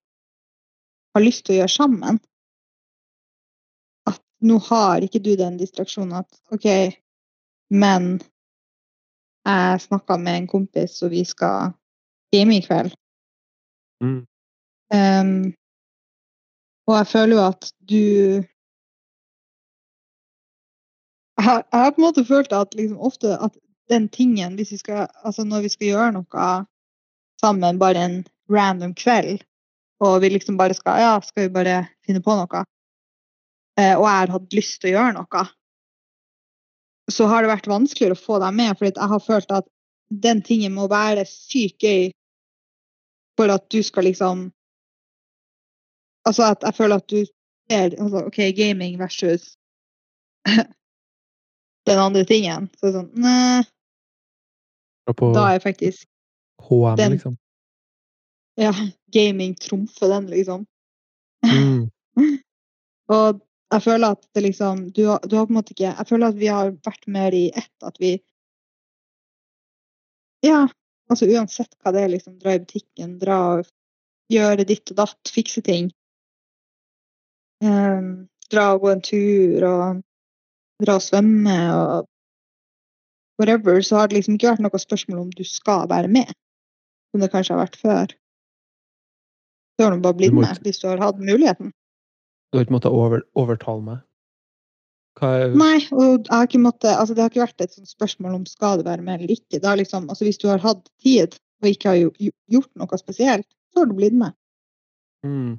har 1.16 1.24
lyst 1.24 1.46
til 1.46 1.56
å 1.56 1.60
gjøre 1.62 1.76
sammen. 1.76 2.20
Nå 4.42 4.58
har 4.70 5.02
ikke 5.02 5.22
du 5.24 5.36
den 5.38 5.58
distraksjonen 5.58 6.20
at 6.20 6.42
OK, 6.54 6.68
men 7.74 8.18
jeg 9.48 9.82
snakka 9.82 10.18
med 10.22 10.42
en 10.42 10.48
kompis, 10.48 11.02
og 11.02 11.12
vi 11.12 11.24
skal 11.26 11.72
game 12.36 12.58
i 12.58 12.62
kveld. 12.62 12.92
Mm. 14.04 14.26
Um, 14.94 15.54
og 16.88 16.98
jeg 16.98 17.08
føler 17.08 17.36
jo 17.36 17.42
at 17.48 17.72
du 17.90 18.04
jeg 21.38 21.46
har, 21.46 21.64
jeg 21.72 21.80
har 21.80 21.92
på 21.92 22.02
en 22.02 22.08
måte 22.08 22.26
følt 22.26 22.54
at 22.54 22.74
liksom 22.74 23.00
ofte 23.00 23.38
at 23.44 23.58
den 23.90 24.10
tingen, 24.10 24.56
hvis 24.56 24.72
vi 24.72 24.78
skal, 24.78 25.08
altså 25.24 25.44
når 25.44 25.62
vi 25.62 25.70
skal 25.70 25.88
gjøre 25.88 26.12
noe 26.12 26.48
sammen, 27.42 27.80
bare 27.80 28.06
en 28.06 28.18
random 28.50 28.94
kveld, 28.98 29.44
og 30.00 30.22
vi 30.22 30.30
liksom 30.30 30.58
bare 30.58 30.74
skal 30.74 31.00
Ja, 31.02 31.20
skal 31.22 31.48
vi 31.48 31.54
bare 31.54 31.86
finne 32.06 32.22
på 32.24 32.36
noe? 32.36 32.64
Eh, 33.78 33.94
og 33.94 34.06
jeg 34.08 34.18
har 34.18 34.34
hatt 34.34 34.56
lyst 34.58 34.82
til 34.82 34.92
å 34.92 34.96
gjøre 34.98 35.16
noe. 35.20 35.46
Så 37.14 37.28
har 37.30 37.44
det 37.46 37.52
vært 37.54 37.70
vanskeligere 37.72 38.18
å 38.18 38.20
få 38.20 38.40
deg 38.44 38.56
med, 38.58 38.74
fordi 38.78 38.94
jeg 38.98 39.12
har 39.14 39.24
følt 39.24 39.54
at 39.56 39.68
den 40.10 40.42
tingen 40.44 40.74
må 40.76 40.88
være 40.92 41.26
sykt 41.30 41.84
gøy 41.84 42.10
for 43.38 43.52
at 43.54 43.68
du 43.74 43.82
skal 43.86 44.08
liksom 44.10 44.48
Altså 46.28 46.44
at 46.44 46.64
jeg 46.66 46.76
føler 46.76 47.00
at 47.00 47.06
du 47.08 47.22
ser 47.24 47.94
altså, 48.04 48.26
OK, 48.28 48.40
gaming 48.58 48.98
versus 49.00 49.54
den 51.88 52.00
andre 52.04 52.26
tingen. 52.28 52.68
Så 52.76 52.90
det 52.90 52.90
er 52.90 52.96
sånn 52.98 53.12
Nei, 53.24 53.62
da 55.08 55.46
er 55.46 55.54
jeg 55.56 55.64
faktisk 55.64 56.04
HM, 56.68 56.98
den- 57.00 57.16
liksom. 57.16 57.38
ja, 58.60 58.74
gaming 59.16 59.56
trumfer 59.56 60.12
den, 60.12 60.28
liksom. 60.34 60.66
Mm. 61.48 61.88
Og 63.16 63.40
jeg 63.74 63.84
føler 63.84 64.16
at 64.16 64.28
det 64.36 64.44
liksom 64.46 64.84
du 64.96 65.04
har, 65.10 65.20
du 65.28 65.36
har 65.36 65.48
på 65.48 65.52
en 65.52 65.60
måte 65.60 65.74
ikke 65.76 65.90
Jeg 65.90 66.08
føler 66.08 66.32
at 66.32 66.40
vi 66.40 66.48
har 66.52 66.74
vært 66.86 67.08
mer 67.12 67.36
i 67.36 67.48
ett. 67.52 67.74
At 67.84 68.00
vi 68.00 68.18
Ja, 70.46 70.68
altså 71.10 71.28
uansett 71.28 71.74
hva 71.82 71.92
det 71.92 72.04
er, 72.06 72.12
liksom. 72.14 72.38
Dra 72.40 72.56
i 72.56 72.62
butikken, 72.64 73.18
dra 73.20 73.38
og 73.58 73.72
gjøre 74.32 74.68
ditt 74.68 74.92
og 74.94 75.00
datt, 75.02 75.32
fikse 75.34 75.64
ting. 75.66 75.90
Um, 77.64 78.28
dra 78.52 78.70
og 78.76 78.84
gå 78.86 78.92
en 78.92 79.02
tur 79.02 79.66
og 79.66 80.04
dra 80.84 80.98
og 81.00 81.04
svømme 81.04 81.58
og 81.74 82.08
whatever. 83.42 83.82
Så 83.82 83.98
har 83.98 84.08
det 84.08 84.20
liksom 84.20 84.38
ikke 84.38 84.54
vært 84.54 84.64
noe 84.64 84.84
spørsmål 84.84 85.26
om 85.26 85.34
du 85.34 85.44
skal 85.48 85.90
være 85.90 86.12
med, 86.12 86.32
som 87.12 87.26
det 87.26 87.32
kanskje 87.34 87.58
har 87.58 87.66
vært 87.66 87.82
før. 87.82 88.16
Du 89.78 89.84
har 89.84 89.94
nå 89.94 90.00
bare 90.06 90.22
blitt 90.22 90.38
med 90.38 90.64
hvis 90.64 90.80
du 90.82 90.88
har 90.92 91.02
hatt 91.02 91.20
muligheten. 91.20 91.74
Du 92.52 92.58
har 92.58 92.66
ikke 92.66 92.78
måttet 92.78 92.96
over, 92.96 93.24
overtale 93.36 93.84
meg? 93.84 94.04
Er 95.26 95.54
Nei, 95.58 95.82
og 95.98 96.28
jeg 96.28 96.30
har 96.30 96.46
ikke 96.46 96.62
måttet, 96.62 96.92
altså 96.94 97.16
det 97.18 97.24
har 97.24 97.32
ikke 97.32 97.42
vært 97.42 97.64
et 97.66 97.74
sånt 97.74 97.90
spørsmål 97.90 98.36
om 98.38 98.44
skal 98.46 98.80
du 98.80 98.86
være 98.86 99.02
med 99.02 99.18
eller 99.18 99.34
ikke. 99.34 99.60
Liksom, 99.80 100.10
altså 100.14 100.28
hvis 100.28 100.38
du 100.38 100.48
har 100.52 100.62
hatt 100.62 100.84
tid 101.02 101.40
og 101.64 101.70
ikke 101.72 101.90
har 101.90 102.28
gjort 102.54 102.70
noe 102.78 103.00
spesielt, 103.02 103.48
så 103.74 103.82
har 103.82 103.90
du 103.90 103.96
blitt 103.98 104.18
med. 104.18 104.36
mm. 105.26 105.56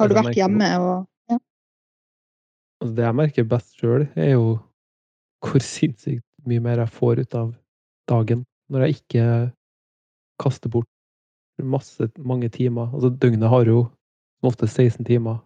Har 0.00 0.08
du 0.08 0.16
vært 0.16 0.38
hjemme 0.38 0.68
og 0.80 0.92
ja. 1.28 1.36
Altså, 2.80 2.94
det 2.96 3.04
jeg 3.04 3.18
merker 3.18 3.48
best 3.50 3.74
sjøl, 3.76 4.06
er 4.16 4.30
jo 4.30 4.46
hvor 5.44 5.64
sinnssykt 5.64 6.24
mye 6.48 6.62
mer 6.64 6.80
jeg 6.80 6.94
får 6.94 7.20
ut 7.20 7.36
av 7.36 7.50
dagen 8.08 8.46
når 8.70 8.86
jeg 8.86 9.00
ikke 9.00 9.26
kaster 10.40 10.72
bort 10.72 10.88
masse, 11.60 12.08
mange 12.16 12.48
timer. 12.48 12.88
Altså, 12.94 13.10
døgnet 13.10 13.50
har 13.52 13.68
jo 13.68 13.82
som 14.40 14.48
ofte 14.48 14.68
16 14.70 15.04
timer, 15.04 15.42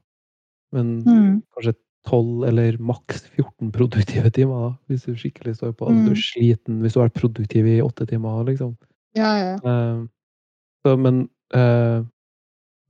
men 0.75 0.89
Mm. 1.07 1.43
kanskje 1.55 1.75
12 2.05 2.45
eller 2.51 2.77
maks 2.85 3.23
14 3.33 3.71
produktive 3.73 4.31
timer, 4.35 4.59
da, 4.69 4.71
hvis 4.91 5.07
du 5.07 5.15
skikkelig 5.17 5.55
står 5.57 5.73
på. 5.79 5.87
Altså, 5.89 6.05
du 6.05 6.11
Mm. 6.11 6.17
er 6.17 6.21
sliten 6.21 6.81
hvis 6.83 6.93
du 6.95 7.01
har 7.01 7.09
vært 7.09 7.21
produktiv 7.23 7.65
i 7.71 7.79
åtte 7.81 8.07
timer, 8.11 8.45
liksom. 8.45 8.75
Ja, 9.17 9.31
ja. 9.39 9.55
Eh, 9.63 10.03
så, 10.85 10.97
men 10.99 11.29
uh, 11.55 12.03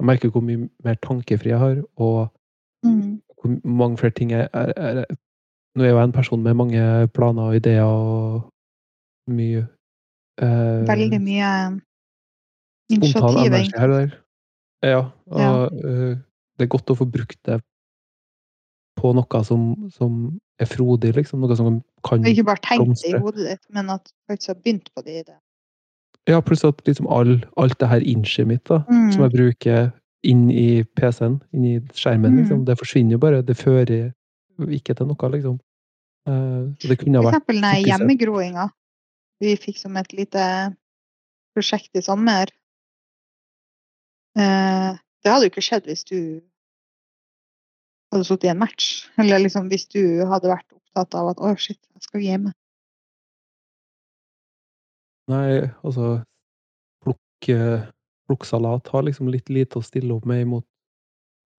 jeg 0.01 0.07
merker 0.09 0.31
hvor 0.33 0.43
mye 0.43 0.69
mer 0.83 0.97
tankefri 0.97 1.53
jeg 1.53 1.59
har, 1.61 1.83
og 1.97 2.31
Mm. 2.85 3.21
hvor 3.39 3.61
mange 3.65 3.99
flere 3.99 4.11
ting 4.17 4.31
jeg 4.31 4.49
er, 4.53 4.73
er, 4.77 5.05
Nå 5.77 5.83
er 5.83 5.87
jeg 5.89 5.95
jo 5.95 6.03
en 6.05 6.13
person 6.13 6.43
med 6.43 6.55
mange 6.55 7.09
planer 7.15 7.43
og 7.51 7.55
ideer 7.57 7.83
og 7.83 8.45
mye 9.29 9.67
uh, 10.43 10.87
Veldig 10.87 11.21
mye 11.21 11.81
initiativ, 12.91 13.39
energi 13.47 13.71
egentlig. 13.73 13.81
her 13.81 13.89
og 13.89 13.97
der. 14.01 14.19
Ja, 14.85 15.01
og 15.27 15.41
Ja. 15.41 16.15
det 16.59 16.63
er 16.63 16.67
godt 16.71 16.91
å 16.91 16.97
få 16.97 17.11
brukt 17.11 17.39
det 17.45 17.61
på 19.05 19.13
noe 19.13 19.41
som, 19.45 19.65
som 19.93 20.21
er 20.63 20.69
frodig, 20.71 21.13
liksom. 21.19 21.43
Noe 21.45 21.57
som 21.59 21.83
kan 22.07 22.25
ikke 22.25 22.47
bare 22.49 22.63
tenkt 22.65 23.03
det 23.03 23.13
i 23.13 23.21
hodet 23.21 23.51
ditt, 23.51 23.65
men 23.77 23.91
at 23.93 24.07
du 24.09 24.15
faktisk 24.33 24.55
har 24.55 24.63
begynt 24.63 24.89
på 24.95 25.05
det 25.05 25.19
i 25.21 25.25
det. 25.27 25.37
Ja, 26.31 26.41
pluss 26.41 26.65
at 26.65 26.81
liksom 26.89 27.09
all, 27.13 27.37
alt 27.61 27.77
det 27.83 27.91
her 27.91 28.01
inchet 28.01 28.49
mitt, 28.49 28.65
da, 28.71 28.81
Mm. 28.89 29.13
som 29.13 29.27
jeg 29.27 29.35
bruker 29.35 29.93
inn 30.25 30.47
i 30.51 30.85
PC-en, 30.97 31.43
inn 31.53 31.65
i 31.69 31.75
skjermen, 31.93 32.33
Mm. 32.33 32.39
liksom, 32.41 32.65
det 32.65 32.79
forsvinner 32.81 33.13
jo 33.13 33.19
bare. 33.19 33.43
Det 33.43 33.57
fører 33.61 34.15
ikke 34.73 34.97
til 34.97 35.07
noe, 35.07 35.31
liksom. 35.35 35.61
Uh, 36.25 36.73
det 36.81 36.97
kunne 37.03 37.21
For 37.21 37.35
eksempel 37.35 37.61
den 37.61 37.85
hjemmegroinga 37.85 38.71
vi 39.43 39.57
fikk 39.61 39.77
som 39.77 39.97
et 40.01 40.15
lite 40.17 40.75
prosjekt 41.55 41.91
i 41.95 42.01
sommer. 42.01 42.49
Uh, 44.39 44.97
det 45.21 45.29
hadde 45.29 45.45
jo 45.45 45.53
ikke 45.53 45.67
skjedd 45.69 45.85
hvis 45.85 46.05
du 46.09 46.41
hadde 48.15 48.27
sittet 48.29 48.49
i 48.49 48.53
en 48.53 48.61
match. 48.63 48.93
Eller 49.21 49.43
liksom 49.45 49.71
hvis 49.73 49.89
du 49.93 50.03
hadde 50.31 50.53
vært 50.53 50.71
opptatt 50.75 51.17
av 51.19 51.33
at 51.35 51.43
å, 51.43 51.55
shit, 51.59 51.81
jeg 51.97 52.07
skal 52.07 52.25
hjem. 52.25 52.53
Nei, 55.33 55.65
altså 55.83 56.19
plukk, 57.05 57.49
salat 57.49 57.91
Plukksalat 58.25 58.89
har 58.89 59.05
liksom 59.05 59.29
litt 59.29 59.51
lite 59.53 59.77
å 59.81 59.85
stille 59.85 60.15
opp 60.15 60.25
med 60.29 60.47
imot 60.47 60.65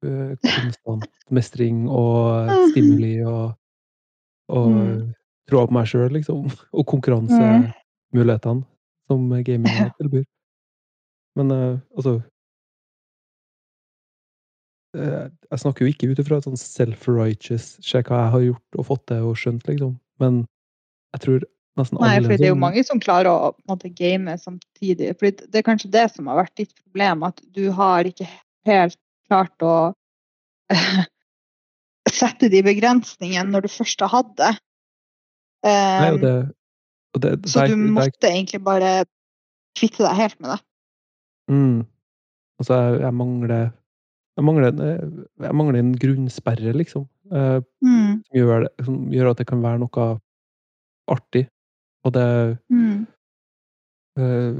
uh, 0.06 0.34
konstant 0.58 1.06
mestring 1.34 1.84
og 1.90 2.50
stimuli 2.72 3.20
og, 3.26 3.54
og 4.50 4.72
Mm. 4.76 5.14
tro 5.50 5.62
på 5.68 5.74
meg 5.78 5.90
sjøl, 5.90 6.10
liksom. 6.14 6.48
Og 6.74 6.86
konkurransemulighetene 6.90 8.66
som 9.06 9.28
gaming 9.46 9.92
tilbyr. 10.00 10.26
Men 11.38 11.52
uh, 11.54 11.78
altså 11.94 12.16
eh, 12.18 12.26
Jeg 14.96 15.62
snakker 15.62 15.86
jo 15.86 15.92
ikke 15.92 16.10
ut 16.12 16.22
ifra 16.22 16.40
et 16.40 16.48
sånn 16.48 16.60
self-righteous 16.60 17.68
Se 17.84 18.02
hva 18.06 18.22
jeg 18.24 18.32
har 18.36 18.46
gjort 18.46 18.80
og 18.80 18.88
fått 18.88 19.06
til 19.12 19.28
og 19.30 19.38
skjønt, 19.40 19.68
liksom. 19.68 19.96
Men 20.24 20.44
jeg 21.16 21.24
tror 21.26 21.46
nesten 21.80 22.00
Nei, 22.00 22.14
alle 22.18 22.30
for 22.30 22.40
det 22.40 22.48
er 22.48 22.54
jo 22.54 22.60
mange 22.62 22.84
som 22.88 23.02
klarer 23.04 23.32
å 23.32 23.52
måte, 23.70 23.92
game 23.92 24.36
samtidig. 24.40 25.12
For 25.20 25.32
det 25.32 25.60
er 25.60 25.66
kanskje 25.68 25.92
det 25.92 26.06
som 26.14 26.30
har 26.32 26.40
vært 26.44 26.56
ditt 26.62 26.72
problem, 26.86 27.26
at 27.28 27.42
du 27.56 27.68
har 27.76 28.08
ikke 28.08 28.28
helt 28.70 29.00
klart 29.28 29.66
å 29.66 29.76
sette 32.20 32.50
de 32.52 32.62
begrensningene 32.66 33.52
når 33.52 33.66
du 33.66 33.74
først 33.74 34.06
har 34.06 34.14
hatt 34.14 34.32
det. 34.40 34.54
Nei, 35.66 36.12
og 36.14 36.20
Um, 36.20 36.22
det, 36.22 36.36
og 37.16 37.22
det 37.24 37.30
så 37.50 37.64
der- 37.64 37.74
du 37.74 37.88
måtte 37.96 38.30
egentlig 38.30 38.60
bare 38.62 38.90
kvitte 39.76 40.04
deg 40.06 40.16
helt 40.20 40.40
med 40.40 40.52
det. 40.54 40.60
Mm. 41.50 41.80
Altså, 42.60 42.78
jeg, 42.78 43.02
jeg 43.02 43.14
mangler 43.14 43.72
jeg 44.36 44.44
mangler, 44.46 44.68
en- 44.68 45.26
jeg 45.42 45.56
mangler 45.56 45.80
en 45.80 45.94
grunnsperre, 45.96 46.74
liksom. 46.76 47.08
eh, 47.32 47.60
Mm, 47.84 48.22
som, 48.26 48.36
gjør 48.36 48.64
det, 48.66 48.86
som 48.86 48.98
gjør 49.12 49.30
at 49.32 49.38
det 49.38 49.48
kan 49.48 49.62
være 49.64 49.80
noe 49.80 50.08
artig. 51.08 51.48
Og 52.06 52.14
det 52.14 52.58
mm, 52.70 53.08
eh, 54.20 54.56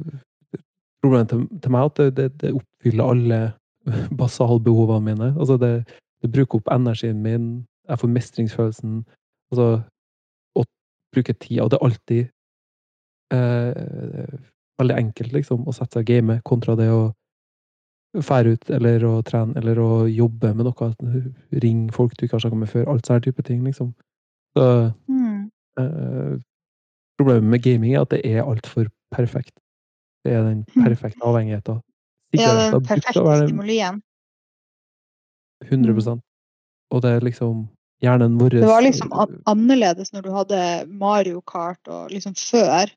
Problemet 1.04 1.30
til, 1.30 1.44
til 1.62 1.72
meg 1.72 1.82
er 1.84 1.86
at 1.92 1.96
det, 2.00 2.16
det, 2.18 2.28
det 2.42 2.54
oppfyller 2.58 3.12
alle 3.14 3.40
basalbehovene 4.22 5.06
mine. 5.06 5.28
Altså, 5.38 5.58
det, 5.62 5.86
det 6.24 6.32
bruker 6.34 6.58
opp 6.58 6.72
energien 6.74 7.20
min. 7.22 7.66
Jeg 7.88 8.00
får 8.02 8.10
mestringsfølelsen. 8.16 8.96
Altså, 9.52 9.68
å 10.58 10.64
bruke 11.14 11.36
tid. 11.38 11.60
Og 11.62 11.70
det 11.70 11.78
er 11.78 11.86
alltid 11.86 12.24
eh, 13.38 14.34
veldig 14.82 14.98
enkelt, 14.98 15.36
liksom, 15.38 15.68
å 15.70 15.76
sette 15.76 16.00
seg 16.00 16.08
og 16.08 16.10
game 16.10 16.40
kontra 16.50 16.76
det 16.80 16.90
å 16.90 17.04
fære 18.24 18.56
ut 18.56 18.70
eller 18.70 19.04
å 19.08 19.14
trene 19.26 19.56
eller 19.60 19.80
å 19.82 19.90
jobbe 20.08 20.54
med 20.56 20.68
noe. 20.68 20.90
Ring 21.64 21.86
folk 21.94 22.16
du 22.16 22.26
ikke 22.26 22.38
har 22.38 22.46
snakka 22.46 22.60
med 22.62 22.72
før. 22.72 22.88
Alt 22.92 23.08
sånne 23.10 23.26
type 23.26 23.44
ting, 23.44 23.64
liksom. 23.66 23.94
Så 24.56 24.68
mm. 25.10 25.50
eh, 25.82 26.36
Problemet 27.16 27.48
med 27.48 27.64
gaming 27.64 27.94
er 27.96 28.02
at 28.04 28.12
det 28.12 28.22
er 28.28 28.44
altfor 28.44 28.90
perfekt. 29.16 29.54
Det 30.26 30.34
er 30.34 30.44
den 30.44 30.66
Mm. 30.76 30.84
perfekte 30.84 31.24
avhengigheten. 31.24 31.82
Ja, 32.36 32.72
den 32.72 32.84
perfekte 32.84 33.48
stimulien. 33.48 34.02
100% 35.64 36.22
Og 36.92 37.02
det 37.02 37.12
er 37.12 37.20
liksom 37.22 37.70
hjernen 38.04 38.38
vår 38.40 38.50
Det 38.50 38.68
var 38.68 38.82
liksom 38.82 39.12
annerledes 39.46 40.12
når 40.14 40.22
du 40.22 40.32
hadde 40.32 40.60
Mario 40.88 41.42
Kart 41.42 41.88
og 41.88 42.12
liksom 42.12 42.36
før. 42.36 42.92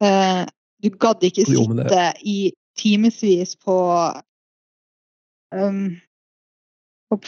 Eh, 0.00 0.46
du 0.82 0.88
gadd 0.90 1.22
ikke 1.22 1.44
Jo, 1.44 1.66
sitte 1.68 2.12
i 2.24 2.52
timevis 2.80 3.56
på 3.60 3.76
um, 5.54 5.82
Hva 7.10 7.18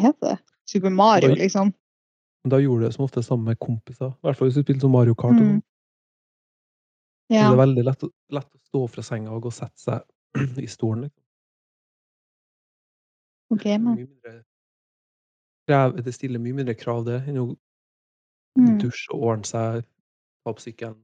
heter 0.00 0.28
det? 0.30 0.38
Super 0.68 0.90
Mario, 0.90 1.34
liksom. 1.36 1.72
Men 2.44 2.50
da 2.50 2.58
gjorde 2.60 2.82
du 2.82 2.86
det 2.88 2.94
som 2.94 3.04
ofte 3.04 3.22
sammen 3.22 3.50
med 3.50 3.58
kompiser. 3.60 4.10
I 4.10 4.26
hvert 4.26 4.38
fall 4.38 4.48
hvis 4.48 4.56
du 4.58 4.64
spilte 4.64 4.84
som 4.84 4.92
Mario 4.92 5.14
Kart. 5.14 5.36
Mm. 5.36 5.60
Ja. 7.32 7.44
Så 7.44 7.52
det 7.52 7.56
er 7.56 7.60
veldig 7.60 7.84
lett, 7.84 8.06
lett 8.36 8.48
å 8.48 8.62
stå 8.68 8.82
fra 8.96 9.04
senga 9.04 9.32
og 9.32 9.44
gå 9.44 9.52
og 9.52 9.56
sette 9.56 9.80
seg 9.80 10.00
i 10.64 10.68
stolen. 10.68 11.06
Liksom. 11.06 11.22
Okay, 13.54 13.76
krev, 15.68 15.94
det 16.04 16.14
stiller 16.16 16.42
mye 16.42 16.56
mindre 16.56 16.74
krav, 16.76 17.04
det, 17.06 17.20
enn 17.28 17.38
å 17.44 17.46
Mm. 18.54 18.78
dusje 18.78 19.10
og 19.10 19.22
ordne 19.26 19.48
seg, 19.48 19.82
ta 19.82 20.52
opp 20.52 20.60
sykkelen, 20.62 21.00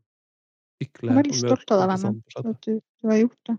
sykle 0.80 1.10
Jeg 1.10 1.12
er 1.12 1.20
veldig 1.20 1.38
stolt 1.38 1.74
av 1.74 1.82
deg, 1.82 1.90
vennen, 1.92 2.22
for 2.34 2.52
at 2.52 2.62
du, 2.66 2.78
du 2.80 3.10
har 3.12 3.20
gjort 3.20 3.50
det. 3.50 3.56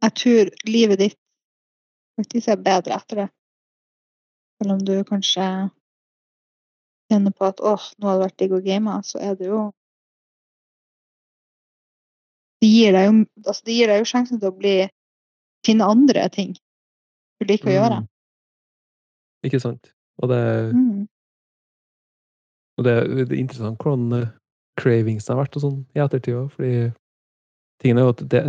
Jeg 0.00 0.16
tror 0.20 0.50
livet 0.68 1.00
ditt 1.00 1.18
faktisk 2.20 2.48
er 2.52 2.64
bedre 2.64 2.96
etter 2.96 3.22
det. 3.22 3.28
Selv 4.60 4.74
om 4.76 4.80
du 4.84 4.94
kanskje 5.08 5.44
kjenner 7.10 7.34
på 7.36 7.46
at 7.48 7.60
åh, 7.64 7.84
nå 7.98 8.08
hadde 8.08 8.20
det 8.20 8.26
vært 8.26 8.40
digg 8.42 8.56
å 8.56 8.62
game, 8.64 8.96
så 9.06 9.20
er 9.20 9.36
det 9.38 9.48
jo 9.50 9.68
Det 12.60 12.68
gir 12.68 12.92
deg 12.92 13.06
jo, 13.06 13.12
altså 13.46 13.62
det 13.64 13.72
gir 13.72 13.88
deg 13.88 14.02
jo 14.02 14.08
sjansen 14.10 14.40
til 14.40 14.50
å 14.50 14.56
bli 14.56 14.74
finne 15.64 15.86
andre 15.88 16.26
ting 16.28 16.50
du 17.40 17.46
liker 17.48 17.70
å 17.70 17.72
gjøre. 17.72 18.00
Mm. 18.02 18.08
Ikke 19.48 19.60
sant? 19.62 19.94
Og 20.20 20.28
det, 20.28 20.42
Mm. 20.76 21.06
og 22.76 22.84
det, 22.84 22.94
det 23.16 23.32
er 23.32 23.40
interessant 23.40 23.80
hvordan 23.80 24.28
eh, 24.80 24.82
cravingsen 24.82 25.34
har 25.34 25.42
vært 25.44 25.56
og 25.58 25.64
sånn 25.64 25.78
i 25.94 26.02
ettertid 26.02 26.36
òg, 26.36 26.50
fordi 26.56 26.74
tingen 27.82 28.00
er 28.00 28.08
jo 28.08 28.14
at 28.16 28.24
det 28.32 28.44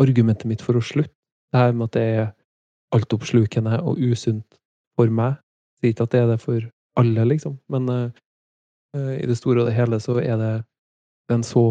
Argumentet 0.00 0.48
mitt 0.48 0.62
for 0.64 0.78
å 0.78 0.80
slutte, 0.80 1.12
det 1.52 1.60
her 1.60 1.74
med 1.76 1.90
at 1.90 1.96
det 1.96 2.04
er 2.16 2.28
altoppslukende 2.96 3.82
og 3.84 3.98
usunt 4.00 4.56
for 4.96 5.10
meg, 5.12 5.34
sier 5.82 5.92
ikke 5.92 6.06
at 6.06 6.14
det 6.14 6.20
er 6.22 6.30
det 6.30 6.38
for 6.40 6.62
alle, 6.96 7.26
liksom, 7.28 7.58
men 7.68 7.90
eh, 7.92 8.06
eh, 8.96 9.12
i 9.18 9.26
det 9.28 9.36
store 9.36 9.60
og 9.60 9.68
det 9.68 9.74
hele 9.76 9.98
så 10.00 10.16
er 10.22 10.38
det 10.40 10.52
en 11.34 11.44
så 11.44 11.64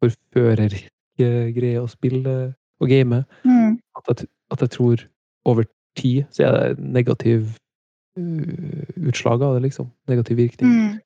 forførerisk 0.00 0.88
eh, 1.20 1.50
greie 1.56 1.82
å 1.82 1.90
spille 1.90 2.54
og 2.80 2.88
game 2.88 3.24
Mm. 3.44 3.78
at 3.98 4.08
jeg, 4.08 4.28
at 4.50 4.60
jeg 4.60 4.70
tror 4.70 5.04
over 5.44 5.64
tid 5.96 6.24
så 6.30 6.44
er 6.44 6.52
det 6.56 6.78
negativ 6.78 7.56
uh, 8.18 9.08
utslag 9.08 9.42
av 9.42 9.54
det, 9.54 9.62
liksom. 9.62 9.90
Negativ 10.08 10.36
virkning. 10.36 10.70
Mm. 10.70 10.98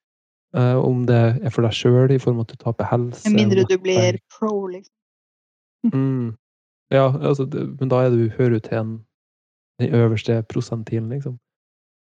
Eh, 0.57 0.77
om 0.77 1.05
det 1.07 1.19
er 1.45 1.53
for 1.55 1.63
deg 1.63 1.75
sjøl, 1.77 2.11
i 2.11 2.19
form 2.19 2.41
av 2.41 2.49
at 2.49 2.57
du 2.57 2.65
taper 2.65 2.89
helse 2.91 3.31
Med 3.31 3.45
mindre 3.45 3.65
du 3.71 3.77
blir 3.79 4.19
pro, 4.35 4.67
liksom. 4.67 4.95
mm. 5.95 6.37
Ja, 6.91 7.05
altså, 7.15 7.47
men 7.47 7.89
da 7.93 8.01
er 8.03 8.11
du, 8.11 8.25
hører 8.35 8.57
du 8.57 8.65
til 8.67 8.79
en, 8.81 8.91
den 9.79 9.95
øverste 9.95 10.43
prosentilen, 10.51 11.09
liksom. 11.15 11.39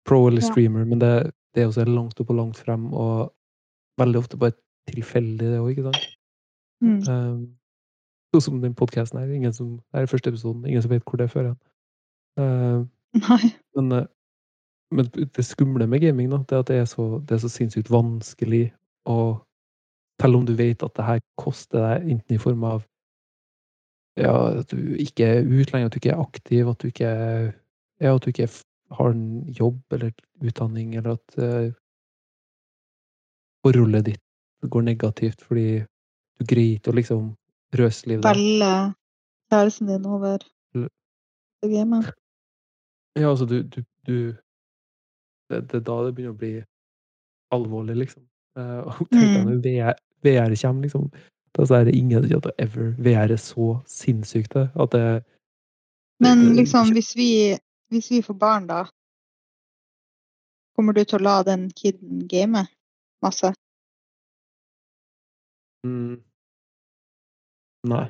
Pro 0.09 0.27
eller 0.27 0.41
Ja. 0.41 0.49
streamer, 0.49 0.85
men 0.89 1.01
det, 1.01 1.33
det 1.55 1.63
er 1.63 1.67
også 1.69 1.85
langt 1.85 2.21
opp 2.21 2.31
og 2.31 2.37
langt 2.37 2.57
frem, 2.57 2.93
og 2.95 3.35
veldig 4.01 4.19
ofte 4.19 4.39
bare 4.41 4.57
tilfeldig, 4.89 5.51
det 5.53 5.61
òg, 5.61 5.69
ikke 5.75 5.91
sant? 5.91 6.07
Mm. 6.81 7.01
Um, 7.09 7.57
Sånn 8.31 8.45
som 8.47 8.61
den 8.63 8.77
podkasten 8.79 9.19
her. 9.19 9.31
Ingen 9.35 9.53
som, 9.53 9.81
det 9.91 10.01
er 10.01 10.07
første 10.07 10.31
episoden. 10.31 10.63
Ingen 10.65 10.83
som 10.85 10.93
vet 10.93 11.03
hvor 11.03 11.19
det 11.19 11.31
fører 11.33 11.53
hen. 11.53 11.61
Uh, 12.41 12.87
men, 13.75 13.93
eh, 13.93 14.05
men 14.91 15.07
det 15.15 15.45
skumle 15.47 15.87
med 15.87 16.03
gaming, 16.03 16.31
da, 16.31 16.41
det 16.43 16.57
er 16.57 16.65
at 16.65 16.69
det 16.71 16.79
er 16.83 16.89
så, 16.91 17.05
det 17.27 17.37
er 17.37 17.43
så 17.45 17.51
sinnssykt 17.53 17.93
vanskelig 17.93 18.71
å 19.09 19.21
Selv 20.21 20.37
om 20.37 20.43
du 20.45 20.53
vet 20.53 20.83
at 20.85 20.93
det 20.99 21.05
her 21.07 21.21
koster 21.41 21.81
deg 21.81 22.11
enten 22.13 22.35
i 22.35 22.39
form 22.39 22.65
av 22.69 22.83
ja, 24.21 24.35
at 24.61 24.69
du 24.69 24.97
ikke 25.01 25.25
er 25.25 25.47
ute 25.49 25.73
lenger, 25.73 25.87
at 25.87 25.95
du 25.95 25.97
ikke 25.97 26.11
er 26.13 26.21
aktiv, 26.21 26.69
at 26.69 26.83
du 26.83 26.91
ikke, 26.91 27.13
ja, 28.05 28.13
at 28.13 28.27
du 28.27 28.29
ikke 28.29 28.49
har 28.99 29.15
en 29.15 29.31
jobb 29.57 29.97
eller 29.97 30.13
utdanning, 30.45 30.93
eller 30.99 31.17
at 31.17 31.39
uh, 31.41 31.73
forholdet 33.65 34.11
ditt 34.11 34.69
går 34.69 34.85
negativt 34.91 35.41
fordi 35.47 35.87
du 36.37 36.45
greier 36.49 36.77
ikke 36.77 36.93
å 36.93 36.99
liksom 36.99 37.27
røslive 37.81 38.21
deg. 38.21 38.29
Velge 38.29 38.75
kjæresten 39.51 39.89
din 39.89 40.07
over 40.07 40.45
det 40.77 41.73
gamet. 41.73 42.13
Ja, 43.17 43.31
altså, 43.31 43.49
du, 43.49 43.63
du, 43.63 43.83
du 44.07 44.17
det, 45.51 45.61
det 45.71 45.81
er 45.81 45.85
da 45.87 45.97
det 46.07 46.15
begynner 46.17 46.35
å 46.37 46.41
bli 46.41 46.53
alvorlig, 47.55 47.97
liksom. 48.05 48.23
Eh, 48.59 48.79
og 48.89 49.03
tenk 49.11 49.27
deg 49.27 49.41
Mm. 49.41 49.51
når 49.51 49.61
VR, 49.67 49.99
VR 50.27 50.55
kommer, 50.63 50.87
liksom. 50.87 51.11
Da 51.59 51.67
er 51.81 51.85
det 51.89 51.97
ingen 51.99 52.23
som 52.23 52.37
hadde 52.39 52.53
ever 52.63 52.93
VR 53.03 53.33
er 53.35 53.41
så 53.43 53.69
sinnssykt 53.91 54.55
det, 54.55 54.69
at 54.79 54.91
det 54.95 55.05
Men 56.23 56.45
det- 56.51 56.57
liksom, 56.63 56.93
hvis 56.95 57.17
vi, 57.17 57.59
hvis 57.91 58.11
vi 58.11 58.23
får 58.23 58.39
barn, 58.39 58.67
da 58.71 58.85
Kommer 60.77 60.95
du 60.97 61.03
til 61.05 61.19
å 61.19 61.23
la 61.23 61.43
den 61.43 61.69
kiden 61.77 62.27
game 62.29 62.63
masse? 63.23 63.51
Mm. 65.85 66.23
Nei. 67.85 68.07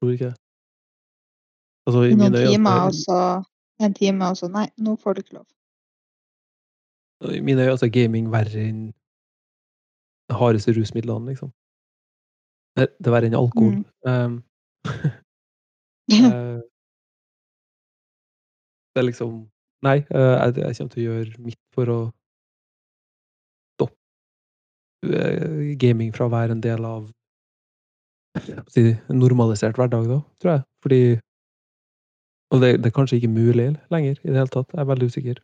Tror 0.00 0.12
ikke 0.14 0.30
det. 0.30 0.36
Altså, 1.86 2.02
I 2.02 2.14
noen 2.14 2.32
mine 2.32 2.40
øyne 2.40 2.50
timer, 2.56 2.80
og 2.86 2.94
så 2.94 3.18
en 3.80 3.94
time, 3.94 4.24
og 4.30 4.36
så 4.40 4.48
Nei, 4.50 4.66
nå 4.78 4.96
får 4.98 5.14
du 5.14 5.22
ikke 5.22 5.36
lov. 5.38 5.46
I 7.24 7.40
mine 7.40 7.64
øyne 7.64 7.78
er 7.80 7.92
gaming 7.92 8.28
verre 8.32 8.60
enn 8.68 8.92
de 10.28 10.34
hardeste 10.36 10.74
rusmidlene, 10.76 11.32
liksom. 11.32 11.52
Det, 12.76 12.88
er 13.06 13.14
verre 13.14 13.30
enn 13.30 13.38
alkohol. 13.38 13.82
Um, 14.06 14.34
eh, 16.14 16.60
det 18.94 19.00
er 19.00 19.06
liksom 19.08 19.32
Nei, 19.82 19.96
eh, 19.98 20.36
jeg, 20.38 20.54
jeg 20.62 20.76
kommer 20.78 20.92
til 20.92 21.00
å 21.00 21.06
gjøre 21.06 21.42
mitt 21.42 21.58
for 21.74 21.90
å 21.90 21.96
stoppe 23.74 25.10
eh, 25.10 25.74
gaming 25.82 26.14
fra 26.14 26.28
å 26.28 26.32
være 26.32 26.54
en 26.54 26.62
del 26.62 26.86
av 26.86 27.08
si, 28.70 28.92
en 28.94 29.18
normalisert 29.20 29.76
hverdag, 29.78 30.06
da, 30.10 30.20
tror 30.40 30.52
jeg. 30.52 30.64
Fordi 30.86 31.00
Og 32.54 32.62
det, 32.62 32.70
det 32.78 32.92
er 32.92 32.94
kanskje 32.94 33.18
ikke 33.18 33.34
mulig 33.34 33.72
lenger 33.90 34.20
i 34.22 34.30
det 34.30 34.38
hele 34.38 34.52
tatt. 34.54 34.70
Jeg 34.70 34.84
er 34.84 34.90
veldig 34.92 35.10
usikker. 35.10 35.42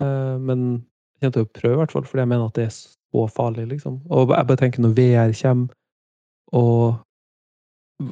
Uh, 0.00 0.40
men 0.40 0.86
kommer 1.20 1.36
til 1.36 1.46
å 1.46 1.52
prøve, 1.60 1.74
i 1.74 1.80
hvert 1.82 1.94
fall, 1.94 2.08
fordi 2.08 2.24
jeg 2.24 2.32
mener 2.32 2.48
at 2.48 2.58
det 2.58 2.66
er 2.68 2.74
så 2.74 3.26
farlig, 3.34 3.68
liksom. 3.74 4.00
Og 4.10 4.34
jeg 4.34 4.48
bare 4.48 4.60
tenker 4.60 4.84
når 4.84 4.96
VR 4.98 5.36
kommer, 5.42 5.76
og 6.56 6.98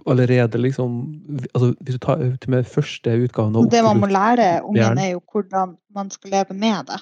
allerede 0.06 0.58
liksom 0.58 1.14
altså 1.54 1.74
Hvis 1.80 1.94
du 1.94 1.98
tar 1.98 2.16
til 2.40 2.50
med 2.50 2.64
første 2.64 3.10
utgaven 3.24 3.56
av 3.56 3.70
Det 3.70 3.82
man 3.84 4.00
må 4.00 4.06
lære 4.06 4.62
ungen, 4.62 4.98
er 4.98 5.10
jo 5.14 5.22
hvordan 5.32 5.76
man 5.94 6.10
skal 6.10 6.30
leve 6.30 6.54
med 6.54 6.90
det. 6.90 7.00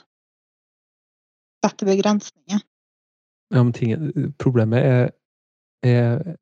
Sette 1.64 1.86
begrensninger. 1.86 2.60
Ja, 3.54 3.62
men 3.62 3.72
tingen, 3.72 4.34
problemet 4.38 4.84
er, 4.84 5.10
er 5.82 6.36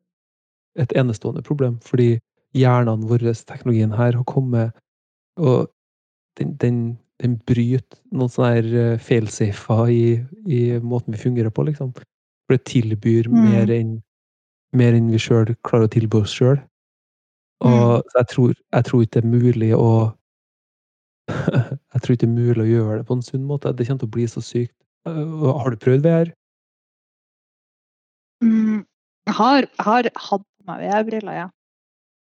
et 0.76 0.92
enestående 0.96 1.42
problem, 1.42 1.78
fordi 1.80 2.18
hjernene 2.54 3.08
våre, 3.08 3.34
teknologien 3.34 3.92
her, 3.92 4.16
har 4.16 4.24
kommet 4.24 4.72
Og 5.36 5.70
den, 6.38 6.56
den, 6.56 6.98
den 7.22 7.36
bryter 7.46 7.98
noen 8.12 8.28
sånne 8.32 8.80
eh, 8.94 8.98
failsafer 8.98 9.90
i, 9.92 10.02
i 10.50 10.60
måten 10.82 11.14
vi 11.14 11.20
fungerer 11.22 11.50
på, 11.54 11.62
liksom. 11.68 11.92
For 11.94 12.56
det 12.56 12.64
tilbyr 12.68 13.28
Mm. 13.30 13.44
mer 13.50 13.70
enn 13.70 13.92
mer 14.74 14.92
enn 14.98 15.10
vi 15.12 15.18
sjøl 15.22 15.54
klarer 15.62 15.86
å 15.86 15.92
tilby 15.94 16.18
oss 16.24 16.32
sjøl. 16.34 16.58
Og 17.62 18.02
Mm. 18.02 18.10
jeg 18.18 18.26
tror, 18.32 18.54
jeg 18.74 18.84
tror 18.84 19.02
ikke 19.04 19.20
det 19.20 19.24
er 19.24 19.28
mulig 19.30 19.70
å 19.78 19.90
Jeg 21.94 22.02
tror 22.02 22.12
ikke 22.16 22.26
det 22.26 22.28
er 22.28 22.40
mulig 22.42 22.64
å 22.64 22.72
gjøre 22.72 22.96
det 22.98 23.06
på 23.08 23.14
en 23.16 23.22
sunn 23.22 23.46
måte. 23.48 23.70
Det 23.72 23.86
kommer 23.86 24.00
til 24.02 24.08
å 24.08 24.14
bli 24.16 24.26
så 24.28 24.42
sykt. 24.44 24.74
Eh, 25.06 25.12
Har 25.62 25.70
du 25.70 25.76
prøvd 25.76 26.02
VR? 26.04 26.32
Mm, 28.42 28.84
jeg 29.26 29.34
har, 29.38 29.66
har 29.78 30.02
hatt 30.16 30.42
på 30.44 30.66
meg 30.68 30.82
VR-briller, 30.84 31.34
ja. 31.38 31.48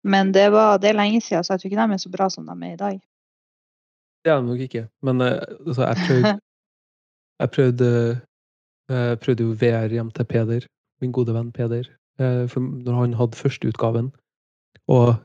Men 0.06 0.31
det, 0.35 0.52
var, 0.53 0.77
det 0.77 0.91
er 0.91 0.99
lenge 0.99 1.22
siden, 1.23 1.43
så 1.43 1.56
jeg 1.56 1.64
tror 1.64 1.72
ikke 1.72 1.81
de 1.88 1.93
er 1.95 2.03
så 2.03 2.11
bra 2.14 2.27
som 2.30 2.45
de 2.45 2.56
er 2.68 2.73
i 2.76 2.77
dag. 2.84 2.99
Det 4.26 4.34
er 4.34 4.41
det 4.41 4.49
nok 4.49 4.65
ikke. 4.65 4.88
Men 5.06 5.22
eh, 5.22 5.38
altså, 5.68 5.85
jeg 5.85 6.02
prøvde 6.07 6.34
Jeg 7.39 7.52
prøvde, 7.52 7.88
jeg 8.89 9.19
prøvde 9.19 9.43
jo 9.43 9.56
VR 9.60 9.91
hjem 9.91 10.11
til 10.15 10.26
Peder, 10.26 10.68
min 11.02 11.11
gode 11.11 11.34
venn 11.35 11.52
Peder, 11.52 11.84
eh, 12.19 12.45
for 12.47 12.64
når 12.64 12.99
han 13.02 13.14
hadde 13.19 13.35
førsteutgaven. 13.35 14.11
Og 14.88 15.15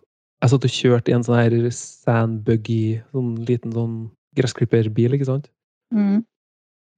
jeg 0.42 0.50
satt 0.50 0.66
og 0.66 0.74
kjørte 0.74 1.12
i 1.12 1.14
en 1.14 1.26
sånn 1.26 1.38
her 1.38 1.54
sandbuggy, 1.70 2.98
sånn 3.14 3.36
liten 3.46 3.74
sånn 3.76 3.94
gressklipperbil, 4.38 5.14
ikke 5.14 5.28
sant? 5.28 5.50
Mm. 5.94 6.24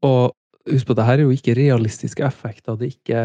Og 0.06 0.32
husk 0.70 0.88
på, 0.88 0.96
det 0.96 1.06
her 1.06 1.20
er 1.20 1.26
jo 1.26 1.34
ikke 1.34 1.58
realistiske 1.58 2.24
effekter. 2.24 2.78
Det 2.80 2.92
ikke, 2.94 3.18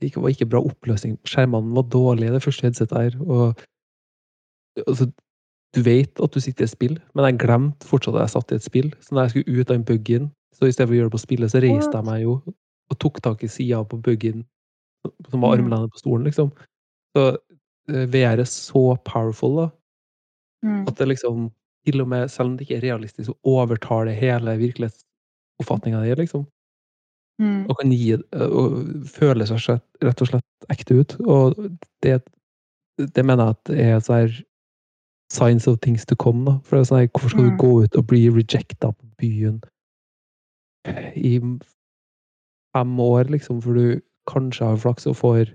det 0.00 0.12
var 0.16 0.32
ikke 0.32 0.48
bra 0.48 0.62
oppløsning. 0.64 1.18
Skjermene 1.28 1.74
var 1.76 1.88
dårlige, 1.92 2.32
det 2.32 2.44
første 2.46 2.68
headsetet 2.68 2.96
her. 2.96 3.18
Og 3.26 3.60
altså, 4.86 5.10
du 5.76 5.82
vet 5.86 6.20
at 6.20 6.32
du 6.34 6.40
sitter 6.42 6.64
i 6.64 6.68
et 6.68 6.72
spill, 6.74 6.96
men 7.14 7.24
jeg 7.28 7.38
glemte 7.44 7.86
fortsatt 7.86 8.16
at 8.18 8.24
jeg 8.26 8.34
satt 8.34 8.52
i 8.52 8.58
et 8.58 8.64
spill. 8.66 8.88
Så 9.00 9.14
når 9.14 9.22
jeg 9.28 9.30
skulle 9.30 9.60
ut 9.60 9.70
av 9.70 9.76
den 9.76 9.84
buggyen, 9.86 10.30
så 10.56 10.66
i 10.66 10.72
stedet 10.74 10.88
for 10.88 10.94
å 10.94 10.98
gjøre 10.98 11.10
det 11.10 11.16
på 11.16 11.22
spillet, 11.26 11.52
så 11.52 11.60
reiste 11.62 11.96
jeg 12.00 12.04
meg 12.08 12.22
jo 12.24 12.40
og 12.90 12.98
tok 12.98 13.20
tak 13.22 13.44
i 13.46 13.48
sida 13.48 13.84
på 13.86 14.00
buggyen, 14.02 14.44
som 15.30 15.40
var 15.40 15.54
Mm. 15.56 15.60
armlenet 15.64 15.92
på 15.94 15.98
stolen, 16.02 16.24
liksom. 16.26 16.50
Så 17.16 17.36
eh, 17.88 18.06
VR 18.10 18.40
er 18.40 18.44
så 18.44 18.96
powerful, 19.04 19.56
da, 19.56 19.70
Mm. 20.64 20.88
at 20.88 20.96
det 20.98 21.08
liksom 21.08 21.50
til 21.86 22.00
og 22.02 22.08
med, 22.08 22.28
selv 22.30 22.50
om 22.50 22.56
det 22.56 22.66
ikke 22.68 22.76
er 22.76 22.90
realistisk, 22.92 23.30
så 23.30 23.34
overtar 23.44 24.04
det 24.04 24.14
hele 24.18 24.58
virkelighetsoppfatninga 24.58 26.02
di, 26.04 26.14
liksom. 26.22 26.46
Mm. 27.40 27.64
Og 27.70 27.76
kan 27.80 27.90
gi 27.92 28.14
og 28.14 29.06
føle 29.08 29.46
seg 29.46 29.80
rett 30.04 30.20
og 30.20 30.28
slett 30.28 30.68
ekte 30.68 30.98
ut. 31.00 31.14
Og 31.24 31.54
det, 32.02 32.20
det 32.98 33.24
mener 33.24 33.46
jeg 33.46 33.56
at 33.56 33.70
er 33.70 34.00
sånn 34.04 34.20
her 34.20 34.44
signs 35.30 35.66
of 35.68 35.78
things 35.80 36.04
to 36.06 36.16
come. 36.16 36.44
Da. 36.44 36.58
For 36.64 36.76
det 36.76 36.80
er 36.80 36.88
sånn 36.90 37.00
her, 37.00 37.06
hvorfor 37.14 37.30
skal 37.30 37.44
Mm. 37.44 37.50
du 37.50 37.62
gå 37.62 37.84
ut 37.84 37.96
og 37.96 38.06
bli 38.06 38.28
rejecta 38.30 38.90
på 38.92 39.06
byen 39.18 39.60
i 41.16 41.38
fem 42.74 43.00
år, 43.00 43.24
liksom, 43.30 43.60
for 43.62 43.74
du 43.74 44.00
kanskje 44.26 44.66
har 44.66 44.76
flaks 44.76 45.06
og 45.06 45.16
får 45.16 45.52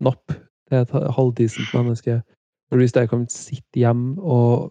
napp 0.00 0.26
til 0.68 0.78
et 0.78 0.90
halvdisent 0.90 1.74
menneske? 1.74 2.22
For 2.70 2.76
hvis 2.78 2.94
jeg 2.94 3.08
kan 3.10 3.28
sitte 3.28 3.76
hjemme 3.76 4.18
og 4.22 4.70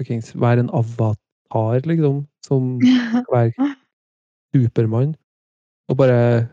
fuckings 0.00 0.34
være 0.34 0.60
en 0.60 0.70
avatar, 0.74 1.80
liksom, 1.86 2.26
som 2.44 2.78
være 3.32 3.52
Supermann, 4.54 5.14
og 5.88 5.96
bare 5.96 6.48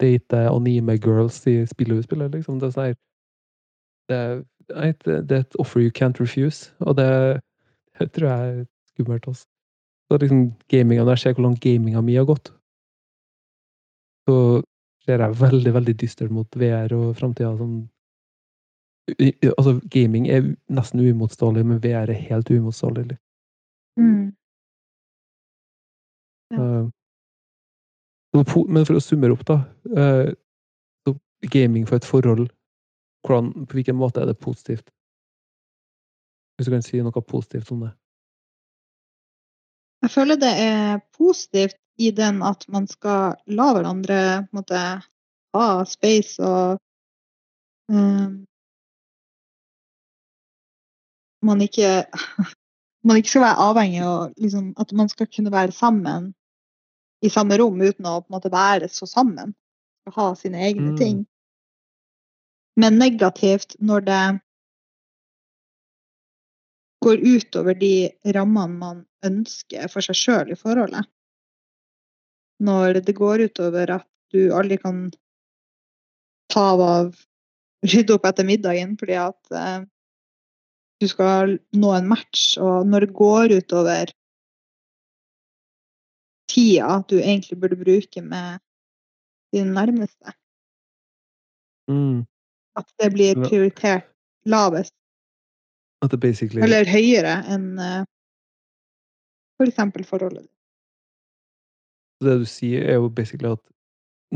date 0.00 0.36
anime 0.50 0.98
girls 0.98 1.46
i 1.46 1.64
spillet 1.66 1.96
hun 1.96 2.02
spiller, 2.02 2.28
liksom. 2.28 2.58
Det 2.60 2.68
er 2.68 2.70
sånn 2.70 2.84
her 2.86 2.94
det, 4.08 4.16
er- 4.16 4.44
det, 4.68 5.28
det 5.28 5.36
er 5.36 5.40
et 5.44 5.56
offer 5.58 5.80
you 5.80 5.90
can't 5.98 6.20
refuse, 6.20 6.72
og 6.80 6.96
det, 6.96 7.40
det 7.98 8.12
tror 8.12 8.28
jeg 8.28 8.54
er 8.60 8.64
skummelt. 8.92 9.28
Også. 9.28 9.44
Så 10.10 10.18
liksom 10.22 10.52
gaminga, 10.68 11.04
Når 11.04 11.10
jeg 11.16 11.18
ser 11.18 11.32
hvor 11.34 11.42
langt 11.48 11.60
gaminga 11.60 12.00
mi 12.00 12.14
har 12.14 12.24
gått, 12.24 12.52
så 14.28 14.62
ser 15.06 15.22
jeg 15.22 15.38
veldig, 15.40 15.72
veldig 15.74 15.94
dystert 16.00 16.30
mot 16.34 16.56
VR 16.58 16.92
og 16.94 17.16
framtida. 17.16 17.52
Sånn, 17.58 17.88
i- 19.20 19.32
i- 19.42 19.52
altså, 19.58 19.80
gaming 19.90 20.26
er 20.28 20.56
nesten 20.70 21.00
uimotståelig, 21.00 21.64
men 21.66 21.78
VR 21.80 22.10
er 22.10 22.22
helt 22.28 22.50
uimotståelig. 22.50 23.16
Mm. 23.98 24.32
Ja. 26.50 26.58
Eh, 26.62 26.90
Men 28.34 28.84
for 28.84 28.96
å 28.98 29.00
summere 29.00 29.32
opp, 29.32 29.44
da. 29.48 29.54
eh, 29.96 30.34
Så 31.06 31.14
gaming 31.50 31.86
for 31.86 31.96
et 31.96 32.04
forhold, 32.04 32.50
hvordan, 33.26 33.66
på 33.66 33.78
hvilken 33.78 33.98
måte 33.98 34.22
er 34.22 34.30
det 34.30 34.38
positivt? 34.38 34.90
Hvis 36.56 36.68
du 36.68 36.72
kan 36.72 36.84
si 36.84 37.00
noe 37.04 37.22
positivt 37.22 37.70
om 37.74 37.84
det. 37.84 37.92
Jeg 40.04 40.12
føler 40.12 40.38
det 40.40 40.52
er 40.62 41.00
positivt 41.16 41.76
i 41.98 42.10
den 42.14 42.42
at 42.44 42.64
man 42.72 42.86
skal 42.88 43.36
la 43.46 43.70
hverandre 43.74 44.18
måte, 44.54 44.80
ha 45.56 45.68
space 45.88 46.36
og 46.44 46.76
um, 47.88 48.44
man 51.46 51.62
ikke 51.64 52.04
man 53.06 53.20
ikke 53.20 53.32
skal 53.32 53.46
være 53.46 53.68
avhengig 53.68 54.02
av 54.04 54.34
liksom, 54.36 54.72
at 54.80 54.92
man 54.92 55.08
skal 55.08 55.30
kunne 55.30 55.52
være 55.52 55.72
sammen 55.72 56.32
i 57.24 57.30
samme 57.32 57.56
rom 57.60 57.80
uten 57.80 58.08
å 58.08 58.20
på 58.20 58.28
en 58.28 58.36
måte 58.36 58.52
være 58.52 58.90
så 58.92 59.08
sammen. 59.08 59.54
Ha 60.12 60.34
sine 60.38 60.60
egne 60.62 60.92
Mm. 60.92 60.96
ting. 60.96 61.26
Men 62.76 62.98
negativt 63.00 63.76
når 63.80 64.06
det 64.06 64.22
går 67.04 67.22
utover 67.22 67.76
de 67.78 67.94
rammene 68.34 68.80
man 68.80 69.04
ønsker 69.26 69.88
for 69.92 70.04
seg 70.04 70.18
sjøl 70.18 70.52
i 70.52 70.58
forholdet. 70.58 71.06
Når 72.66 73.00
det 73.06 73.14
går 73.16 73.46
utover 73.48 73.92
at 73.98 74.08
du 74.32 74.50
aldri 74.56 74.78
kan 74.80 75.06
ta 76.52 76.68
av 76.72 77.16
rydde 77.86 78.16
opp 78.16 78.26
etter 78.28 78.48
middagen 78.48 78.96
fordi 78.98 79.18
at 79.20 79.56
eh, 79.60 79.80
du 81.00 81.08
skal 81.10 81.58
nå 81.76 81.90
en 81.92 82.08
match, 82.08 82.56
og 82.56 82.86
når 82.88 83.06
det 83.06 83.16
går 83.18 83.52
utover 83.58 84.12
tida 86.48 87.02
du 87.10 87.18
egentlig 87.18 87.58
burde 87.60 87.76
bruke 87.76 88.22
med 88.24 88.62
dine 89.52 89.74
nærmeste. 89.76 90.32
Mm. 91.90 92.24
At 92.76 92.90
det 93.00 93.12
blir 93.14 93.34
prioritert 93.48 94.04
lavest, 94.46 94.92
At 96.04 96.12
basically 96.20 96.60
eller 96.62 96.84
høyere 96.84 97.38
enn 97.54 97.78
eh, 97.80 98.02
for 99.56 99.66
eksempel 99.70 100.04
forholdet. 100.04 100.44
Det 102.20 102.34
du 102.40 102.44
sier, 102.48 102.84
er 102.88 102.94
jo 103.00 103.08
basically 103.08 103.48
at 103.52 103.62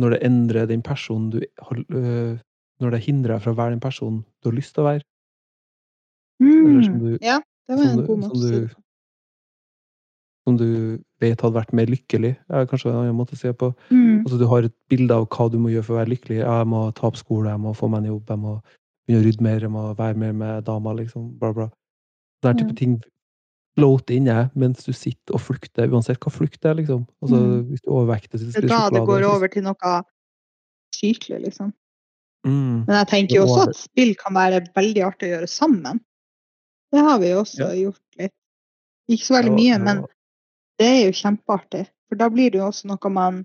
når 0.01 0.15
det 0.17 0.23
endrer 0.27 0.67
den 0.71 0.83
personen 0.85 1.31
du 1.33 1.41
har 1.61 1.77
øh, 1.91 2.39
Når 2.81 2.91
det 2.95 3.01
hindrer 3.05 3.35
deg 3.37 3.43
fra 3.45 3.53
å 3.53 3.57
være 3.59 3.75
den 3.75 3.81
personen 3.85 4.23
du 4.41 4.49
har 4.49 4.57
lyst 4.57 4.73
til 4.75 4.83
å 4.85 4.87
være, 4.89 5.03
Eller 6.41 6.83
som 6.87 6.95
Mm. 6.97 7.01
du- 7.05 7.19
Ja, 7.21 7.39
det 7.69 7.77
var 7.77 7.85
som 7.85 7.91
en 7.93 7.97
du- 8.01 8.07
god 8.07 8.19
måte 8.19 8.33
å 8.33 8.41
si 8.41 8.51
det. 8.61 8.80
Som 10.51 10.59
du 10.59 10.99
vet 11.23 11.41
hadde 11.41 11.55
vært 11.57 11.73
mer 11.77 11.87
lykkelig, 11.91 12.33
er 12.51 12.67
kanskje 12.67 12.91
en 12.91 12.99
annen 13.05 13.17
måte 13.17 13.37
å 13.37 13.41
se 13.41 13.53
på. 13.55 13.71
Mm. 13.91 14.25
Altså, 14.25 14.39
du 14.41 14.47
har 14.51 14.67
et 14.67 14.75
bilde 14.91 15.15
av 15.15 15.29
hva 15.31 15.47
du 15.53 15.59
må 15.63 15.71
gjøre 15.73 15.87
for 15.87 15.95
å 15.97 16.01
være 16.03 16.13
lykkelig. 16.17 16.41
Jeg 16.43 16.67
må 16.67 16.83
ta 16.99 17.07
opp 17.09 17.17
skole, 17.21 17.51
jeg 17.53 17.63
må 17.63 17.73
få 17.79 17.89
meg 17.93 18.03
en 18.05 18.11
jobb, 18.15 18.27
jeg 18.35 18.43
må 18.43 18.57
begynne 19.07 19.23
å 19.23 19.27
rydde 19.29 19.47
mer, 19.47 19.61
jeg 19.65 19.71
må 19.75 19.85
være 19.99 20.17
mer 20.23 20.33
med 20.43 20.65
damer, 20.67 20.99
liksom. 21.01 21.31
Bla, 21.39 21.53
bla. 21.57 21.71
Den 22.43 22.57
type 22.57 22.73
Mm. 22.75 22.77
ting 22.77 22.95
floater 23.79 24.17
inne 24.17 24.51
mens 24.57 24.85
du 24.85 24.93
sitter 24.93 25.35
og 25.37 25.41
flukter, 25.41 25.89
uansett 25.89 26.19
hva 26.21 26.33
flukt 26.33 26.65
er, 26.65 26.75
liksom. 26.75 27.07
Altså, 27.23 27.37
Mm. 27.39 27.69
hvis 27.71 27.83
du 27.83 27.91
overvekter, 27.91 28.39
så 28.39 28.51
spiser 28.51 28.61
du 28.63 28.69
sjokolade. 28.69 28.91
Det 28.91 28.97
er 28.97 28.99
da 28.99 29.01
det 29.01 29.07
går 29.09 29.25
over 29.35 29.49
til 29.49 29.63
noe 29.63 30.03
sykelig, 30.95 31.41
liksom. 31.47 31.73
Mm. 32.47 32.87
Men 32.87 32.95
jeg 33.05 33.07
tenker 33.09 33.35
jo 33.37 33.45
også 33.47 33.69
at 33.69 33.77
spill 33.77 34.15
kan 34.17 34.35
være 34.35 34.67
veldig 34.75 35.03
artig 35.05 35.29
å 35.29 35.33
gjøre 35.39 35.49
sammen. 35.49 36.01
Det 36.93 37.01
har 37.05 37.19
vi 37.21 37.31
jo 37.31 37.43
også 37.43 37.59
Ja. 37.61 37.91
gjort 37.91 38.01
litt. 38.19 38.33
Ikke 39.11 39.25
så 39.27 39.35
veldig 39.43 39.55
mye, 39.55 39.79
men 39.85 40.05
det 40.81 40.89
er 40.89 41.01
jo 41.05 41.17
kjempeartig. 41.17 41.85
For 42.09 42.19
da 42.19 42.31
blir 42.33 42.51
det 42.51 42.61
jo 42.61 42.69
også 42.71 42.89
noe 42.91 43.13
man 43.13 43.43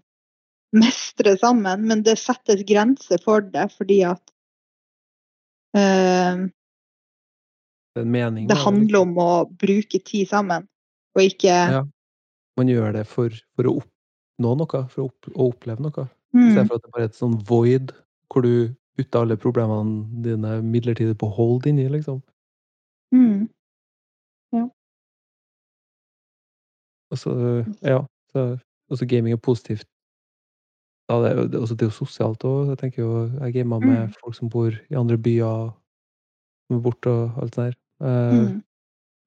mestrer 0.75 1.37
sammen, 1.39 1.85
men 1.87 2.03
det 2.03 2.17
settes 2.19 2.63
grenser 2.67 3.21
for 3.23 3.43
det 3.53 3.67
fordi 3.75 4.01
at 4.07 4.23
uh, 5.77 6.45
Det 7.95 8.05
mening. 8.05 8.47
det 8.49 8.57
handler 8.59 9.05
om 9.05 9.13
å 9.21 9.29
bruke 9.51 10.01
tid 10.03 10.31
sammen, 10.31 10.67
og 11.15 11.27
ikke 11.27 11.51
Ja. 11.51 11.83
Man 12.55 12.69
gjør 12.71 12.93
det 12.95 13.03
for, 13.11 13.33
for 13.59 13.67
å 13.67 13.73
oppnå 13.81 14.51
noe, 14.55 14.79
for 14.87 15.01
å, 15.03 15.05
opp, 15.09 15.27
å 15.35 15.47
oppleve 15.51 15.83
noe. 15.83 16.05
Mm, 16.31 16.45
Istedenfor 16.53 16.69
for 16.69 16.75
at 16.79 16.85
det 16.85 16.91
bare 16.93 17.03
er 17.03 17.09
et 17.09 17.17
sånn 17.17 17.33
void 17.49 17.91
hvor 18.31 18.45
du 18.47 18.71
putter 18.95 19.25
alle 19.25 19.35
problemene 19.39 20.05
dine 20.23 20.61
midlertidig 20.63 21.17
på 21.19 21.27
hold 21.35 21.67
inni, 21.67 21.89
liksom. 21.91 22.21
mm, 23.11 23.43
Og 27.11 27.17
så, 27.17 27.31
ja. 27.83 27.99
Så, 28.31 28.57
også 28.91 29.05
gaming 29.09 29.33
er 29.33 29.37
positivt. 29.41 29.85
Ja, 31.09 31.19
det, 31.21 31.31
er 31.31 31.35
jo- 31.41 31.47
det, 31.47 31.59
også, 31.61 31.75
det 31.75 31.81
er 31.85 31.91
jo 31.91 31.99
sosialt 32.05 32.43
òg. 32.43 32.69
Jeg 32.69 32.77
tenker 32.77 33.03
jo, 33.03 33.29
jeg 33.41 33.53
gamer 33.53 33.79
med 33.79 34.07
Mm. 34.07 34.13
folk 34.23 34.35
som 34.35 34.49
bor 34.49 34.69
i 34.89 34.93
andre 34.95 35.17
byer, 35.17 35.69
som 36.67 36.77
er 36.77 36.81
borte 36.81 37.07
og 37.09 37.41
alt 37.41 37.55
sånt 37.55 37.65
der. 37.65 37.73
Eh, 38.07 38.33
mm, 38.53 38.61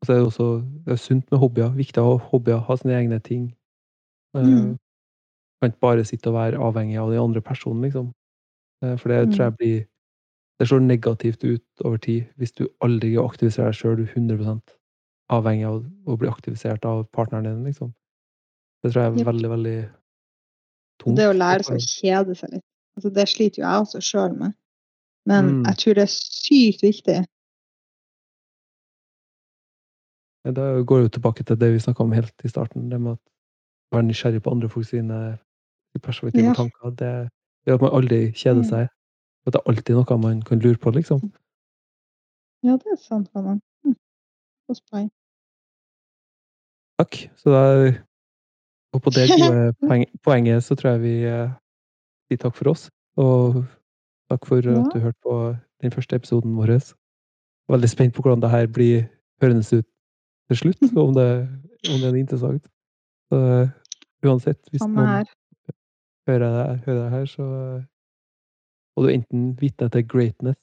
Og 0.01 0.07
så 0.07 0.13
er 0.13 0.17
det 0.19 0.27
også 0.27 0.49
det 0.85 0.93
er 0.93 0.97
sunt 0.97 1.31
med 1.31 1.39
hobbyer. 1.41 1.71
Viktig 1.75 1.99
å 1.99 2.19
ha 2.19 2.25
hobbyer, 2.31 2.59
ha 2.61 2.77
sine 2.77 2.95
egne 2.95 3.19
ting. 3.23 3.55
Eh, 4.37 4.43
Mm. 4.43 4.77
Kan 5.63 5.71
ikke 5.73 5.81
bare 5.81 6.05
sitte 6.05 6.29
og 6.29 6.35
være 6.35 6.59
avhengig 6.59 6.99
av 6.99 7.11
den 7.11 7.19
andre 7.21 7.41
personen, 7.41 7.83
liksom. 7.83 8.13
Eh, 8.83 8.97
For 8.97 9.09
det 9.09 9.29
tror 9.31 9.45
Mm. 9.51 9.51
jeg 9.51 9.57
blir 9.59 9.87
Det 10.61 10.69
slår 10.69 10.81
negativt 10.87 11.45
ut 11.45 11.63
over 11.85 11.97
tid 11.99 12.27
hvis 12.37 12.53
du 12.53 12.67
aldri 12.83 13.15
aktiviserer 13.17 13.67
deg 13.71 13.75
sjøl. 13.75 13.97
Du 13.97 14.03
er 14.03 14.15
100 14.15 14.61
avhengig 15.31 15.67
av 15.69 15.85
å 16.07 16.17
bli 16.19 16.29
aktivisert 16.29 16.85
av 16.85 17.05
partneren 17.13 17.45
din, 17.45 17.65
liksom. 17.65 17.95
Det 18.83 18.93
tror 18.93 19.03
jeg 19.03 19.21
er 19.21 19.25
veldig, 19.33 19.51
veldig 19.51 19.91
tungt. 21.03 21.17
det 21.17 21.27
å 21.29 21.35
lære 21.37 21.65
seg 21.67 21.77
å 21.77 21.87
kjede 21.87 22.37
seg 22.39 22.51
litt. 22.53 22.65
Altså, 22.97 23.11
det 23.15 23.29
sliter 23.29 23.63
jo 23.63 23.67
jeg 23.67 23.83
også 23.85 24.01
sjøl 24.03 24.39
med. 24.39 24.55
Men 25.27 25.45
Mm. 25.45 25.65
jeg 25.67 25.77
tror 25.77 25.95
det 25.95 26.03
er 26.03 26.15
sykt 26.15 26.83
viktig. 26.83 27.27
Da 30.49 30.81
går 30.83 30.99
jeg 31.03 31.05
jo 31.09 31.15
tilbake 31.19 31.45
til 31.45 31.57
det 31.61 31.73
vi 31.75 31.79
snakka 31.83 32.01
om 32.05 32.13
helt 32.13 32.45
i 32.45 32.49
starten, 32.49 32.89
det 32.89 33.01
med 33.01 33.17
å 33.19 33.97
være 33.97 34.07
nysgjerrig 34.09 34.43
på 34.43 34.51
andre 34.55 34.69
folk 34.73 34.87
sine 34.87 35.39
perspektiv 36.01 36.45
Ja. 36.45 36.51
og 36.51 36.57
tanker. 36.57 36.91
Det 36.97 37.31
gjør 37.67 37.75
at 37.75 37.81
man 37.81 37.91
aldri 37.91 38.33
kjeder 38.33 38.63
Mm. 38.63 38.69
seg. 38.71 38.89
At 39.47 39.53
det 39.53 39.61
er 39.61 39.69
alltid 39.73 39.95
noe 39.97 40.19
man 40.19 40.43
kan 40.43 40.59
lure 40.61 40.77
på, 40.79 40.93
liksom. 40.93 41.33
Ja, 42.63 42.77
det 42.77 42.87
er 42.93 42.97
sant, 42.97 43.29
Anna. 43.35 43.61
Godt 44.69 44.83
poeng. 44.91 45.09
Takk. 46.99 47.17
Så 47.39 47.51
da 47.55 47.63
Og 48.95 49.03
på 49.05 49.11
det 49.11 49.29
gode 49.33 49.73
poeng, 49.85 50.05
poenget 50.25 50.65
så 50.65 50.75
tror 50.75 50.91
jeg 50.97 51.03
vi 51.03 51.15
eh, 51.29 51.51
sier 52.29 52.41
takk 52.43 52.57
for 52.57 52.73
oss. 52.73 52.89
Og 53.21 53.63
takk 54.31 54.47
for 54.49 54.65
Ja. 54.65 54.79
at 54.81 54.93
du 54.95 55.01
hørte 55.01 55.21
på 55.25 55.57
den 55.83 55.93
første 55.93 56.17
episoden 56.17 56.57
vår. 56.57 56.79
Veldig 57.69 57.89
spent 57.91 58.15
på 58.15 58.23
hvordan 58.23 58.41
det 58.43 58.51
her 58.51 58.67
blir 58.67 59.09
hørendes 59.43 59.73
ut 59.73 59.87
til 60.49 60.57
slutt, 60.57 60.81
om 61.05 61.15
det, 61.15 61.29
om 61.93 62.01
det 62.01 62.09
er 62.09 62.17
interessant. 62.17 62.65
Så 63.29 63.37
eh, 63.37 63.69
uansett, 64.25 64.61
hvis 64.73 64.83
noen 64.83 65.27
hører 66.29 66.49
det, 66.57 66.81
hører 66.87 67.03
det 67.05 67.11
her, 67.13 67.25
så 67.27 67.45
og 68.99 69.05
må 69.05 69.07
du 69.07 69.13
enten 69.15 69.61
vitne 69.61 69.87
til 69.95 70.03
greatness, 70.09 70.59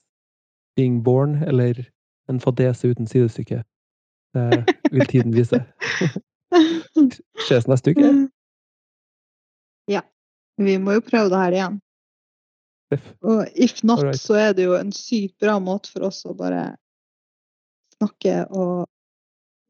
being 0.75 1.03
born, 1.03 1.37
eller 1.43 1.77
en 2.29 2.39
fadese 2.43 2.89
uten 2.91 3.07
sidestykke. 3.07 3.61
Det 4.35 4.91
vil 4.91 5.07
tiden 5.07 5.33
vise. 5.35 5.61
Ses 7.47 7.67
neste 7.71 7.95
uke. 7.95 8.11
Ja. 9.91 10.01
Vi 10.57 10.77
må 10.79 10.97
jo 10.97 11.03
prøve 11.03 11.31
det 11.31 11.41
her 11.41 11.55
igjen. 11.55 11.77
Og 13.25 13.47
if 13.55 13.81
not, 13.83 14.03
right. 14.03 14.19
så 14.19 14.37
er 14.39 14.53
det 14.55 14.67
jo 14.67 14.75
en 14.77 14.91
sykt 14.95 15.35
bra 15.41 15.57
måte 15.59 15.89
for 15.91 16.05
oss 16.07 16.21
å 16.27 16.35
bare 16.37 16.75
snakke 17.97 18.43
og 18.51 18.85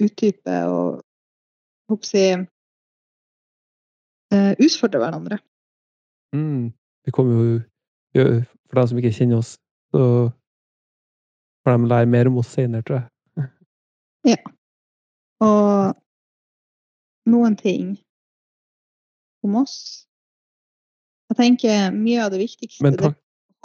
utdype 0.04 0.58
og 0.70 1.02
håper 1.90 2.18
jeg, 2.20 2.46
eh, 4.34 4.52
utfordre 4.60 5.02
hverandre. 5.02 5.40
Mm. 6.36 6.74
Vi 7.06 7.14
kommer 7.14 7.34
jo 7.36 7.62
For 8.66 8.80
dem 8.80 8.88
som 8.88 9.00
ikke 9.00 9.14
kjenner 9.14 9.38
oss, 9.44 9.50
så 9.94 10.02
får 11.64 11.76
de 11.78 11.90
lære 11.92 12.10
mer 12.10 12.28
om 12.30 12.40
oss 12.42 12.54
senere, 12.56 12.84
tror 12.88 13.04
jeg. 13.04 14.40
Og 15.44 15.96
noen 17.32 17.56
ting 17.60 17.96
om 19.44 19.56
oss. 19.62 20.06
Jeg 21.30 21.40
tenker 21.42 21.92
mye 21.96 22.24
av 22.26 22.32
det 22.34 22.44
viktigste 22.44 22.86
Men 22.86 22.98
det 23.00 23.14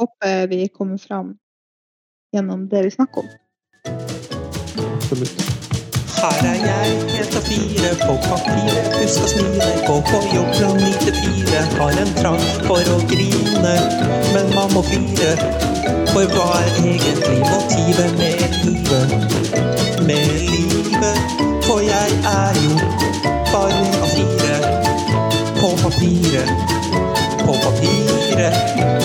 håper 0.01 0.47
vi 0.49 0.69
kommer 0.73 0.99
fram 0.99 1.35
gjennom 2.33 2.69
det 2.69 2.83
vi 2.89 2.91
snakker 2.91 3.21
om. 3.21 3.31
Absolutt. 4.97 5.51
Her 6.21 6.43
er 6.45 6.59
jeg, 6.61 6.97
helt 7.17 7.37
av 7.37 7.45
fire 7.49 7.91
på 8.01 8.15
papiret. 8.27 8.89
Husk 9.01 9.23
å 9.25 9.29
smile, 9.31 9.69
gå 9.87 9.97
på 10.09 10.19
jobb 10.35 10.51
fra 10.59 10.73
ni 10.77 10.91
til 11.01 11.17
fire. 11.17 11.63
Har 11.79 12.01
en 12.03 12.13
trang 12.19 12.43
for 12.67 12.93
å 12.93 12.99
grine, 13.09 13.75
men 14.35 14.53
man 14.53 14.69
må 14.77 14.85
fire. 14.91 15.33
For 16.13 16.29
hva 16.35 16.49
er 16.59 16.69
egentlig 16.83 17.39
motivet 17.41 18.19
med 18.21 18.59
livet? 18.67 19.17
Med 20.05 20.29
livet, 20.45 20.70
jeg 22.11 22.19
er 22.25 22.55
jo 22.65 22.73
bare 23.53 23.85
av 24.03 24.09
fire. 24.17 24.57
På 25.61 25.69
papiret, 25.83 26.51
på 27.47 27.53
papiret. 27.65 28.55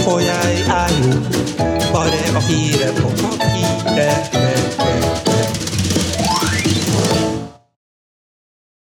For 0.03 0.17
jeg 0.19 0.51
er 0.67 0.89
jo 1.03 1.11
bare 1.93 2.21
av 2.35 2.41
fire 2.41 2.87
på 3.01 3.09
papiret. 3.21 5.34